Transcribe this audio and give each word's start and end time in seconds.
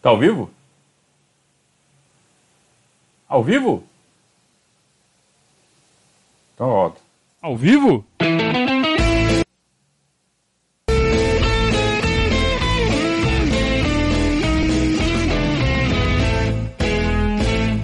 Tá 0.00 0.10
ao 0.10 0.18
vivo? 0.18 0.50
Ao 3.28 3.42
vivo? 3.42 3.84
Então 6.54 6.68
roda. 6.68 6.96
Ao 7.42 7.56
vivo? 7.56 8.04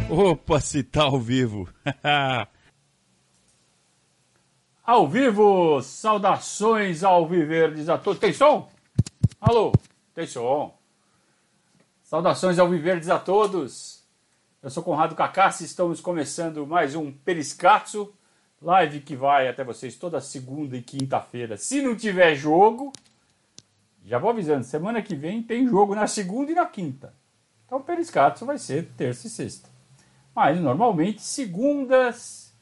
Opa, 0.08 0.60
se 0.60 0.84
tá 0.84 1.02
ao 1.02 1.18
vivo. 1.18 1.68
ao 4.84 5.08
vivo, 5.08 5.82
saudações 5.82 7.02
ao 7.02 7.26
Viverdes 7.26 7.88
a 7.88 7.98
todos. 7.98 8.20
Tem 8.20 8.32
som? 8.32 8.70
Alô, 9.40 9.72
tem 10.14 10.26
som. 10.28 10.72
Saudações 12.14 12.60
ao 12.60 12.68
Viverdes 12.68 13.10
a 13.10 13.18
todos. 13.18 14.04
Eu 14.62 14.70
sou 14.70 14.84
Conrado 14.84 15.16
Cacassi, 15.16 15.64
estamos 15.64 16.00
começando 16.00 16.64
mais 16.64 16.94
um 16.94 17.10
Periscatso, 17.10 18.14
live 18.62 19.00
que 19.00 19.16
vai 19.16 19.48
até 19.48 19.64
vocês 19.64 19.96
toda 19.96 20.20
segunda 20.20 20.76
e 20.76 20.80
quinta-feira. 20.80 21.56
Se 21.56 21.82
não 21.82 21.96
tiver 21.96 22.36
jogo, 22.36 22.92
já 24.04 24.16
vou 24.16 24.30
avisando, 24.30 24.62
semana 24.62 25.02
que 25.02 25.16
vem 25.16 25.42
tem 25.42 25.66
jogo 25.66 25.96
na 25.96 26.06
segunda 26.06 26.52
e 26.52 26.54
na 26.54 26.66
quinta. 26.66 27.12
Então 27.66 27.78
o 27.78 27.82
Periscatso 27.82 28.46
vai 28.46 28.58
ser 28.58 28.92
terça 28.96 29.26
e 29.26 29.30
sexta. 29.30 29.68
Mas 30.32 30.60
normalmente 30.60 31.20
segundas 31.20 32.54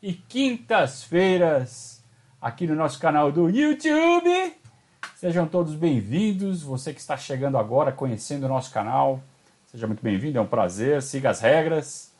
e 0.00 0.12
quintas-feiras 0.12 2.04
aqui 2.40 2.64
no 2.64 2.76
nosso 2.76 3.00
canal 3.00 3.32
do 3.32 3.48
YouTube. 3.50 4.59
Sejam 5.16 5.46
todos 5.46 5.74
bem-vindos. 5.74 6.62
Você 6.62 6.94
que 6.94 7.00
está 7.00 7.16
chegando 7.16 7.58
agora, 7.58 7.92
conhecendo 7.92 8.46
o 8.46 8.48
nosso 8.48 8.72
canal, 8.72 9.20
seja 9.70 9.86
muito 9.86 10.02
bem-vindo. 10.02 10.38
É 10.38 10.40
um 10.40 10.46
prazer. 10.46 11.02
Siga 11.02 11.30
as 11.30 11.40
regras. 11.40 12.10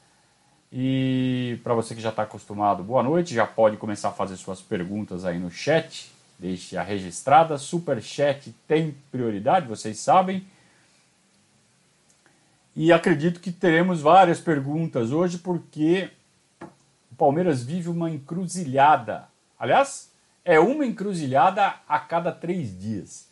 E 0.72 1.58
para 1.64 1.74
você 1.74 1.94
que 1.94 2.00
já 2.00 2.10
está 2.10 2.22
acostumado, 2.22 2.82
boa 2.82 3.02
noite. 3.02 3.34
Já 3.34 3.46
pode 3.46 3.77
começar 3.77 4.10
a 4.10 4.12
fazer 4.12 4.36
suas 4.36 4.60
perguntas 4.60 5.24
aí 5.24 5.38
no 5.38 5.50
chat. 5.50 6.12
Deixe 6.38 6.77
a 6.77 6.82
registrada. 6.82 7.56
Super 7.58 8.02
chat 8.02 8.54
tem 8.69 8.94
prioridade, 9.10 9.66
vocês 9.66 9.98
sabem. 9.98 10.47
E 12.76 12.92
acredito 12.92 13.41
que 13.41 13.50
teremos 13.50 14.00
várias 14.00 14.41
perguntas 14.41 15.10
hoje, 15.10 15.38
porque 15.38 16.10
o 17.10 17.14
Palmeiras 17.16 17.62
vive 17.62 17.88
uma 17.88 18.10
encruzilhada. 18.10 19.28
Aliás, 19.58 20.09
é 20.44 20.58
uma 20.58 20.86
encruzilhada 20.86 21.74
a 21.88 21.98
cada 21.98 22.33
três 22.33 22.78
dias. 22.78 23.28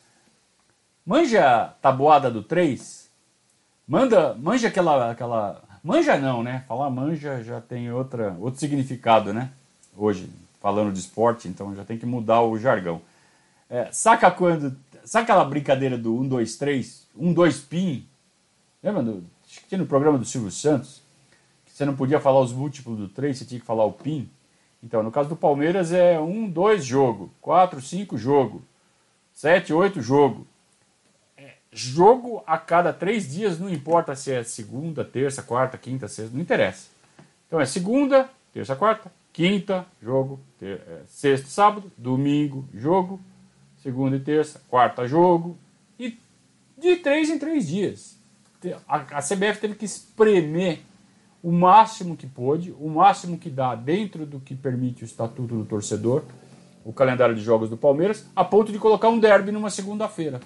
Manja 1.05 1.63
a 1.63 1.69
tabuada 1.69 2.31
do 2.31 2.43
3? 2.43 3.09
Manda, 3.87 4.35
manja 4.35 4.69
aquela, 4.69 5.11
aquela. 5.11 5.63
Manja 5.83 6.19
não, 6.19 6.43
né? 6.43 6.65
Falar 6.69 6.91
manja 6.91 7.43
já 7.43 7.61
tem 7.61 7.91
outra, 7.91 8.37
outro 8.39 8.61
significado, 8.61 9.33
né? 9.33 9.51
Hoje, 9.97 10.29
falando 10.61 10.93
de 10.93 10.99
esporte, 10.99 11.49
então 11.49 11.75
já 11.75 11.85
tem 11.85 11.97
que 11.97 12.05
mudar 12.05 12.43
o 12.43 12.59
jargão. 12.59 13.01
É, 13.71 13.91
saca 13.91 14.31
quando. 14.31 14.77
Saca 15.05 15.33
aquela 15.33 15.45
brincadeira 15.45 15.97
do 15.97 16.15
1, 16.21 16.29
2, 16.29 16.57
3? 16.57 17.07
1, 17.17 17.33
2 17.33 17.61
pin? 17.61 18.07
Lembra 18.83 19.03
do, 19.03 19.25
acho 19.47 19.61
que 19.61 19.69
tinha 19.69 19.79
no 19.79 19.87
programa 19.87 20.19
do 20.19 20.27
Silvio 20.27 20.51
Santos, 20.51 21.01
que 21.65 21.73
você 21.73 21.87
não 21.87 21.97
podia 21.97 22.21
falar 22.21 22.41
os 22.41 22.53
múltiplos 22.53 22.99
do 22.99 23.09
3, 23.09 23.39
você 23.39 23.45
tinha 23.47 23.61
que 23.61 23.67
falar 23.67 23.87
o 23.87 23.93
PIN. 23.93 24.29
Então, 24.83 25.03
no 25.03 25.11
caso 25.11 25.29
do 25.29 25.37
Palmeiras 25.37 25.93
é 25.93 26.19
1, 26.19 26.51
2 26.51 26.85
jogo, 26.85 27.31
4, 27.41 27.81
5 27.81 28.17
jogo, 28.17 28.63
7, 29.33 29.73
8 29.73 30.01
jogo. 30.01 30.47
É, 31.37 31.55
jogo 31.73 32.43
a 32.47 32.57
cada 32.57 32.93
três 32.93 33.31
dias, 33.31 33.59
não 33.59 33.69
importa 33.69 34.15
se 34.15 34.33
é 34.33 34.43
segunda, 34.43 35.05
terça, 35.05 35.43
quarta, 35.43 35.77
quinta, 35.77 36.07
sexta, 36.07 36.35
não 36.35 36.43
interessa. 36.43 36.89
Então 37.47 37.61
é 37.61 37.67
segunda, 37.67 38.29
terça, 38.53 38.77
quarta, 38.77 39.11
quinta, 39.33 39.85
jogo, 40.03 40.39
ter, 40.59 40.81
é, 40.89 41.03
sexta, 41.09 41.49
sábado, 41.49 41.91
domingo, 41.97 42.69
jogo, 42.73 43.21
segunda 43.83 44.17
e 44.17 44.21
terça, 44.21 44.61
quarta, 44.69 45.09
jogo, 45.09 45.57
e 45.99 46.17
de 46.77 46.97
três 46.97 47.29
em 47.29 47.39
três 47.39 47.67
dias 47.67 48.19
a, 48.89 49.23
CBF 49.23 49.61
teve 49.61 49.75
que 49.75 49.85
espremer 49.85 50.81
o 51.43 51.53
máximo 51.53 52.17
que 52.17 52.27
pôde, 52.27 52.75
o 52.79 52.89
máximo 52.89 53.39
que 53.39 53.49
dá 53.49 53.75
dentro 53.75 54.27
do 54.27 54.41
que 54.41 54.55
permite 54.55 55.05
o 55.05 55.07
estatuto 55.07 55.57
do 55.57 55.65
torcedor, 55.65 56.25
o 56.85 56.93
calendário 56.93 57.35
de 57.35 57.43
jogos 57.43 57.69
do 57.71 57.77
Palmeiras, 57.77 58.27
a 58.35 58.45
ponto 58.45 58.73
de 58.73 58.79
colocar 58.79 59.09
um 59.09 59.19
derby 59.19 59.53
numa 59.53 59.71
segunda-feira. 59.71 60.41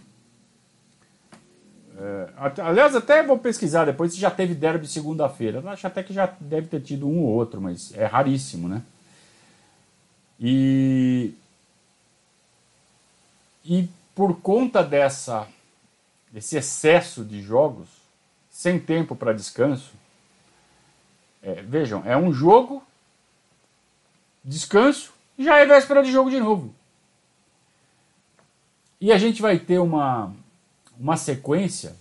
É, 1.96 2.28
aliás, 2.62 2.96
até 2.96 3.22
vou 3.22 3.38
pesquisar 3.38 3.84
depois 3.84 4.12
se 4.12 4.18
já 4.18 4.30
teve 4.30 4.54
derby 4.54 4.86
segunda-feira. 4.86 5.62
Acho 5.70 5.86
até 5.86 6.02
que 6.02 6.12
já 6.12 6.26
deve 6.40 6.66
ter 6.66 6.80
tido 6.80 7.06
um 7.06 7.20
ou 7.20 7.28
outro, 7.28 7.60
mas 7.60 7.96
é 7.96 8.06
raríssimo, 8.06 8.68
né? 8.68 8.82
E, 10.40 11.32
e 13.64 13.88
por 14.14 14.40
conta 14.40 14.82
dessa, 14.82 15.46
desse 16.32 16.56
excesso 16.56 17.24
de 17.24 17.40
jogos, 17.40 17.88
sem 18.50 18.80
tempo 18.80 19.14
para 19.14 19.32
descanso. 19.32 20.01
É, 21.42 21.54
vejam, 21.62 22.02
é 22.06 22.16
um 22.16 22.32
jogo, 22.32 22.82
descanso, 24.44 25.12
já 25.38 25.58
é 25.58 25.66
véspera 25.66 26.02
de 26.02 26.12
jogo 26.12 26.30
de 26.30 26.38
novo. 26.38 26.74
E 29.00 29.10
a 29.10 29.18
gente 29.18 29.42
vai 29.42 29.58
ter 29.58 29.78
uma, 29.78 30.32
uma 30.98 31.16
sequência 31.16 31.96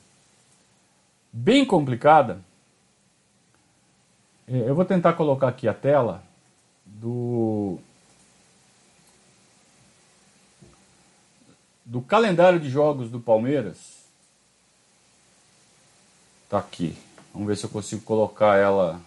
bem 1.33 1.65
complicada. 1.65 2.39
É, 4.47 4.69
eu 4.69 4.75
vou 4.75 4.85
tentar 4.85 5.13
colocar 5.13 5.47
aqui 5.47 5.67
a 5.67 5.73
tela 5.73 6.23
do 6.85 7.79
do 11.83 12.01
calendário 12.01 12.59
de 12.59 12.69
jogos 12.69 13.09
do 13.09 13.19
Palmeiras 13.19 14.01
Tá 16.51 16.57
aqui. 16.57 16.97
Vamos 17.33 17.47
ver 17.47 17.55
se 17.55 17.63
eu 17.63 17.69
consigo 17.69 18.01
colocar 18.01 18.57
ela 18.57 18.99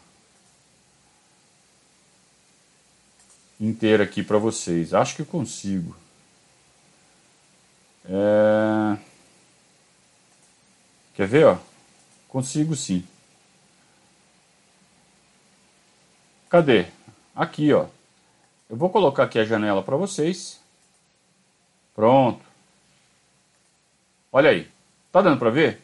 inteira 3.61 4.05
aqui 4.05 4.23
para 4.23 4.39
vocês. 4.39 4.95
Acho 4.95 5.17
que 5.17 5.25
consigo. 5.25 5.95
É... 8.07 8.99
Quer 11.15 11.27
ver, 11.27 11.47
ó? 11.47 11.59
Consigo 12.29 12.75
sim. 12.75 13.07
Cadê? 16.49 16.87
Aqui, 17.35 17.73
ó. 17.73 17.87
Eu 18.69 18.77
vou 18.77 18.91
colocar 18.91 19.25
aqui 19.25 19.39
a 19.39 19.45
janela 19.45 19.83
para 19.83 19.97
vocês. 19.97 20.61
Pronto. 21.95 22.45
Olha 24.33 24.51
aí. 24.51 24.69
Tá 25.13 25.23
dando 25.23 25.39
para 25.39 25.51
ver? 25.51 25.81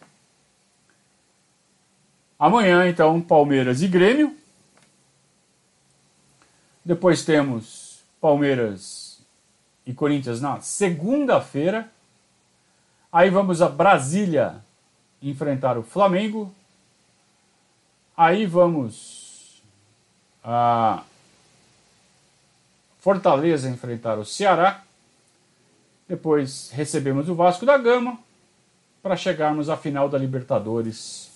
Amanhã, 2.39 2.89
então, 2.89 3.21
Palmeiras 3.21 3.83
e 3.83 3.89
Grêmio. 3.89 4.37
Depois 6.85 7.25
temos 7.25 8.01
Palmeiras 8.21 9.21
e 9.87 9.93
Corinthians 9.93 10.41
na 10.41 10.61
segunda-feira. 10.61 11.91
Aí 13.13 13.29
vamos 13.29 13.61
a 13.61 13.69
Brasília 13.69 14.65
enfrentar 15.23 15.77
o 15.77 15.83
Flamengo. 15.83 16.55
Aí 18.17 18.47
vamos 18.47 19.63
a 20.43 21.03
Fortaleza 23.01 23.69
enfrentar 23.69 24.19
o 24.19 24.25
Ceará. 24.25 24.83
Depois 26.09 26.71
recebemos 26.73 27.29
o 27.29 27.35
Vasco 27.35 27.65
da 27.65 27.79
Gama 27.79 28.19
para 29.03 29.17
chegarmos 29.17 29.69
à 29.69 29.77
final 29.77 30.09
da 30.09 30.19
Libertadores 30.19 31.31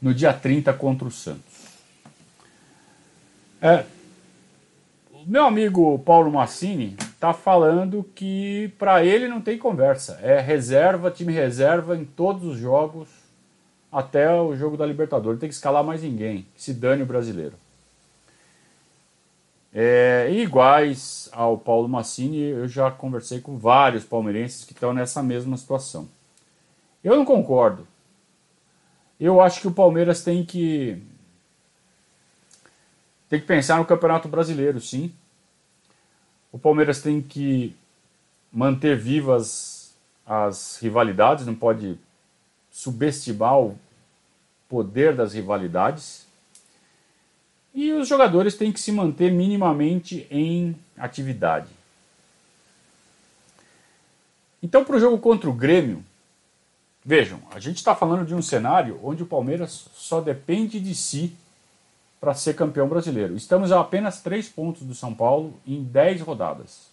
no 0.00 0.14
dia 0.14 0.32
30 0.32 0.72
contra 0.74 1.06
o 1.06 1.10
Santos. 1.10 1.49
É, 3.62 3.84
o 5.12 5.22
meu 5.26 5.44
amigo 5.44 5.98
Paulo 5.98 6.32
Massini 6.32 6.96
está 6.98 7.34
falando 7.34 8.02
que 8.14 8.72
para 8.78 9.04
ele 9.04 9.28
não 9.28 9.40
tem 9.40 9.58
conversa. 9.58 10.18
É 10.22 10.40
reserva, 10.40 11.10
time 11.10 11.32
reserva 11.32 11.94
em 11.94 12.04
todos 12.04 12.44
os 12.44 12.58
jogos 12.58 13.08
até 13.92 14.32
o 14.32 14.56
jogo 14.56 14.78
da 14.78 14.86
Libertadores. 14.86 15.36
Não 15.36 15.40
tem 15.40 15.48
que 15.50 15.54
escalar 15.54 15.84
mais 15.84 16.02
ninguém. 16.02 16.46
Que 16.54 16.62
se 16.62 16.72
dane 16.72 17.02
o 17.02 17.06
brasileiro. 17.06 17.54
É, 19.72 20.28
iguais 20.32 21.28
ao 21.30 21.58
Paulo 21.58 21.88
Massini, 21.88 22.40
eu 22.40 22.66
já 22.66 22.90
conversei 22.90 23.40
com 23.40 23.58
vários 23.58 24.04
palmeirenses 24.04 24.64
que 24.64 24.72
estão 24.72 24.94
nessa 24.94 25.22
mesma 25.22 25.56
situação. 25.56 26.08
Eu 27.04 27.16
não 27.16 27.24
concordo. 27.26 27.86
Eu 29.18 29.40
acho 29.40 29.60
que 29.60 29.68
o 29.68 29.72
Palmeiras 29.72 30.24
tem 30.24 30.44
que 30.44 31.00
tem 33.30 33.40
que 33.40 33.46
pensar 33.46 33.78
no 33.78 33.86
Campeonato 33.86 34.28
Brasileiro, 34.28 34.80
sim. 34.80 35.14
O 36.50 36.58
Palmeiras 36.58 37.00
tem 37.00 37.22
que 37.22 37.76
manter 38.52 38.98
vivas 38.98 39.94
as 40.26 40.78
rivalidades, 40.82 41.46
não 41.46 41.54
pode 41.54 41.96
subestimar 42.72 43.56
o 43.60 43.78
poder 44.68 45.14
das 45.14 45.32
rivalidades. 45.32 46.26
E 47.72 47.92
os 47.92 48.08
jogadores 48.08 48.56
têm 48.56 48.72
que 48.72 48.80
se 48.80 48.90
manter 48.90 49.30
minimamente 49.30 50.26
em 50.28 50.74
atividade. 50.98 51.68
Então, 54.60 54.84
para 54.84 54.96
o 54.96 55.00
jogo 55.00 55.18
contra 55.18 55.48
o 55.48 55.54
Grêmio, 55.54 56.04
vejam, 57.04 57.40
a 57.52 57.60
gente 57.60 57.76
está 57.76 57.94
falando 57.94 58.26
de 58.26 58.34
um 58.34 58.42
cenário 58.42 58.98
onde 59.04 59.22
o 59.22 59.26
Palmeiras 59.26 59.88
só 59.94 60.20
depende 60.20 60.80
de 60.80 60.96
si 60.96 61.36
para 62.20 62.34
ser 62.34 62.54
campeão 62.54 62.86
brasileiro. 62.86 63.34
Estamos 63.34 63.72
a 63.72 63.80
apenas 63.80 64.20
3 64.20 64.48
pontos 64.48 64.82
do 64.82 64.94
São 64.94 65.14
Paulo 65.14 65.54
em 65.66 65.82
10 65.82 66.20
rodadas. 66.20 66.90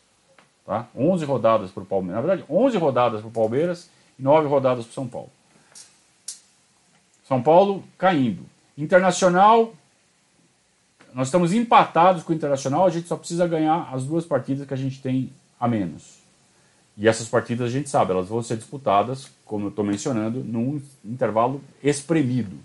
Tá? 0.66 0.88
11 0.96 1.26
rodadas 1.26 1.72
para 1.72 1.84
o 1.84 1.86
Palmeiras. 1.86 2.16
Na 2.16 2.28
verdade, 2.28 2.50
11 2.50 2.78
rodadas 2.78 3.22
para 3.22 3.28
o 3.28 3.32
Palmeiras 3.32 3.90
e 4.18 4.24
9 4.24 4.48
rodadas 4.48 4.86
para 4.86 4.92
o 4.92 4.94
São 4.94 5.08
Paulo. 5.08 5.30
São 7.28 7.44
Paulo 7.44 7.84
caindo. 7.98 8.44
Internacional, 8.78 9.74
nós 11.14 11.28
estamos 11.28 11.52
empatados 11.52 12.24
com 12.24 12.32
o 12.32 12.36
Internacional, 12.36 12.86
a 12.86 12.90
gente 12.90 13.08
só 13.08 13.18
precisa 13.18 13.48
ganhar 13.48 13.90
as 13.94 14.06
duas 14.06 14.26
partidas 14.26 14.68
que 14.68 14.74
a 14.74 14.78
gente 14.78 15.02
tem 15.02 15.32
a 15.60 15.68
menos. 15.68 16.20
E 16.96 17.08
essas 17.08 17.28
partidas 17.28 17.68
a 17.68 17.72
gente 17.72 17.90
sabe, 17.90 18.12
elas 18.12 18.28
vão 18.28 18.42
ser 18.42 18.58
disputadas, 18.58 19.30
como 19.46 19.66
eu 19.66 19.70
estou 19.70 19.84
mencionando, 19.84 20.44
num 20.44 20.82
intervalo 21.04 21.62
espremido. 21.84 22.58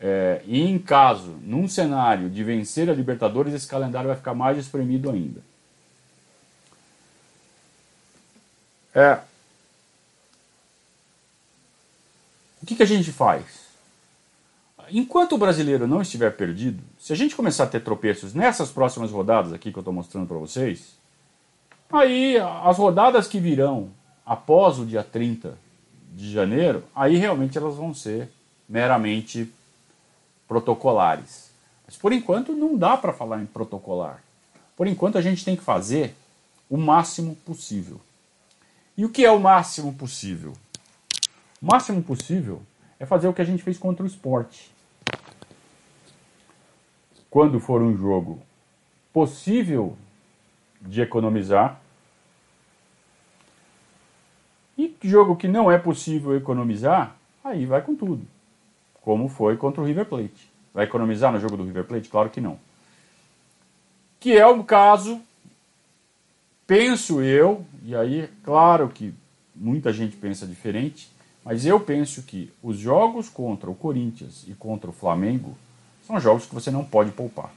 É, 0.00 0.42
e 0.44 0.60
em 0.60 0.78
caso, 0.78 1.36
num 1.42 1.68
cenário 1.68 2.28
de 2.28 2.42
vencer 2.44 2.90
a 2.90 2.94
Libertadores, 2.94 3.54
esse 3.54 3.66
calendário 3.66 4.08
vai 4.08 4.16
ficar 4.16 4.34
mais 4.34 4.58
espremido 4.58 5.10
ainda. 5.10 5.40
É, 8.94 9.18
o 12.62 12.66
que, 12.66 12.76
que 12.76 12.82
a 12.82 12.86
gente 12.86 13.10
faz? 13.10 13.64
Enquanto 14.90 15.32
o 15.32 15.38
brasileiro 15.38 15.86
não 15.86 16.02
estiver 16.02 16.30
perdido, 16.36 16.82
se 16.98 17.12
a 17.12 17.16
gente 17.16 17.34
começar 17.34 17.64
a 17.64 17.68
ter 17.68 17.80
tropeços 17.80 18.34
nessas 18.34 18.70
próximas 18.70 19.10
rodadas 19.10 19.52
aqui 19.52 19.72
que 19.72 19.78
eu 19.78 19.80
estou 19.80 19.94
mostrando 19.94 20.26
para 20.26 20.36
vocês, 20.36 20.94
Aí, 21.94 22.36
as 22.38 22.76
rodadas 22.76 23.28
que 23.28 23.38
virão 23.38 23.90
após 24.26 24.80
o 24.80 24.84
dia 24.84 25.04
30 25.04 25.56
de 26.12 26.32
janeiro, 26.32 26.82
aí 26.92 27.16
realmente 27.16 27.56
elas 27.56 27.76
vão 27.76 27.94
ser 27.94 28.28
meramente 28.68 29.52
protocolares. 30.48 31.50
Mas 31.86 31.96
por 31.96 32.12
enquanto 32.12 32.52
não 32.52 32.76
dá 32.76 32.96
para 32.96 33.12
falar 33.12 33.42
em 33.42 33.46
protocolar. 33.46 34.22
Por 34.76 34.86
enquanto 34.86 35.18
a 35.18 35.22
gente 35.22 35.44
tem 35.44 35.56
que 35.56 35.62
fazer 35.62 36.14
o 36.68 36.76
máximo 36.76 37.36
possível. 37.36 38.00
E 38.96 39.04
o 39.04 39.08
que 39.08 39.24
é 39.24 39.30
o 39.30 39.40
máximo 39.40 39.92
possível? 39.94 40.52
O 41.60 41.66
máximo 41.66 42.02
possível 42.02 42.62
é 42.98 43.06
fazer 43.06 43.28
o 43.28 43.32
que 43.32 43.42
a 43.42 43.44
gente 43.44 43.62
fez 43.62 43.78
contra 43.78 44.04
o 44.04 44.06
esporte. 44.06 44.72
Quando 47.30 47.58
for 47.58 47.82
um 47.82 47.96
jogo 47.96 48.40
possível 49.12 49.96
de 50.80 51.00
economizar, 51.00 51.80
e 54.76 54.94
jogo 55.02 55.36
que 55.36 55.48
não 55.48 55.70
é 55.70 55.78
possível 55.78 56.36
economizar, 56.36 57.16
aí 57.42 57.66
vai 57.66 57.82
com 57.82 57.94
tudo. 57.94 58.33
Como 59.04 59.28
foi 59.28 59.58
contra 59.58 59.82
o 59.82 59.84
River 59.84 60.06
Plate. 60.06 60.50
Vai 60.72 60.84
economizar 60.84 61.30
no 61.30 61.38
jogo 61.38 61.58
do 61.58 61.64
River 61.64 61.84
Plate? 61.84 62.08
Claro 62.08 62.30
que 62.30 62.40
não. 62.40 62.58
Que 64.18 64.32
é 64.32 64.46
o 64.46 64.64
caso, 64.64 65.20
penso 66.66 67.20
eu, 67.20 67.66
e 67.84 67.94
aí, 67.94 68.30
claro 68.42 68.88
que 68.88 69.12
muita 69.54 69.92
gente 69.92 70.16
pensa 70.16 70.46
diferente, 70.46 71.10
mas 71.44 71.66
eu 71.66 71.78
penso 71.78 72.22
que 72.22 72.50
os 72.62 72.78
jogos 72.78 73.28
contra 73.28 73.70
o 73.70 73.74
Corinthians 73.74 74.44
e 74.48 74.54
contra 74.54 74.88
o 74.88 74.94
Flamengo 74.94 75.54
são 76.06 76.18
jogos 76.18 76.46
que 76.46 76.54
você 76.54 76.70
não 76.70 76.82
pode 76.82 77.10
poupar. 77.10 77.52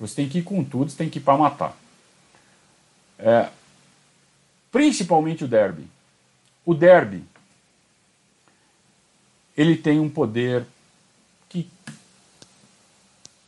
Você 0.00 0.16
tem 0.16 0.28
que 0.28 0.38
ir 0.38 0.42
com 0.42 0.64
tudo, 0.64 0.90
você 0.90 0.96
tem 0.96 1.08
que 1.08 1.20
ir 1.20 1.22
para 1.22 1.38
matar. 1.38 1.76
É, 3.20 3.48
principalmente 4.72 5.44
o 5.44 5.48
derby. 5.48 5.86
O 6.64 6.74
derby, 6.74 7.22
ele 9.56 9.76
tem 9.76 9.98
um 9.98 10.08
poder 10.08 10.66
que 11.48 11.68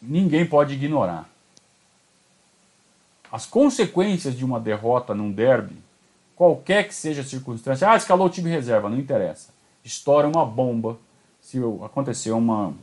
ninguém 0.01 0.47
pode 0.47 0.75
ignorar. 0.75 1.29
As 3.31 3.45
consequências 3.45 4.37
de 4.37 4.45
uma 4.45 4.59
derrota 4.59 5.15
num 5.15 5.31
derby, 5.31 5.77
qualquer 6.35 6.89
que 6.89 6.95
seja 6.95 7.21
a 7.21 7.25
circunstância, 7.25 7.91
ah, 7.91 7.97
escalou 7.97 8.27
o 8.27 8.31
time 8.31 8.49
reserva, 8.49 8.89
não 8.89 8.99
interessa. 8.99 9.51
Estoura 9.85 10.27
uma 10.27 10.47
bomba 10.47 10.99
se 11.43 11.59
acontecer 11.85 12.31
uma, 12.31 12.75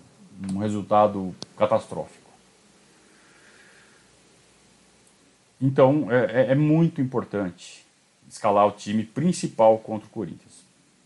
um 0.51 0.57
resultado 0.59 1.35
catastrófico. 1.57 2.25
Então 5.59 6.11
é, 6.11 6.47
é, 6.47 6.51
é 6.51 6.55
muito 6.55 7.01
importante 7.01 7.85
escalar 8.29 8.67
o 8.67 8.71
time 8.71 9.03
principal 9.03 9.77
contra 9.79 10.07
o 10.07 10.11
Corinthians. 10.11 10.64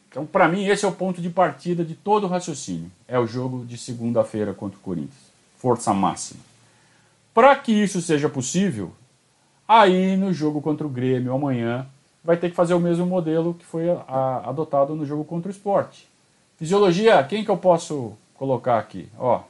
Então, 0.10 0.26
para 0.26 0.48
mim, 0.48 0.66
esse 0.66 0.84
é 0.84 0.88
o 0.88 0.92
ponto 0.92 1.22
de 1.22 1.30
partida 1.30 1.86
de 1.86 1.94
todo 1.94 2.24
o 2.24 2.28
raciocínio. 2.28 2.92
É 3.08 3.20
o 3.20 3.28
jogo 3.28 3.64
de 3.66 3.78
segunda-feira 3.78 4.54
contra 4.54 4.78
o 4.78 4.82
Corinthians. 4.82 5.30
Força 5.58 5.94
máxima. 5.94 6.42
Para 7.34 7.56
que 7.56 7.72
isso 7.72 8.02
seja 8.02 8.28
possível, 8.28 8.92
aí 9.68 10.18
no 10.18 10.34
jogo 10.34 10.62
contra 10.62 10.86
o 10.86 10.90
Grêmio 10.90 11.34
amanhã 11.34 11.86
vai 12.24 12.38
ter 12.38 12.50
que 12.50 12.56
fazer 12.56 12.74
o 12.74 12.80
mesmo 12.80 13.06
modelo 13.06 13.54
que 13.54 13.66
foi 13.66 13.90
a, 13.90 14.04
a, 14.08 14.50
adotado 14.50 14.96
no 14.96 15.06
jogo 15.06 15.24
contra 15.24 15.50
o 15.50 15.52
esporte. 15.52 16.08
Fisiologia, 16.58 17.24
quem 17.24 17.46
que 17.46 17.52
eu 17.52 17.58
posso 17.58 18.14
colocar 18.34 18.80
aqui? 18.80 19.08
Ó, 19.18 19.42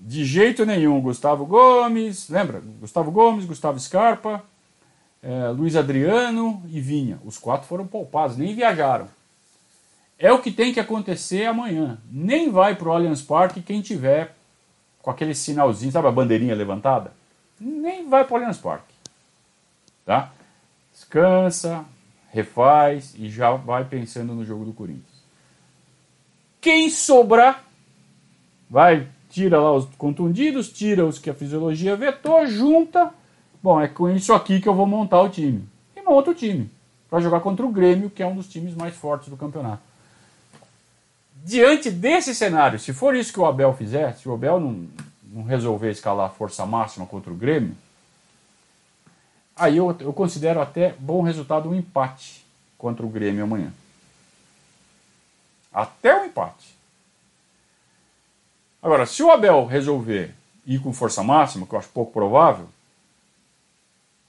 de 0.00 0.24
jeito 0.24 0.66
nenhum, 0.66 1.00
Gustavo 1.00 1.46
Gomes, 1.46 2.28
lembra? 2.28 2.60
Gustavo 2.80 3.10
Gomes, 3.10 3.44
Gustavo 3.44 3.78
Scarpa, 3.78 4.42
é, 5.22 5.48
Luiz 5.48 5.76
Adriano 5.76 6.60
e 6.68 6.80
Vinha. 6.80 7.18
Os 7.24 7.38
quatro 7.38 7.68
foram 7.68 7.86
poupados, 7.86 8.36
nem 8.36 8.54
viajaram. 8.54 9.06
É 10.22 10.32
o 10.32 10.38
que 10.38 10.52
tem 10.52 10.72
que 10.72 10.78
acontecer 10.78 11.46
amanhã. 11.46 11.98
Nem 12.08 12.48
vai 12.48 12.76
para 12.76 12.88
o 12.88 12.92
Allianz 12.92 13.20
Parque 13.20 13.60
quem 13.60 13.82
tiver 13.82 14.36
com 15.00 15.10
aquele 15.10 15.34
sinalzinho, 15.34 15.90
sabe 15.90 16.06
a 16.06 16.12
bandeirinha 16.12 16.54
levantada? 16.54 17.12
Nem 17.60 18.08
vai 18.08 18.24
para 18.24 18.34
o 18.34 18.36
Allianz 18.36 18.56
Parque. 18.56 18.94
Tá? 20.06 20.30
Descansa, 20.92 21.84
refaz 22.30 23.14
e 23.18 23.28
já 23.28 23.50
vai 23.50 23.84
pensando 23.84 24.32
no 24.32 24.44
jogo 24.44 24.64
do 24.64 24.72
Corinthians. 24.72 25.02
Quem 26.60 26.88
sobrar, 26.88 27.64
vai, 28.70 29.08
tira 29.28 29.60
lá 29.60 29.72
os 29.72 29.86
contundidos, 29.96 30.72
tira 30.72 31.04
os 31.04 31.18
que 31.18 31.30
a 31.30 31.34
fisiologia 31.34 31.96
vetou, 31.96 32.46
junta 32.46 33.12
Bom, 33.62 33.80
é 33.80 33.86
com 33.86 34.10
isso 34.10 34.32
aqui 34.32 34.60
que 34.60 34.68
eu 34.68 34.74
vou 34.74 34.86
montar 34.86 35.20
o 35.20 35.28
time. 35.28 35.64
E 35.94 36.02
monta 36.02 36.32
o 36.32 36.34
time. 36.34 36.68
Para 37.08 37.20
jogar 37.20 37.38
contra 37.40 37.64
o 37.64 37.70
Grêmio, 37.70 38.10
que 38.10 38.20
é 38.22 38.26
um 38.26 38.34
dos 38.34 38.48
times 38.48 38.74
mais 38.74 38.96
fortes 38.96 39.28
do 39.28 39.36
campeonato. 39.36 39.91
Diante 41.44 41.90
desse 41.90 42.34
cenário, 42.36 42.78
se 42.78 42.92
for 42.92 43.16
isso 43.16 43.32
que 43.32 43.40
o 43.40 43.46
Abel 43.46 43.74
fizer, 43.74 44.14
se 44.14 44.28
o 44.28 44.32
Abel 44.32 44.60
não, 44.60 44.88
não 45.24 45.42
resolver 45.42 45.90
escalar 45.90 46.26
a 46.26 46.32
força 46.32 46.64
máxima 46.64 47.04
contra 47.04 47.32
o 47.32 47.36
Grêmio, 47.36 47.76
aí 49.56 49.76
eu, 49.76 49.96
eu 49.98 50.12
considero 50.12 50.60
até 50.60 50.94
bom 51.00 51.20
resultado 51.20 51.68
um 51.68 51.74
empate 51.74 52.44
contra 52.78 53.04
o 53.04 53.08
Grêmio 53.08 53.42
amanhã. 53.42 53.72
Até 55.72 56.16
o 56.16 56.22
um 56.22 56.24
empate. 56.26 56.76
Agora, 58.80 59.04
se 59.04 59.20
o 59.22 59.30
Abel 59.32 59.66
resolver 59.66 60.32
ir 60.64 60.80
com 60.80 60.92
força 60.92 61.24
máxima, 61.24 61.66
que 61.66 61.74
eu 61.74 61.78
acho 61.78 61.88
pouco 61.88 62.12
provável, 62.12 62.68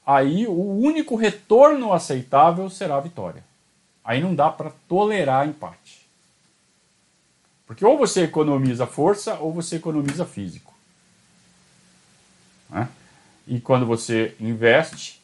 aí 0.03 0.47
o 0.47 0.79
único 0.79 1.15
retorno 1.15 1.93
aceitável 1.93 2.71
será 2.71 2.97
a 2.97 3.01
vitória. 3.01 3.43
Aí 4.03 4.19
não 4.19 4.33
dá 4.33 4.49
para 4.49 4.71
tolerar 4.87 5.47
empate. 5.47 6.02
Porque 7.65 7.85
ou 7.85 7.97
você 7.97 8.23
economiza 8.23 8.85
força 8.85 9.35
ou 9.35 9.53
você 9.53 9.77
economiza 9.77 10.25
físico. 10.25 10.73
Né? 12.69 12.89
E 13.47 13.59
quando 13.59 13.85
você 13.85 14.35
investe 14.39 15.21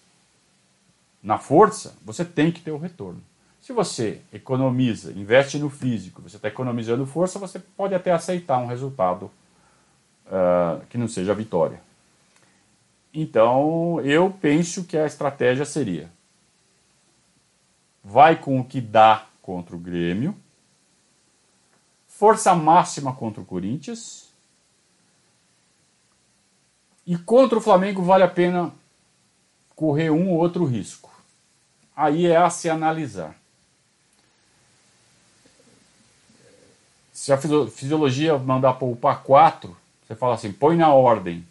na 1.21 1.37
força, 1.37 1.95
você 2.03 2.23
tem 2.23 2.51
que 2.51 2.61
ter 2.61 2.71
o 2.71 2.77
retorno. 2.77 3.21
Se 3.61 3.73
você 3.73 4.21
economiza, 4.33 5.11
investe 5.11 5.59
no 5.59 5.69
físico, 5.69 6.21
você 6.21 6.37
está 6.37 6.47
economizando 6.47 7.05
força, 7.05 7.37
você 7.37 7.59
pode 7.59 7.93
até 7.93 8.11
aceitar 8.11 8.57
um 8.57 8.67
resultado 8.67 9.29
uh, 10.25 10.83
que 10.89 10.97
não 10.97 11.07
seja 11.07 11.33
a 11.33 11.35
vitória. 11.35 11.81
Então, 13.13 13.99
eu 14.01 14.31
penso 14.41 14.85
que 14.85 14.97
a 14.97 15.05
estratégia 15.05 15.65
seria: 15.65 16.09
vai 18.03 18.35
com 18.35 18.59
o 18.59 18.63
que 18.63 18.79
dá 18.79 19.27
contra 19.41 19.75
o 19.75 19.79
Grêmio, 19.79 20.35
força 22.19 22.53
máxima 22.53 23.15
contra 23.15 23.41
o 23.41 23.45
Corinthians, 23.45 24.27
e 27.07 27.17
contra 27.17 27.57
o 27.57 27.61
Flamengo 27.61 28.03
vale 28.03 28.25
a 28.25 28.27
pena 28.27 28.73
correr 29.73 30.09
um 30.09 30.29
ou 30.31 30.37
outro 30.37 30.65
risco. 30.65 31.09
Aí 31.95 32.27
é 32.27 32.35
a 32.35 32.49
se 32.49 32.69
analisar. 32.69 33.33
Se 37.13 37.31
a 37.31 37.37
fisiologia 37.37 38.37
mandar 38.37 38.73
poupar 38.73 39.23
quatro, 39.23 39.77
você 40.05 40.13
fala 40.13 40.33
assim, 40.33 40.51
põe 40.51 40.75
na 40.75 40.93
ordem. 40.93 41.47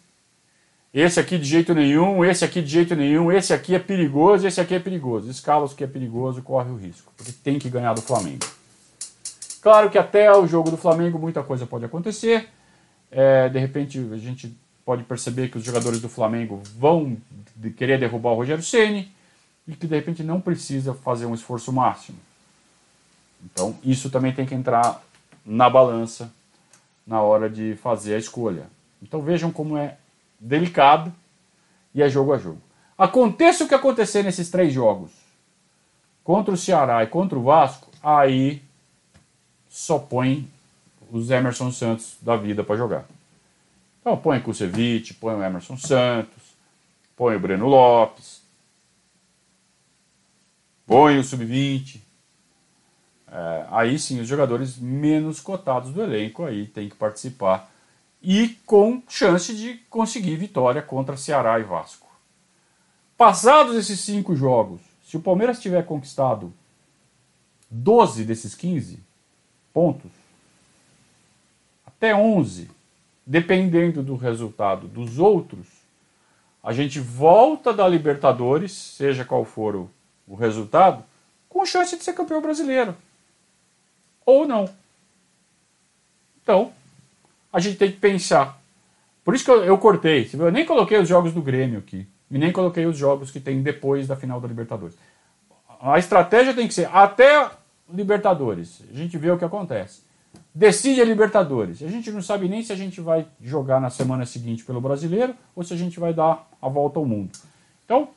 Esse 0.93 1.19
aqui 1.19 1.39
de 1.39 1.45
jeito 1.45 1.73
nenhum, 1.73 2.23
esse 2.23 2.45
aqui 2.45 2.61
de 2.61 2.69
jeito 2.69 2.95
nenhum, 2.95 3.31
esse 3.31 3.55
aqui 3.55 3.73
é 3.73 3.79
perigoso, 3.79 4.45
esse 4.45 4.61
aqui 4.61 4.75
é 4.75 4.79
perigoso. 4.79 5.31
Escala 5.31 5.65
os 5.65 5.73
que 5.73 5.83
é 5.83 5.87
perigoso, 5.87 6.43
corre 6.43 6.69
o 6.69 6.77
risco, 6.77 7.11
porque 7.17 7.31
tem 7.31 7.57
que 7.57 7.71
ganhar 7.71 7.95
do 7.95 8.03
Flamengo. 8.03 8.58
Claro 9.61 9.89
que 9.89 9.97
até 9.97 10.31
o 10.31 10.47
jogo 10.47 10.71
do 10.71 10.77
Flamengo 10.77 11.19
muita 11.19 11.43
coisa 11.43 11.65
pode 11.65 11.85
acontecer. 11.85 12.49
É, 13.11 13.49
de 13.49 13.59
repente 13.59 13.99
a 14.13 14.17
gente 14.17 14.55
pode 14.85 15.03
perceber 15.03 15.49
que 15.49 15.57
os 15.57 15.63
jogadores 15.63 15.99
do 15.99 16.09
Flamengo 16.09 16.61
vão 16.75 17.17
querer 17.75 17.99
derrubar 17.99 18.31
o 18.31 18.35
Rogério 18.35 18.63
Ceni 18.63 19.11
e 19.67 19.75
que 19.75 19.85
de 19.85 19.95
repente 19.95 20.23
não 20.23 20.39
precisa 20.39 20.93
fazer 20.93 21.25
um 21.25 21.33
esforço 21.33 21.71
máximo. 21.73 22.17
Então 23.43 23.77
isso 23.83 24.09
também 24.09 24.33
tem 24.33 24.45
que 24.45 24.55
entrar 24.55 25.01
na 25.45 25.69
balança 25.69 26.31
na 27.05 27.21
hora 27.21 27.49
de 27.49 27.75
fazer 27.75 28.15
a 28.15 28.19
escolha. 28.19 28.67
Então 29.01 29.21
vejam 29.21 29.51
como 29.51 29.77
é 29.77 29.97
delicado 30.39 31.11
e 31.93 32.01
é 32.01 32.09
jogo 32.09 32.33
a 32.33 32.37
jogo. 32.37 32.61
Aconteça 32.97 33.63
o 33.63 33.67
que 33.67 33.75
acontecer 33.75 34.23
nesses 34.23 34.49
três 34.49 34.73
jogos, 34.73 35.11
contra 36.23 36.53
o 36.53 36.57
Ceará 36.57 37.03
e 37.03 37.07
contra 37.07 37.37
o 37.37 37.43
Vasco, 37.43 37.89
aí 38.03 38.61
só 39.69 39.99
põe 39.99 40.49
os 41.11 41.29
Emerson 41.29 41.71
Santos 41.71 42.17
da 42.21 42.35
vida 42.35 42.63
para 42.63 42.75
jogar. 42.75 43.05
Então 44.01 44.17
põe 44.17 44.39
o 44.39 44.43
Kusevich, 44.43 45.13
põe 45.13 45.35
o 45.35 45.43
Emerson 45.43 45.77
Santos, 45.77 46.55
põe 47.15 47.35
o 47.35 47.39
Breno 47.39 47.67
Lopes, 47.67 48.41
põe 50.85 51.19
o 51.19 51.23
Sub-20. 51.23 52.01
É, 53.31 53.65
aí 53.69 53.99
sim, 53.99 54.19
os 54.19 54.27
jogadores 54.27 54.77
menos 54.77 55.39
cotados 55.39 55.93
do 55.93 56.01
elenco 56.01 56.43
aí 56.43 56.65
tem 56.65 56.89
que 56.89 56.95
participar 56.95 57.69
e 58.21 58.57
com 58.65 59.03
chance 59.07 59.55
de 59.55 59.75
conseguir 59.89 60.35
vitória 60.35 60.81
contra 60.81 61.15
Ceará 61.15 61.59
e 61.59 61.63
Vasco. 61.63 62.09
Passados 63.15 63.75
esses 63.75 63.99
cinco 63.99 64.35
jogos, 64.35 64.81
se 65.03 65.15
o 65.15 65.21
Palmeiras 65.21 65.59
tiver 65.59 65.85
conquistado 65.85 66.51
12 67.69 68.23
desses 68.23 68.55
15 68.55 69.08
pontos, 69.73 70.11
até 71.85 72.15
11, 72.15 72.69
dependendo 73.25 74.01
do 74.01 74.15
resultado 74.15 74.87
dos 74.87 75.19
outros, 75.19 75.67
a 76.63 76.73
gente 76.73 76.99
volta 76.99 77.73
da 77.73 77.87
Libertadores, 77.87 78.71
seja 78.71 79.25
qual 79.25 79.45
for 79.45 79.75
o, 79.75 79.89
o 80.27 80.35
resultado, 80.35 81.03
com 81.47 81.65
chance 81.65 81.97
de 81.97 82.03
ser 82.03 82.13
campeão 82.13 82.41
brasileiro. 82.41 82.95
Ou 84.25 84.47
não. 84.47 84.69
Então, 86.43 86.71
a 87.51 87.59
gente 87.59 87.77
tem 87.77 87.91
que 87.91 87.97
pensar. 87.97 88.59
Por 89.23 89.33
isso 89.33 89.43
que 89.43 89.51
eu, 89.51 89.63
eu 89.63 89.77
cortei. 89.77 90.29
Eu 90.33 90.51
nem 90.51 90.65
coloquei 90.65 90.97
os 90.97 91.07
jogos 91.07 91.33
do 91.33 91.41
Grêmio 91.41 91.79
aqui. 91.79 92.07
E 92.29 92.37
nem 92.37 92.51
coloquei 92.51 92.85
os 92.85 92.97
jogos 92.97 93.31
que 93.31 93.39
tem 93.39 93.61
depois 93.61 94.07
da 94.07 94.15
final 94.15 94.39
da 94.39 94.47
Libertadores. 94.47 94.95
A 95.81 95.97
estratégia 95.97 96.53
tem 96.53 96.67
que 96.67 96.73
ser 96.73 96.89
até 96.93 97.49
Libertadores. 97.91 98.81
A 98.91 98.95
gente 98.95 99.17
vê 99.17 99.31
o 99.31 99.37
que 99.37 99.45
acontece. 99.45 100.01
Decide 100.53 101.01
a 101.01 101.05
Libertadores. 101.05 101.81
A 101.81 101.87
gente 101.87 102.11
não 102.11 102.21
sabe 102.21 102.47
nem 102.47 102.63
se 102.63 102.71
a 102.71 102.75
gente 102.75 103.01
vai 103.01 103.27
jogar 103.41 103.79
na 103.79 103.89
semana 103.89 104.25
seguinte 104.25 104.63
pelo 104.63 104.81
brasileiro 104.81 105.35
ou 105.55 105.63
se 105.63 105.73
a 105.73 105.77
gente 105.77 105.99
vai 105.99 106.13
dar 106.13 106.47
a 106.61 106.69
volta 106.69 106.99
ao 106.99 107.05
mundo. 107.05 107.31
Então, 107.85 108.09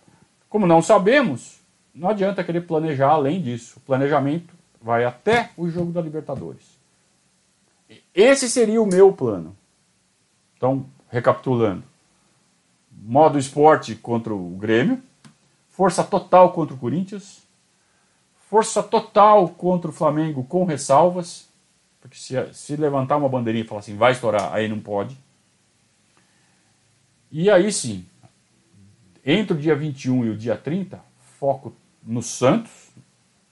como 0.48 0.66
não 0.66 0.82
sabemos, 0.82 1.60
não 1.94 2.08
adianta 2.08 2.44
querer 2.44 2.62
planejar 2.62 3.10
além 3.10 3.40
disso. 3.40 3.74
O 3.78 3.80
planejamento 3.80 4.52
vai 4.80 5.04
até 5.04 5.50
o 5.56 5.68
jogo 5.68 5.92
da 5.92 6.00
Libertadores. 6.00 6.78
Esse 8.14 8.48
seria 8.48 8.82
o 8.82 8.86
meu 8.86 9.12
plano. 9.12 9.56
Então, 10.56 10.86
recapitulando: 11.08 11.82
modo 12.90 13.38
esporte 13.38 13.94
contra 13.94 14.34
o 14.34 14.50
Grêmio, 14.50 15.02
força 15.68 16.02
total 16.04 16.52
contra 16.52 16.74
o 16.74 16.78
Corinthians, 16.78 17.42
força 18.52 18.82
total 18.82 19.48
contra 19.48 19.88
o 19.90 19.94
Flamengo 19.94 20.44
com 20.44 20.66
ressalvas, 20.66 21.48
porque 22.02 22.18
se, 22.18 22.34
se 22.52 22.76
levantar 22.76 23.16
uma 23.16 23.26
bandeirinha 23.26 23.64
e 23.64 23.66
falar 23.66 23.80
assim, 23.80 23.96
vai 23.96 24.12
estourar, 24.12 24.52
aí 24.52 24.68
não 24.68 24.78
pode. 24.78 25.16
E 27.30 27.48
aí 27.48 27.72
sim, 27.72 28.04
entre 29.24 29.56
o 29.56 29.58
dia 29.58 29.74
21 29.74 30.26
e 30.26 30.28
o 30.28 30.36
dia 30.36 30.54
30, 30.54 31.00
foco 31.38 31.72
no 32.02 32.22
Santos, 32.22 32.90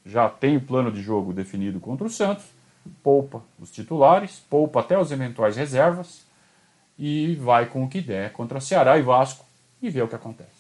já 0.04 0.28
tem 0.28 0.58
o 0.58 0.60
plano 0.60 0.92
de 0.92 1.00
jogo 1.00 1.32
definido 1.32 1.80
contra 1.80 2.06
o 2.06 2.10
Santos 2.10 2.44
poupa 3.02 3.42
os 3.58 3.70
titulares, 3.70 4.42
poupa 4.50 4.80
até 4.80 4.98
os 4.98 5.10
eventuais 5.10 5.56
reservas 5.56 6.26
e 6.98 7.36
vai 7.36 7.64
com 7.66 7.84
o 7.84 7.88
que 7.88 8.02
der 8.02 8.32
contra 8.32 8.60
Ceará 8.60 8.98
e 8.98 9.02
Vasco 9.02 9.46
e 9.80 9.88
vê 9.88 10.02
o 10.02 10.08
que 10.08 10.14
acontece. 10.14 10.59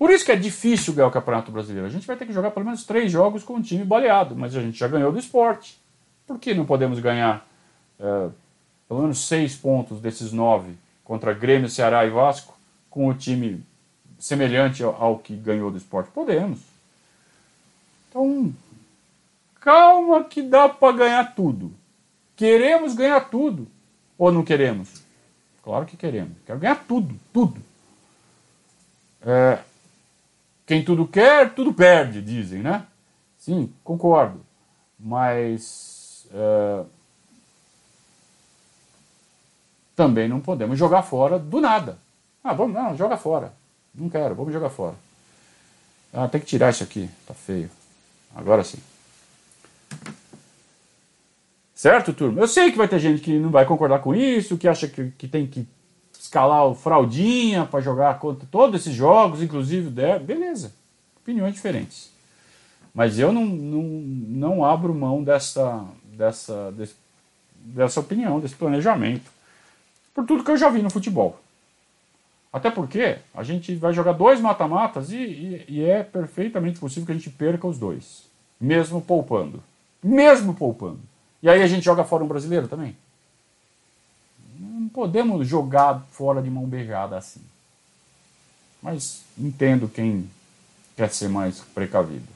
Por 0.00 0.10
isso 0.10 0.24
que 0.24 0.32
é 0.32 0.36
difícil 0.36 0.94
ganhar 0.94 1.08
o 1.08 1.10
Campeonato 1.10 1.52
Brasileiro. 1.52 1.86
A 1.86 1.90
gente 1.90 2.06
vai 2.06 2.16
ter 2.16 2.24
que 2.24 2.32
jogar 2.32 2.52
pelo 2.52 2.64
menos 2.64 2.84
três 2.84 3.12
jogos 3.12 3.42
com 3.44 3.56
um 3.56 3.60
time 3.60 3.84
baleado, 3.84 4.34
mas 4.34 4.56
a 4.56 4.62
gente 4.62 4.78
já 4.78 4.88
ganhou 4.88 5.12
do 5.12 5.18
esporte. 5.18 5.78
Por 6.26 6.38
que 6.38 6.54
não 6.54 6.64
podemos 6.64 6.98
ganhar 7.00 7.46
é, 7.98 8.28
pelo 8.88 9.02
menos 9.02 9.28
seis 9.28 9.54
pontos 9.54 10.00
desses 10.00 10.32
nove 10.32 10.72
contra 11.04 11.34
Grêmio, 11.34 11.68
Ceará 11.68 12.06
e 12.06 12.08
Vasco 12.08 12.56
com 12.88 13.08
o 13.08 13.14
time 13.14 13.62
semelhante 14.18 14.82
ao, 14.82 14.94
ao 14.94 15.18
que 15.18 15.36
ganhou 15.36 15.70
do 15.70 15.76
esporte? 15.76 16.10
Podemos. 16.14 16.60
Então, 18.08 18.54
Calma 19.60 20.24
que 20.24 20.40
dá 20.40 20.66
para 20.66 20.96
ganhar 20.96 21.34
tudo. 21.34 21.70
Queremos 22.34 22.94
ganhar 22.94 23.20
tudo 23.28 23.68
ou 24.16 24.32
não 24.32 24.42
queremos? 24.42 25.02
Claro 25.62 25.84
que 25.84 25.98
queremos. 25.98 26.38
Quero 26.46 26.58
ganhar 26.58 26.82
tudo, 26.88 27.14
tudo. 27.34 27.60
É, 29.20 29.58
quem 30.70 30.84
tudo 30.84 31.04
quer, 31.04 31.52
tudo 31.52 31.74
perde, 31.74 32.22
dizem, 32.22 32.62
né? 32.62 32.86
Sim, 33.36 33.72
concordo. 33.82 34.40
Mas 34.96 36.28
é, 36.32 36.84
também 39.96 40.28
não 40.28 40.38
podemos 40.38 40.78
jogar 40.78 41.02
fora 41.02 41.40
do 41.40 41.60
nada. 41.60 41.98
Ah, 42.44 42.54
vamos, 42.54 42.72
não, 42.72 42.96
joga 42.96 43.16
fora. 43.16 43.52
Não 43.92 44.08
quero, 44.08 44.36
vamos 44.36 44.52
jogar 44.52 44.70
fora. 44.70 44.94
Ah, 46.12 46.28
tem 46.28 46.40
que 46.40 46.46
tirar 46.46 46.70
isso 46.70 46.84
aqui, 46.84 47.10
tá 47.26 47.34
feio. 47.34 47.68
Agora 48.32 48.62
sim. 48.62 48.78
Certo, 51.74 52.12
turma? 52.12 52.40
Eu 52.40 52.46
sei 52.46 52.70
que 52.70 52.78
vai 52.78 52.86
ter 52.86 53.00
gente 53.00 53.20
que 53.20 53.36
não 53.40 53.50
vai 53.50 53.66
concordar 53.66 53.98
com 53.98 54.14
isso, 54.14 54.56
que 54.56 54.68
acha 54.68 54.86
que, 54.86 55.10
que 55.18 55.26
tem 55.26 55.48
que 55.48 55.66
escalar 56.20 56.66
o 56.66 56.74
fraldinha 56.74 57.64
para 57.64 57.80
jogar 57.80 58.18
contra 58.18 58.46
todos 58.50 58.78
esses 58.78 58.94
jogos, 58.94 59.42
inclusive 59.42 59.88
o 59.88 59.90
der. 59.90 60.20
Beleza, 60.20 60.74
opiniões 61.22 61.54
diferentes. 61.54 62.10
Mas 62.94 63.18
eu 63.18 63.32
não, 63.32 63.46
não, 63.46 63.82
não 63.82 64.64
abro 64.64 64.94
mão 64.94 65.24
dessa, 65.24 65.82
dessa, 66.12 66.70
desse, 66.72 66.94
dessa 67.54 68.00
opinião, 68.00 68.38
desse 68.38 68.54
planejamento, 68.54 69.30
por 70.14 70.26
tudo 70.26 70.44
que 70.44 70.50
eu 70.50 70.58
já 70.58 70.68
vi 70.68 70.82
no 70.82 70.90
futebol. 70.90 71.40
Até 72.52 72.70
porque 72.70 73.16
a 73.32 73.42
gente 73.42 73.74
vai 73.76 73.94
jogar 73.94 74.12
dois 74.12 74.40
mata-matas 74.40 75.10
e, 75.12 75.16
e, 75.16 75.64
e 75.68 75.84
é 75.84 76.02
perfeitamente 76.02 76.80
possível 76.80 77.06
que 77.06 77.12
a 77.12 77.14
gente 77.14 77.30
perca 77.30 77.66
os 77.66 77.78
dois, 77.78 78.24
mesmo 78.60 79.00
poupando. 79.00 79.62
Mesmo 80.02 80.52
poupando. 80.52 81.00
E 81.42 81.48
aí 81.48 81.62
a 81.62 81.66
gente 81.66 81.84
joga 81.84 82.04
fora 82.04 82.24
um 82.24 82.28
brasileiro 82.28 82.68
também? 82.68 82.94
Podemos 84.92 85.46
jogar 85.46 86.04
fora 86.10 86.42
de 86.42 86.50
mão 86.50 86.64
beijada 86.64 87.16
assim. 87.16 87.40
Mas 88.82 89.22
entendo 89.38 89.88
quem 89.88 90.28
quer 90.96 91.10
ser 91.12 91.28
mais 91.28 91.60
precavido. 91.60 92.26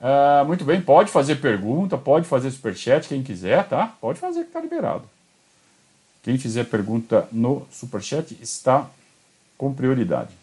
É, 0.00 0.44
muito 0.44 0.64
bem, 0.64 0.80
pode 0.80 1.10
fazer 1.10 1.36
pergunta, 1.36 1.96
pode 1.96 2.26
fazer 2.26 2.50
superchat, 2.50 3.08
quem 3.08 3.22
quiser, 3.22 3.66
tá? 3.68 3.94
Pode 4.00 4.18
fazer 4.18 4.44
que 4.44 4.50
tá 4.50 4.60
liberado. 4.60 5.08
Quem 6.22 6.36
fizer 6.38 6.64
pergunta 6.64 7.28
no 7.32 7.66
superchat 7.70 8.36
está 8.42 8.90
com 9.56 9.72
prioridade. 9.72 10.34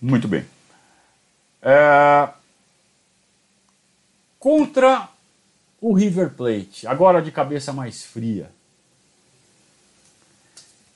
Muito 0.00 0.28
bem. 0.28 0.44
É, 1.62 2.28
contra 4.38 5.08
o 5.84 5.92
River 5.92 6.30
Plate, 6.30 6.86
agora 6.86 7.20
de 7.20 7.30
cabeça 7.30 7.70
mais 7.70 8.02
fria. 8.02 8.50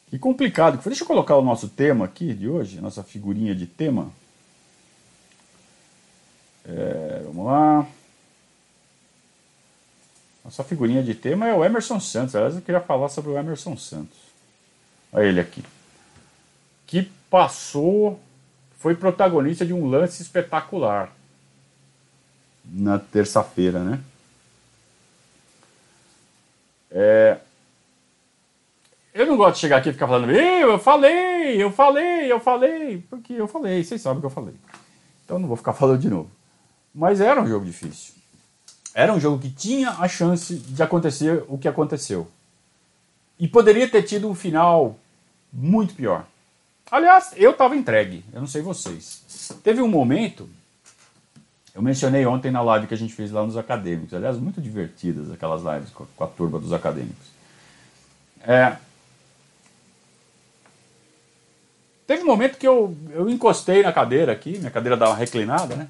Que 0.08 0.18
complicado. 0.18 0.82
Deixa 0.82 1.02
eu 1.02 1.06
colocar 1.06 1.36
o 1.36 1.44
nosso 1.44 1.68
tema 1.68 2.06
aqui 2.06 2.32
de 2.32 2.48
hoje, 2.48 2.80
nossa 2.80 3.02
figurinha 3.02 3.54
de 3.54 3.66
tema. 3.66 4.10
É, 6.64 7.20
vamos 7.26 7.44
lá. 7.44 7.86
Nossa 10.42 10.64
figurinha 10.64 11.02
de 11.02 11.14
tema 11.14 11.46
é 11.46 11.52
o 11.52 11.62
Emerson 11.62 12.00
Santos. 12.00 12.34
Aliás, 12.34 12.54
eu 12.54 12.62
queria 12.62 12.80
falar 12.80 13.10
sobre 13.10 13.32
o 13.32 13.36
Emerson 13.36 13.76
Santos. 13.76 14.16
Olha 15.12 15.26
ele 15.26 15.40
aqui. 15.40 15.62
Que 16.86 17.12
passou, 17.28 18.18
foi 18.78 18.94
protagonista 18.94 19.66
de 19.66 19.74
um 19.74 19.86
lance 19.86 20.22
espetacular 20.22 21.12
na 22.64 22.98
terça-feira, 22.98 23.80
né? 23.84 24.00
É... 26.90 27.38
Eu 29.14 29.26
não 29.26 29.36
gosto 29.36 29.54
de 29.54 29.60
chegar 29.60 29.78
aqui 29.78 29.88
e 29.88 29.92
ficar 29.92 30.06
falando, 30.06 30.30
eu 30.30 30.78
falei, 30.78 31.60
eu 31.60 31.72
falei, 31.72 32.30
eu 32.30 32.38
falei, 32.38 33.04
porque 33.10 33.32
eu 33.32 33.48
falei, 33.48 33.82
vocês 33.82 34.00
sabem 34.00 34.20
que 34.20 34.26
eu 34.26 34.30
falei. 34.30 34.54
Então 35.24 35.38
não 35.38 35.48
vou 35.48 35.56
ficar 35.56 35.72
falando 35.72 36.00
de 36.00 36.08
novo. 36.08 36.30
Mas 36.94 37.20
era 37.20 37.40
um 37.40 37.46
jogo 37.46 37.64
difícil. 37.64 38.14
Era 38.94 39.12
um 39.12 39.20
jogo 39.20 39.40
que 39.40 39.50
tinha 39.50 39.90
a 39.90 40.08
chance 40.08 40.56
de 40.56 40.82
acontecer 40.82 41.44
o 41.48 41.58
que 41.58 41.68
aconteceu. 41.68 42.28
E 43.38 43.46
poderia 43.46 43.88
ter 43.88 44.02
tido 44.02 44.28
um 44.28 44.34
final 44.34 44.96
muito 45.52 45.94
pior. 45.94 46.26
Aliás, 46.90 47.32
eu 47.36 47.50
estava 47.50 47.76
entregue, 47.76 48.24
eu 48.32 48.40
não 48.40 48.46
sei 48.46 48.62
vocês. 48.62 49.52
Teve 49.62 49.82
um 49.82 49.88
momento, 49.88 50.48
eu 51.78 51.82
mencionei 51.82 52.26
ontem 52.26 52.50
na 52.50 52.60
live 52.60 52.88
que 52.88 52.94
a 52.94 52.96
gente 52.96 53.14
fez 53.14 53.30
lá 53.30 53.44
nos 53.44 53.56
acadêmicos, 53.56 54.12
aliás, 54.12 54.36
muito 54.36 54.60
divertidas 54.60 55.30
aquelas 55.30 55.62
lives 55.62 55.90
com 55.90 56.02
a, 56.02 56.06
com 56.16 56.24
a 56.24 56.26
turma 56.26 56.58
dos 56.58 56.72
acadêmicos. 56.72 57.28
É, 58.44 58.76
teve 62.04 62.24
um 62.24 62.26
momento 62.26 62.58
que 62.58 62.66
eu, 62.66 62.96
eu 63.10 63.30
encostei 63.30 63.84
na 63.84 63.92
cadeira 63.92 64.32
aqui, 64.32 64.58
minha 64.58 64.72
cadeira 64.72 64.96
dá 64.96 65.06
uma 65.06 65.14
reclinada, 65.14 65.76
né? 65.76 65.88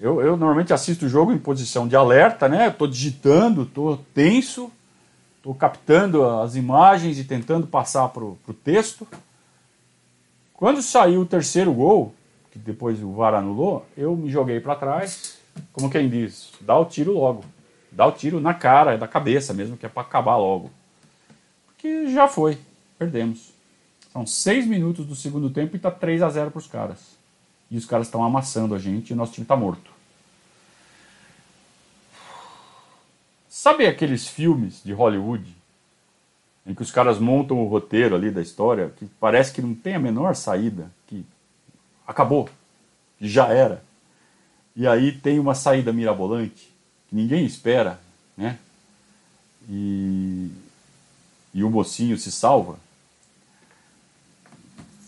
Eu, 0.00 0.22
eu 0.22 0.38
normalmente 0.38 0.72
assisto 0.72 1.04
o 1.04 1.08
jogo 1.08 1.30
em 1.30 1.38
posição 1.38 1.86
de 1.86 1.94
alerta, 1.94 2.48
né? 2.48 2.68
Estou 2.68 2.88
digitando, 2.88 3.64
estou 3.64 3.98
tenso, 4.14 4.72
estou 5.36 5.54
captando 5.54 6.26
as 6.26 6.56
imagens 6.56 7.18
e 7.18 7.24
tentando 7.24 7.66
passar 7.66 8.08
para 8.08 8.24
o 8.24 8.38
texto. 8.64 9.06
Quando 10.54 10.80
saiu 10.80 11.20
o 11.20 11.26
terceiro 11.26 11.74
gol, 11.74 12.14
que 12.54 12.58
depois 12.60 13.02
o 13.02 13.12
VAR 13.12 13.34
anulou, 13.34 13.84
eu 13.96 14.14
me 14.14 14.30
joguei 14.30 14.60
para 14.60 14.76
trás, 14.76 15.38
como 15.72 15.90
quem 15.90 16.08
diz, 16.08 16.52
dá 16.60 16.78
o 16.78 16.84
tiro 16.84 17.12
logo. 17.12 17.44
Dá 17.90 18.06
o 18.06 18.12
tiro 18.12 18.40
na 18.40 18.54
cara, 18.54 18.96
da 18.96 19.08
cabeça 19.08 19.52
mesmo, 19.52 19.76
que 19.76 19.84
é 19.84 19.88
para 19.88 20.02
acabar 20.02 20.36
logo. 20.36 20.70
Porque 21.66 22.12
já 22.12 22.28
foi, 22.28 22.56
perdemos. 22.96 23.52
São 24.12 24.24
seis 24.24 24.68
minutos 24.68 25.04
do 25.04 25.16
segundo 25.16 25.50
tempo 25.50 25.74
e 25.74 25.78
está 25.78 25.90
3 25.90 26.22
a 26.22 26.30
0 26.30 26.52
para 26.52 26.58
os 26.58 26.68
caras. 26.68 27.00
E 27.68 27.76
os 27.76 27.86
caras 27.86 28.06
estão 28.06 28.22
amassando 28.22 28.72
a 28.72 28.78
gente 28.78 29.10
e 29.10 29.12
o 29.14 29.16
nosso 29.16 29.32
time 29.32 29.44
está 29.44 29.56
morto. 29.56 29.90
Sabe 33.48 33.84
aqueles 33.88 34.28
filmes 34.28 34.80
de 34.84 34.92
Hollywood 34.92 35.44
em 36.64 36.72
que 36.72 36.82
os 36.82 36.92
caras 36.92 37.18
montam 37.18 37.58
o 37.58 37.66
roteiro 37.66 38.14
ali 38.14 38.30
da 38.30 38.40
história 38.40 38.92
que 38.96 39.06
parece 39.18 39.52
que 39.52 39.60
não 39.60 39.74
tem 39.74 39.94
a 39.94 39.98
menor 39.98 40.36
saída, 40.36 40.88
que 41.08 41.26
acabou, 42.06 42.48
já 43.20 43.48
era. 43.48 43.82
E 44.76 44.86
aí 44.86 45.12
tem 45.12 45.38
uma 45.38 45.54
saída 45.54 45.92
mirabolante 45.92 46.72
que 47.08 47.14
ninguém 47.14 47.44
espera, 47.44 48.00
né? 48.36 48.58
E, 49.68 50.50
e 51.52 51.64
o 51.64 51.70
mocinho 51.70 52.18
se 52.18 52.32
salva. 52.32 52.76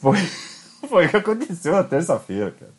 Foi 0.00 0.18
Foi 0.88 1.06
o 1.06 1.10
que 1.10 1.16
aconteceu 1.16 1.72
na 1.72 1.84
terça-feira, 1.84 2.50
cara. 2.52 2.72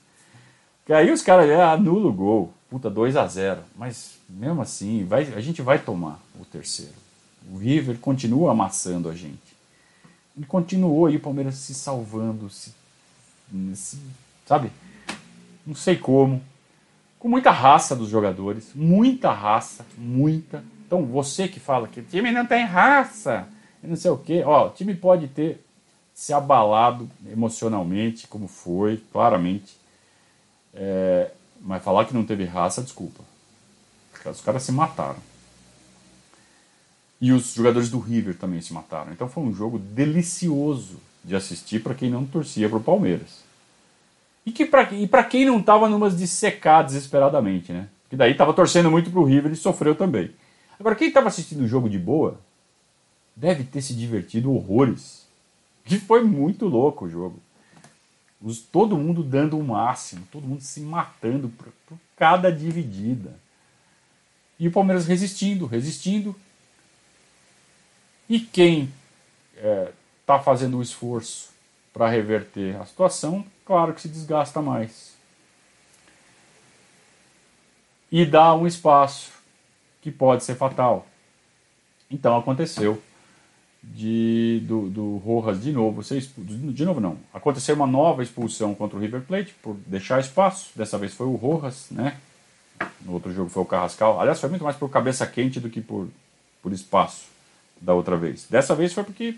Que 0.85 0.93
aí 0.93 1.11
os 1.11 1.21
caras 1.21 1.49
é, 1.49 1.61
anulam 1.61 2.09
o 2.09 2.13
gol. 2.13 2.53
Puta, 2.69 2.89
2 2.89 3.15
a 3.15 3.25
0 3.25 3.61
Mas 3.75 4.17
mesmo 4.29 4.61
assim, 4.61 5.05
vai, 5.05 5.23
a 5.33 5.39
gente 5.39 5.61
vai 5.61 5.79
tomar 5.79 6.19
o 6.39 6.45
terceiro. 6.45 6.93
O 7.51 7.57
River 7.57 7.97
continua 7.99 8.51
amassando 8.51 9.09
a 9.09 9.15
gente. 9.15 9.55
Ele 10.35 10.45
continuou 10.45 11.05
aí 11.05 11.15
o 11.15 11.19
Palmeiras 11.19 11.55
se 11.55 11.73
salvando, 11.73 12.49
se, 12.49 12.73
sabe? 14.45 14.71
Não 15.65 15.75
sei 15.75 15.95
como. 15.95 16.41
Com 17.19 17.27
muita 17.27 17.51
raça 17.51 17.95
dos 17.95 18.09
jogadores. 18.09 18.71
Muita 18.73 19.31
raça. 19.31 19.85
Muita. 19.97 20.63
Então 20.85 21.05
você 21.05 21.47
que 21.47 21.59
fala 21.59 21.87
que 21.87 21.99
o 21.99 22.03
time 22.03 22.31
não 22.31 22.45
tem 22.45 22.63
raça. 22.65 23.47
Não 23.83 23.95
sei 23.95 24.11
o 24.11 24.17
quê. 24.17 24.43
Ó, 24.45 24.67
o 24.67 24.69
time 24.69 24.95
pode 24.95 25.27
ter 25.27 25.63
se 26.13 26.33
abalado 26.33 27.09
emocionalmente, 27.31 28.27
como 28.27 28.47
foi, 28.47 28.97
claramente. 29.11 29.77
É, 30.73 31.31
mas 31.61 31.83
falar 31.83 32.05
que 32.05 32.13
não 32.13 32.25
teve 32.25 32.43
raça, 32.43 32.81
desculpa. 32.81 33.23
Os 34.25 34.41
caras 34.41 34.63
se 34.63 34.71
mataram. 34.71 35.19
E 37.19 37.31
os 37.31 37.53
jogadores 37.53 37.89
do 37.89 37.99
River 37.99 38.37
também 38.37 38.61
se 38.61 38.73
mataram. 38.73 39.11
Então 39.11 39.29
foi 39.29 39.43
um 39.43 39.53
jogo 39.53 39.79
delicioso 39.79 40.99
de 41.23 41.35
assistir 41.35 41.83
para 41.83 41.93
quem 41.93 42.09
não 42.09 42.25
torcia 42.25 42.69
para 42.69 42.77
o 42.77 42.83
Palmeiras. 42.83 43.45
E, 44.45 44.51
que 44.51 44.65
para 44.65 45.23
quem 45.25 45.45
não 45.45 45.59
estava 45.59 45.89
numas 45.89 46.17
de 46.17 46.25
secar 46.25 46.81
desesperadamente, 46.81 47.73
né? 47.73 47.89
Que 48.09 48.15
daí 48.15 48.31
estava 48.31 48.53
torcendo 48.53 48.89
muito 48.89 49.11
para 49.11 49.19
o 49.19 49.25
River 49.25 49.51
e 49.51 49.55
sofreu 49.55 49.93
também. 49.93 50.31
Agora, 50.79 50.95
quem 50.95 51.09
estava 51.09 51.27
assistindo 51.27 51.63
o 51.63 51.67
jogo 51.67 51.89
de 51.89 51.99
boa 51.99 52.39
deve 53.35 53.63
ter 53.63 53.81
se 53.81 53.93
divertido 53.93 54.53
horrores 54.53 55.27
que 55.83 55.97
foi 55.99 56.23
muito 56.23 56.65
louco 56.67 57.05
o 57.05 57.09
jogo. 57.09 57.39
Os, 58.41 58.59
todo 58.59 58.97
mundo 58.97 59.23
dando 59.23 59.57
o 59.57 59.63
máximo, 59.63 60.27
todo 60.31 60.47
mundo 60.47 60.61
se 60.61 60.79
matando 60.81 61.49
por, 61.49 61.67
por 61.87 61.97
cada 62.15 62.51
dividida. 62.51 63.33
E 64.59 64.67
o 64.67 64.71
Palmeiras 64.71 65.07
resistindo, 65.07 65.65
resistindo. 65.65 66.35
E 68.29 68.39
quem 68.39 68.91
é, 69.55 69.91
tá 70.27 70.37
fazendo 70.37 70.77
o 70.77 70.81
esforço 70.81 71.49
para 71.93 72.09
reverter 72.09 72.75
a 72.75 72.85
situação, 72.85 73.45
claro 73.65 73.93
que 73.93 74.01
se 74.01 74.09
desgasta 74.09 74.61
mais. 74.61 75.15
E 78.11 78.25
dá 78.25 78.53
um 78.53 78.67
espaço 78.67 79.31
que 80.01 80.11
pode 80.11 80.43
ser 80.43 80.55
fatal. 80.55 81.07
Então 82.11 82.37
aconteceu 82.37 83.01
de, 83.81 84.61
do, 84.65 84.89
do 84.89 85.17
Rojas 85.17 85.61
de 85.61 85.71
novo 85.71 86.01
expulso. 86.01 86.53
De 86.73 86.85
novo, 86.85 86.99
não. 86.99 87.17
Aconteceu 87.33 87.75
uma 87.75 87.87
nova 87.87 88.21
expulsão 88.21 88.75
contra 88.75 88.97
o 88.97 89.01
River 89.01 89.21
Plate 89.21 89.55
por 89.61 89.75
deixar 89.87 90.19
espaço. 90.19 90.71
Dessa 90.75 90.97
vez 90.97 91.13
foi 91.13 91.25
o 91.25 91.35
Rojas, 91.35 91.87
né? 91.89 92.17
No 93.01 93.13
outro 93.13 93.33
jogo 93.33 93.49
foi 93.49 93.63
o 93.63 93.65
Carrascal. 93.65 94.19
Aliás, 94.19 94.39
foi 94.39 94.49
muito 94.49 94.63
mais 94.63 94.75
por 94.75 94.89
cabeça 94.89 95.25
quente 95.25 95.59
do 95.59 95.69
que 95.69 95.81
por, 95.81 96.07
por 96.61 96.71
espaço 96.71 97.25
da 97.79 97.93
outra 97.93 98.17
vez. 98.17 98.45
Dessa 98.49 98.75
vez 98.75 98.93
foi 98.93 99.03
porque 99.03 99.35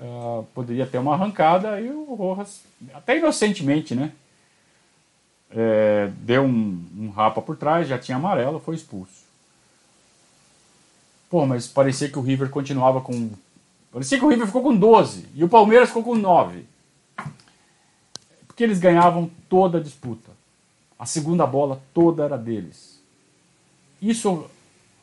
uh, 0.00 0.44
poderia 0.54 0.86
ter 0.86 0.98
uma 0.98 1.14
arrancada 1.14 1.80
e 1.80 1.90
o 1.90 2.14
Rojas, 2.14 2.62
até 2.94 3.18
inocentemente, 3.18 3.94
né? 3.94 4.12
É, 5.52 6.10
deu 6.18 6.44
um, 6.44 6.86
um 6.96 7.10
rapa 7.10 7.42
por 7.42 7.56
trás, 7.56 7.88
já 7.88 7.98
tinha 7.98 8.16
amarelo, 8.16 8.60
foi 8.60 8.76
expulso. 8.76 9.24
Pô, 11.28 11.44
mas 11.44 11.66
parecia 11.66 12.08
que 12.08 12.18
o 12.18 12.22
River 12.22 12.50
continuava 12.50 13.00
com 13.00 13.30
Parecia 13.92 14.18
que 14.18 14.24
o 14.24 14.28
River 14.28 14.46
ficou 14.46 14.62
com 14.62 14.76
12 14.76 15.26
e 15.34 15.42
o 15.42 15.48
Palmeiras 15.48 15.88
ficou 15.88 16.04
com 16.04 16.14
9. 16.14 16.64
Porque 18.46 18.62
eles 18.62 18.78
ganhavam 18.78 19.28
toda 19.48 19.78
a 19.78 19.82
disputa. 19.82 20.30
A 20.98 21.06
segunda 21.06 21.44
bola 21.44 21.82
toda 21.92 22.24
era 22.24 22.38
deles. 22.38 23.00
Isso 24.00 24.48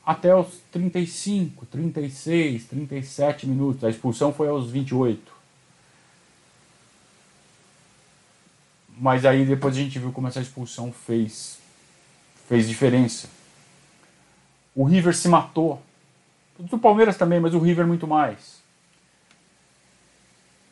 até 0.08 0.34
os 0.34 0.62
35, 0.72 1.66
36, 1.66 2.64
37 2.64 3.46
minutos. 3.46 3.84
A 3.84 3.90
expulsão 3.90 4.32
foi 4.32 4.48
aos 4.48 4.72
28. 4.72 5.34
Mas 8.98 9.26
aí 9.26 9.46
depois 9.46 9.76
a 9.76 9.80
gente 9.82 10.00
viu 10.00 10.14
como 10.14 10.30
essa 10.30 10.40
expulsão 10.40 10.94
fez 10.94 11.60
fez 12.48 12.70
diferença. 12.70 13.28
O 14.74 14.86
River 14.86 15.14
se 15.14 15.28
matou. 15.28 15.82
O 16.58 16.80
Palmeiras 16.80 17.18
também, 17.18 17.42
mas 17.42 17.54
o 17.54 17.60
River 17.60 17.86
muito 17.86 18.08
mais 18.08 18.58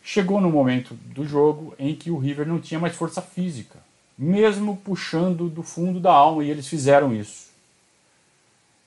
chegou 0.02 0.40
no 0.40 0.52
momento 0.52 0.94
do 0.94 1.28
jogo 1.28 1.74
em 1.78 1.94
que 1.96 2.12
o 2.12 2.18
River 2.18 2.48
não 2.48 2.60
tinha 2.60 2.80
mais 2.80 2.96
força 2.96 3.24
física, 3.24 3.80
mesmo 4.16 4.78
puxando 4.78 5.50
do 5.50 5.64
fundo 5.64 6.00
da 6.00 6.14
alma, 6.14 6.44
e 6.44 6.50
eles 6.52 6.68
fizeram 6.68 7.14
isso. 7.14 7.55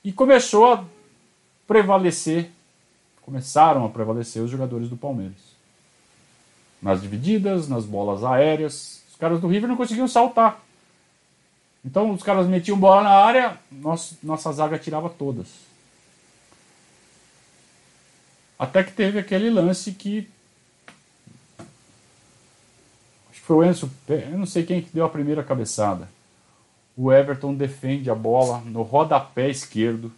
E 0.05 0.13
começou 0.13 0.73
a 0.73 0.85
prevalecer, 1.67 2.51
começaram 3.23 3.85
a 3.85 3.89
prevalecer 3.89 4.43
os 4.43 4.51
jogadores 4.51 4.89
do 4.89 4.97
Palmeiras. 4.97 5.57
Nas 6.81 7.03
divididas, 7.03 7.69
nas 7.69 7.85
bolas 7.85 8.25
aéreas, 8.25 9.03
os 9.11 9.17
caras 9.17 9.41
do 9.41 9.49
River 9.49 9.69
não 9.69 9.77
conseguiam 9.77 10.09
saltar. 10.09 10.63
Então 11.85 12.11
os 12.13 12.23
caras 12.23 12.47
metiam 12.47 12.79
bola 12.79 13.03
na 13.03 13.11
área, 13.11 13.59
nossa, 13.71 14.17
nossa 14.23 14.53
zaga 14.53 14.79
tirava 14.79 15.09
todas. 15.09 15.47
Até 18.59 18.83
que 18.83 18.93
teve 18.93 19.19
aquele 19.19 19.51
lance 19.51 19.93
que 19.93 20.29
Foi 23.49 23.57
o 23.57 23.65
Enzo, 23.65 23.91
eu 24.07 24.37
não 24.37 24.45
sei 24.45 24.63
quem 24.63 24.83
que 24.83 24.91
deu 24.93 25.07
a 25.07 25.09
primeira 25.09 25.43
cabeçada. 25.43 26.07
O 27.01 27.13
Everton 27.13 27.55
defende 27.55 28.11
a 28.11 28.15
bola 28.15 28.61
no 28.67 28.83
rodapé 28.83 29.49
esquerdo. 29.49 30.11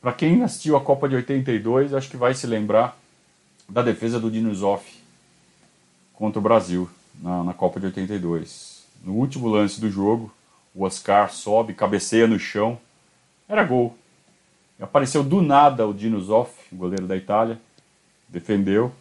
Para 0.00 0.12
quem 0.12 0.44
assistiu 0.44 0.76
a 0.76 0.80
Copa 0.80 1.08
de 1.08 1.16
82, 1.16 1.92
acho 1.92 2.08
que 2.08 2.16
vai 2.16 2.34
se 2.34 2.46
lembrar 2.46 2.96
da 3.68 3.82
defesa 3.82 4.20
do 4.20 4.30
Dino 4.30 4.54
Zoff 4.54 4.96
contra 6.12 6.38
o 6.38 6.42
Brasil 6.42 6.88
na, 7.20 7.42
na 7.42 7.52
Copa 7.52 7.80
de 7.80 7.86
82. 7.86 8.84
No 9.02 9.14
último 9.14 9.48
lance 9.48 9.80
do 9.80 9.90
jogo, 9.90 10.32
O 10.72 10.84
Oscar 10.84 11.32
sobe, 11.32 11.74
cabeceia 11.74 12.28
no 12.28 12.38
chão. 12.38 12.78
Era 13.48 13.64
gol. 13.64 13.96
Apareceu 14.80 15.24
do 15.24 15.42
nada 15.42 15.84
o 15.84 15.92
Dino 15.92 16.20
Zoff, 16.20 16.52
o 16.70 16.76
goleiro 16.76 17.08
da 17.08 17.16
Itália. 17.16 17.60
Defendeu. 18.28 18.92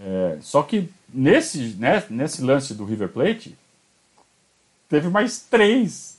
É, 0.00 0.38
só 0.40 0.62
que 0.62 0.88
nesse, 1.12 1.74
né, 1.74 2.04
nesse 2.08 2.40
lance 2.40 2.72
do 2.72 2.84
River 2.84 3.08
Plate, 3.08 3.58
teve 4.90 5.08
mais 5.08 5.38
três. 5.38 6.18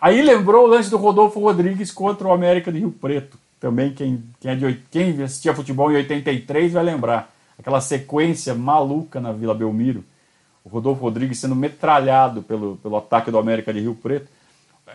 Aí 0.00 0.22
lembrou 0.22 0.64
o 0.64 0.68
lance 0.68 0.88
do 0.88 0.96
Rodolfo 0.96 1.40
Rodrigues 1.40 1.90
contra 1.90 2.28
o 2.28 2.32
América 2.32 2.72
de 2.72 2.78
Rio 2.78 2.92
Preto. 2.92 3.36
Também 3.60 3.92
quem, 3.92 4.22
quem, 4.40 4.50
é 4.52 4.54
de, 4.54 4.80
quem 4.90 5.22
assistia 5.22 5.52
futebol 5.52 5.90
em 5.90 5.96
83 5.96 6.72
vai 6.72 6.84
lembrar. 6.84 7.34
Aquela 7.58 7.80
sequência 7.80 8.54
maluca 8.54 9.20
na 9.20 9.32
Vila 9.32 9.52
Belmiro. 9.52 10.04
O 10.64 10.68
Rodolfo 10.68 11.02
Rodrigues 11.02 11.38
sendo 11.38 11.56
metralhado 11.56 12.42
pelo, 12.42 12.76
pelo 12.76 12.96
ataque 12.96 13.32
do 13.32 13.38
América 13.38 13.72
de 13.72 13.80
Rio 13.80 13.96
Preto. 13.96 14.28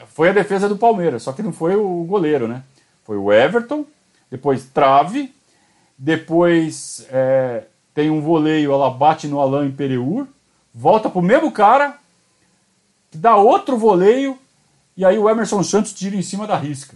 Foi 0.07 0.29
a 0.29 0.33
defesa 0.33 0.69
do 0.69 0.77
Palmeiras, 0.77 1.23
só 1.23 1.33
que 1.33 1.43
não 1.43 1.51
foi 1.51 1.75
o 1.75 2.05
goleiro, 2.05 2.47
né? 2.47 2.63
Foi 3.03 3.17
o 3.17 3.31
Everton, 3.31 3.85
depois 4.31 4.65
trave, 4.65 5.33
depois 5.97 7.05
é, 7.11 7.65
tem 7.93 8.09
um 8.09 8.21
voleio, 8.21 8.71
ela 8.71 8.89
bate 8.89 9.27
no 9.27 9.39
Alain 9.39 9.71
Pereur, 9.71 10.25
volta 10.73 11.09
pro 11.09 11.21
mesmo 11.21 11.51
cara, 11.51 11.99
dá 13.13 13.35
outro 13.35 13.77
voleio, 13.77 14.37
e 14.95 15.05
aí 15.05 15.17
o 15.17 15.29
Emerson 15.29 15.63
Santos 15.63 15.93
tira 15.93 16.15
em 16.15 16.21
cima 16.21 16.45
da 16.45 16.55
risca. 16.55 16.95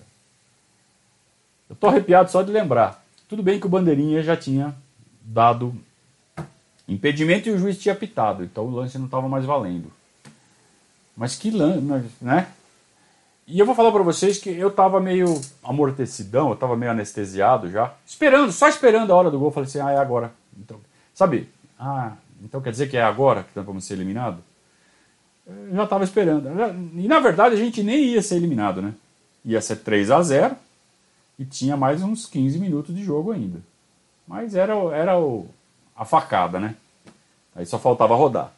Eu 1.70 1.76
tô 1.76 1.88
arrepiado 1.88 2.32
só 2.32 2.42
de 2.42 2.52
lembrar. 2.52 3.04
Tudo 3.28 3.44
bem 3.44 3.60
que 3.60 3.66
o 3.66 3.70
Bandeirinha 3.70 4.24
já 4.24 4.38
tinha 4.38 4.74
dado 5.22 5.76
impedimento 6.88 7.50
e 7.50 7.52
o 7.52 7.58
juiz 7.58 7.78
tinha 7.78 7.94
pitado, 7.94 8.44
então 8.44 8.66
o 8.66 8.72
lance 8.72 8.98
não 8.98 9.06
estava 9.06 9.28
mais 9.28 9.44
valendo. 9.46 9.92
Mas 11.16 11.36
que 11.36 11.52
lance, 11.52 11.82
né? 12.22 12.48
E 13.46 13.60
eu 13.60 13.66
vou 13.66 13.74
falar 13.74 13.92
para 13.92 14.04
vocês 14.04 14.38
que 14.38 14.50
eu 14.50 14.70
tava 14.70 15.00
meio 15.00 15.40
amortecidão, 15.64 16.50
eu 16.50 16.56
tava 16.56 16.76
meio 16.76 16.92
anestesiado 16.92 17.72
já, 17.72 17.94
esperando, 18.06 18.52
só 18.52 18.68
esperando 18.68 19.12
a 19.12 19.16
hora 19.16 19.32
do 19.32 19.40
gol. 19.40 19.52
Falei 19.52 19.70
assim, 19.70 19.80
ah, 19.80 19.92
é 19.92 19.98
agora. 19.98 20.34
Então, 20.58 20.80
sabe? 21.14 21.50
Ah, 21.80 22.14
então 22.44 22.62
quer 22.62 22.72
dizer 22.72 22.90
que 22.90 22.98
é 22.98 23.02
agora 23.02 23.46
que 23.54 23.60
vamos 23.62 23.86
ser 23.86 23.94
eliminados? 23.94 24.42
Já 25.74 25.88
tava 25.88 26.04
esperando. 26.04 26.50
E 26.96 27.08
na 27.08 27.20
verdade 27.20 27.56
a 27.56 27.58
gente 27.58 27.82
nem 27.84 28.06
ia 28.06 28.22
ser 28.22 28.36
eliminado, 28.36 28.82
né? 28.82 28.94
Ia 29.46 29.62
ser 29.62 29.78
3 29.78 30.12
a 30.12 30.22
0 30.22 30.56
e 31.40 31.46
tinha 31.46 31.78
mais 31.78 32.02
uns 32.02 32.26
15 32.26 32.60
minutos 32.60 32.96
de 32.96 33.04
jogo 33.04 33.32
ainda. 33.32 33.62
Mas 34.28 34.56
era, 34.56 34.74
era 34.94 35.18
o, 35.18 35.48
a 35.96 36.04
facada, 36.04 36.60
né? 36.60 36.76
Aí 37.56 37.66
só 37.66 37.80
faltava 37.80 38.16
rodar. 38.16 38.52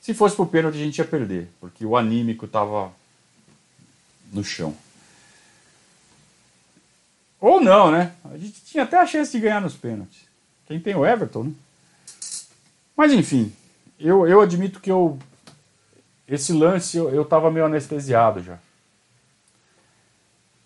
Se 0.00 0.12
fosse 0.14 0.36
pro 0.36 0.46
pênalti 0.46 0.76
a 0.76 0.84
gente 0.84 0.98
ia 0.98 1.04
perder, 1.04 1.48
porque 1.60 1.84
o 1.84 1.96
anímico 1.96 2.46
tava 2.46 2.92
no 4.32 4.44
chão. 4.44 4.74
Ou 7.40 7.60
não, 7.60 7.90
né? 7.90 8.12
A 8.24 8.36
gente 8.36 8.62
tinha 8.64 8.84
até 8.84 8.98
a 8.98 9.06
chance 9.06 9.30
de 9.32 9.40
ganhar 9.40 9.60
nos 9.60 9.74
pênaltis. 9.74 10.26
Quem 10.66 10.78
tem 10.80 10.94
o 10.94 11.06
Everton, 11.06 11.44
né? 11.44 11.52
Mas 12.96 13.12
enfim, 13.12 13.52
eu, 13.98 14.26
eu 14.26 14.40
admito 14.40 14.80
que 14.80 14.90
eu. 14.90 15.18
Esse 16.28 16.52
lance 16.52 16.96
eu, 16.96 17.08
eu 17.10 17.24
tava 17.24 17.50
meio 17.50 17.66
anestesiado 17.66 18.42
já. 18.42 18.58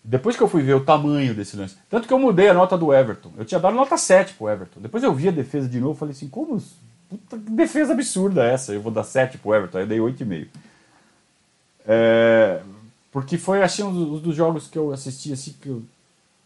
Depois 0.03 0.35
que 0.35 0.43
eu 0.43 0.49
fui 0.49 0.61
ver 0.61 0.73
o 0.73 0.83
tamanho 0.83 1.33
desse 1.33 1.55
lance. 1.55 1.77
Tanto 1.89 2.07
que 2.07 2.13
eu 2.13 2.19
mudei 2.19 2.49
a 2.49 2.53
nota 2.53 2.77
do 2.77 2.93
Everton. 2.93 3.31
Eu 3.37 3.45
tinha 3.45 3.59
dado 3.59 3.75
nota 3.75 3.97
7 3.97 4.33
pro 4.33 4.49
Everton. 4.49 4.81
Depois 4.81 5.01
eu 5.01 5.13
vi 5.13 5.29
a 5.29 5.31
defesa 5.31 5.69
de 5.69 5.79
novo 5.79 5.95
e 5.95 5.99
falei 5.99 6.11
assim, 6.11 6.27
como. 6.27 6.61
Puta, 7.09 7.37
que 7.37 7.51
defesa 7.51 7.93
absurda 7.93 8.43
essa. 8.43 8.73
Eu 8.73 8.81
vou 8.81 8.91
dar 8.91 9.05
7 9.05 9.37
pro 9.37 9.55
Everton. 9.55 9.77
Aí 9.77 9.83
eu 9.85 9.87
dei 9.87 9.99
8,5. 9.99 10.47
É, 11.85 12.61
porque 13.11 13.37
foi 13.37 13.63
assim 13.63 13.83
um 13.83 14.17
dos 14.17 14.35
jogos 14.35 14.67
que 14.67 14.77
eu 14.77 14.91
assisti 14.91 15.31
assim, 15.31 15.53
que, 15.61 15.69
eu, 15.69 15.83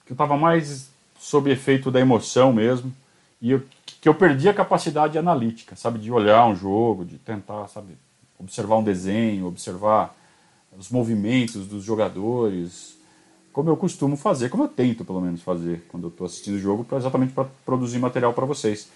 que 0.05 0.13
eu 0.13 0.17
tava 0.17 0.37
mais 0.37 0.89
sob 1.19 1.49
efeito 1.49 1.89
da 1.89 1.99
emoção 1.99 2.53
mesmo. 2.53 2.93
E 3.41 3.51
eu, 3.51 3.63
que 3.99 4.07
eu 4.07 4.13
perdi 4.13 4.47
a 4.47 4.53
capacidade 4.53 5.17
analítica, 5.17 5.75
sabe? 5.75 5.97
De 5.97 6.11
olhar 6.11 6.45
um 6.45 6.55
jogo, 6.55 7.05
de 7.05 7.17
tentar, 7.17 7.67
sabe? 7.67 7.97
Observar 8.39 8.77
um 8.77 8.83
desenho, 8.83 9.47
observar 9.47 10.15
os 10.77 10.89
movimentos 10.89 11.67
dos 11.67 11.83
jogadores, 11.83 12.95
como 13.51 13.69
eu 13.69 13.77
costumo 13.77 14.15
fazer, 14.15 14.49
como 14.49 14.65
eu 14.65 14.67
tento 14.67 15.03
pelo 15.03 15.19
menos 15.19 15.41
fazer 15.41 15.83
quando 15.89 16.03
eu 16.03 16.09
estou 16.09 16.27
assistindo 16.27 16.55
o 16.55 16.59
jogo, 16.59 16.85
exatamente 16.95 17.33
para 17.33 17.47
produzir 17.65 17.97
material 17.97 18.33
para 18.33 18.45
vocês. 18.45 18.89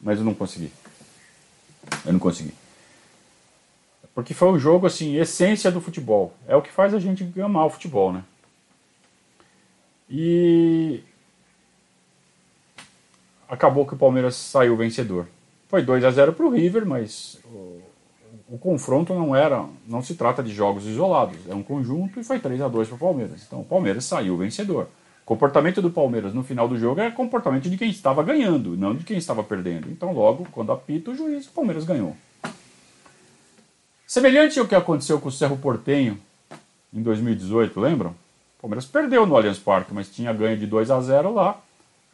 Mas 0.00 0.18
eu 0.18 0.24
não 0.24 0.34
consegui. 0.34 0.70
Eu 2.04 2.12
não 2.12 2.20
consegui. 2.20 2.54
Porque 4.14 4.32
foi 4.32 4.48
um 4.48 4.58
jogo, 4.58 4.86
assim, 4.86 5.16
essência 5.16 5.70
do 5.70 5.80
futebol. 5.80 6.32
É 6.46 6.54
o 6.56 6.62
que 6.62 6.70
faz 6.70 6.94
a 6.94 6.98
gente 6.98 7.28
amar 7.40 7.66
o 7.66 7.70
futebol, 7.70 8.12
né? 8.12 8.22
E 10.08 11.02
acabou 13.48 13.86
que 13.86 13.94
o 13.94 13.98
Palmeiras 13.98 14.36
saiu 14.36 14.76
vencedor. 14.76 15.26
Foi 15.68 15.82
2 15.82 16.04
a 16.04 16.10
0 16.10 16.32
para 16.32 16.46
o 16.46 16.50
River, 16.50 16.86
mas 16.86 17.38
o, 18.48 18.58
confronto 18.58 19.14
não 19.14 19.34
era, 19.34 19.64
não 19.86 20.02
se 20.02 20.14
trata 20.14 20.42
de 20.42 20.52
jogos 20.52 20.86
isolados, 20.86 21.36
é 21.48 21.54
um 21.54 21.62
conjunto 21.62 22.20
e 22.20 22.24
foi 22.24 22.38
3 22.38 22.60
a 22.60 22.68
2 22.68 22.88
para 22.88 22.96
o 22.96 22.98
Palmeiras. 22.98 23.42
Então 23.46 23.60
o 23.60 23.64
Palmeiras 23.64 24.04
saiu 24.04 24.36
vencedor. 24.36 24.88
O 25.22 25.26
comportamento 25.26 25.82
do 25.82 25.90
Palmeiras 25.90 26.32
no 26.32 26.44
final 26.44 26.68
do 26.68 26.78
jogo 26.78 27.00
é 27.00 27.10
comportamento 27.10 27.68
de 27.68 27.76
quem 27.76 27.90
estava 27.90 28.22
ganhando, 28.22 28.76
não 28.76 28.94
de 28.94 29.04
quem 29.04 29.18
estava 29.18 29.42
perdendo. 29.42 29.90
Então 29.90 30.12
logo, 30.12 30.46
quando 30.52 30.70
apita 30.70 31.10
o 31.10 31.16
juiz, 31.16 31.46
o 31.46 31.52
Palmeiras 31.52 31.84
ganhou. 31.84 32.16
Semelhante 34.06 34.60
ao 34.60 34.68
que 34.68 34.74
aconteceu 34.76 35.20
com 35.20 35.28
o 35.28 35.32
Cerro 35.32 35.56
Portenho 35.56 36.16
em 36.94 37.02
2018, 37.02 37.80
lembram? 37.80 38.10
O 38.10 38.62
Palmeiras 38.62 38.86
perdeu 38.86 39.26
no 39.26 39.36
Allianz 39.36 39.58
Parque, 39.58 39.92
mas 39.92 40.08
tinha 40.08 40.32
ganho 40.32 40.56
de 40.56 40.66
2 40.66 40.90
a 40.90 41.00
0 41.00 41.34
lá. 41.34 41.60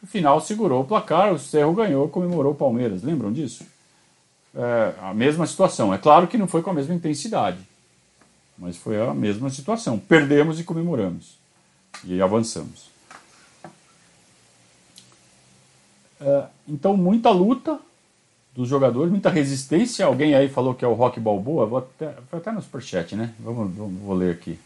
No 0.01 0.07
final 0.07 0.41
segurou 0.41 0.81
o 0.81 0.85
placar, 0.85 1.31
o 1.31 1.37
Cerro 1.37 1.73
ganhou, 1.73 2.09
comemorou 2.09 2.53
o 2.53 2.55
Palmeiras. 2.55 3.03
Lembram 3.03 3.31
disso? 3.31 3.63
É, 4.55 4.93
a 5.01 5.13
mesma 5.13 5.47
situação. 5.47 5.93
É 5.93 5.97
claro 5.97 6.27
que 6.27 6.37
não 6.37 6.47
foi 6.47 6.61
com 6.61 6.69
a 6.69 6.73
mesma 6.73 6.93
intensidade, 6.93 7.59
mas 8.57 8.77
foi 8.77 9.01
a 9.01 9.13
mesma 9.13 9.49
situação. 9.49 9.97
Perdemos 9.97 10.59
e 10.59 10.63
comemoramos. 10.63 11.37
E 12.03 12.21
avançamos. 12.21 12.89
É, 16.19 16.45
então, 16.67 16.95
muita 16.95 17.29
luta, 17.29 17.79
dos 18.55 18.69
jogadores, 18.69 19.11
muita 19.11 19.29
resistência. 19.29 20.05
Alguém 20.05 20.35
aí 20.35 20.47
falou 20.47 20.73
que 20.73 20.85
é 20.85 20.87
o 20.87 20.93
Rock 20.93 21.19
Balboa, 21.19 21.65
vou 21.65 21.79
até, 21.79 22.13
foi 22.29 22.39
até 22.39 22.51
no 22.51 22.61
superchat, 22.61 23.15
né? 23.15 23.33
Vamos, 23.39 23.73
vamos, 23.75 24.01
vou 24.01 24.15
ler 24.15 24.33
aqui. 24.33 24.59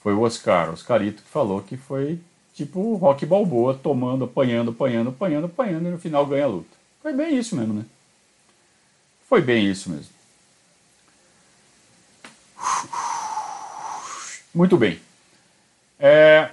Foi 0.00 0.14
o 0.14 0.20
Oscar, 0.20 0.70
Oscarito, 0.70 1.22
que 1.22 1.28
falou 1.28 1.60
que 1.60 1.76
foi 1.76 2.20
tipo 2.54 2.78
o 2.78 2.96
Rock 2.96 3.26
Balboa, 3.26 3.74
tomando, 3.74 4.24
apanhando, 4.24 4.70
apanhando, 4.70 5.10
apanhando, 5.10 5.46
apanhando, 5.46 5.88
e 5.88 5.90
no 5.90 5.98
final 5.98 6.24
ganha 6.24 6.44
a 6.44 6.48
luta. 6.48 6.76
Foi 7.02 7.12
bem 7.12 7.36
isso 7.36 7.56
mesmo, 7.56 7.74
né? 7.74 7.84
Foi 9.28 9.40
bem 9.40 9.70
isso 9.70 9.90
mesmo. 9.90 10.14
Muito 14.54 14.76
bem. 14.76 15.00
É, 15.98 16.50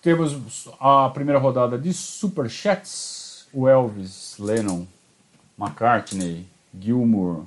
temos 0.00 0.68
a 0.78 1.08
primeira 1.10 1.38
rodada 1.38 1.78
de 1.78 1.92
superchats 1.92 3.22
o 3.52 3.68
Elvis, 3.68 4.36
Lennon, 4.38 4.86
McCartney, 5.58 6.46
Gilmour, 6.78 7.44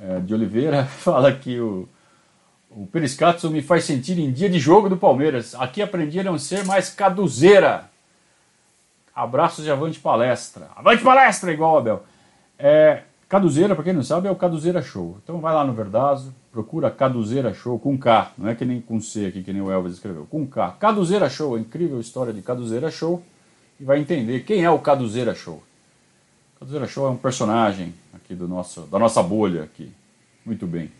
é, 0.00 0.20
de 0.20 0.32
Oliveira 0.32 0.84
fala 1.00 1.34
que 1.34 1.58
o, 1.58 1.88
o 2.70 2.86
Periscatso 2.86 3.50
me 3.50 3.62
faz 3.62 3.84
sentir 3.84 4.18
em 4.18 4.30
dia 4.30 4.48
de 4.48 4.58
jogo 4.58 4.88
do 4.88 4.96
Palmeiras. 4.96 5.54
Aqui 5.56 5.82
aprendi 5.82 6.20
a 6.20 6.24
não 6.24 6.38
ser 6.38 6.64
mais 6.64 6.88
caduzeira. 6.88 7.90
Abraços 9.16 9.64
de 9.64 9.70
avante 9.70 9.98
palestra. 9.98 10.68
Avante 10.76 11.02
palestra, 11.02 11.50
igual 11.50 11.78
Abel. 11.78 12.04
É, 12.58 13.02
caduzeira, 13.26 13.74
para 13.74 13.82
quem 13.82 13.94
não 13.94 14.02
sabe, 14.02 14.28
é 14.28 14.30
o 14.30 14.36
Caduzeira 14.36 14.82
Show. 14.82 15.16
Então 15.24 15.40
vai 15.40 15.54
lá 15.54 15.64
no 15.64 15.72
Verdazo, 15.72 16.34
procura 16.52 16.90
Caduzeira 16.90 17.54
Show 17.54 17.78
com 17.78 17.96
K, 17.96 18.32
não 18.36 18.46
é 18.46 18.54
que 18.54 18.66
nem 18.66 18.78
com 18.78 19.00
C 19.00 19.24
aqui, 19.24 19.42
que 19.42 19.54
nem 19.54 19.62
o 19.62 19.70
Elvis 19.70 19.94
escreveu, 19.94 20.26
com 20.30 20.46
K. 20.46 20.72
Caduzeira 20.72 21.30
Show, 21.30 21.56
a 21.56 21.58
incrível 21.58 21.98
história 21.98 22.30
de 22.30 22.42
Caduzeira 22.42 22.90
Show 22.90 23.22
e 23.80 23.84
vai 23.84 23.98
entender 23.98 24.40
quem 24.40 24.62
é 24.62 24.70
o 24.70 24.78
Caduzeira 24.78 25.34
Show. 25.34 25.62
Caduzeira 26.58 26.86
Show 26.86 27.06
é 27.06 27.10
um 27.10 27.16
personagem 27.16 27.94
aqui 28.14 28.34
do 28.34 28.46
nosso, 28.46 28.82
da 28.82 28.98
nossa 28.98 29.22
bolha 29.22 29.62
aqui. 29.62 29.90
Muito 30.44 30.66
bem. 30.66 30.90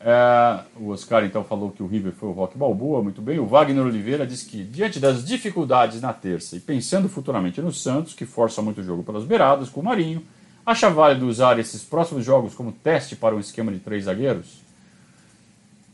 É, 0.00 0.60
o 0.76 0.90
Oscar 0.90 1.24
então 1.24 1.42
falou 1.42 1.70
que 1.70 1.82
o 1.82 1.86
River 1.86 2.12
foi 2.12 2.28
o 2.28 2.32
Rock 2.32 2.56
Balboa, 2.56 3.02
muito 3.02 3.20
bem. 3.20 3.38
O 3.38 3.46
Wagner 3.46 3.84
Oliveira 3.84 4.26
diz 4.26 4.42
que, 4.42 4.62
diante 4.62 5.00
das 5.00 5.24
dificuldades 5.24 6.00
na 6.00 6.12
terça 6.12 6.56
e 6.56 6.60
pensando 6.60 7.08
futuramente 7.08 7.60
no 7.60 7.72
Santos, 7.72 8.14
que 8.14 8.24
força 8.24 8.62
muito 8.62 8.80
o 8.80 8.84
jogo 8.84 9.02
pelas 9.02 9.24
beiradas 9.24 9.68
com 9.68 9.80
o 9.80 9.84
Marinho, 9.84 10.22
acha 10.64 10.88
válido 10.88 11.26
usar 11.26 11.58
esses 11.58 11.82
próximos 11.82 12.24
jogos 12.24 12.54
como 12.54 12.70
teste 12.70 13.16
para 13.16 13.34
um 13.34 13.40
esquema 13.40 13.72
de 13.72 13.78
três 13.80 14.04
zagueiros? 14.04 14.60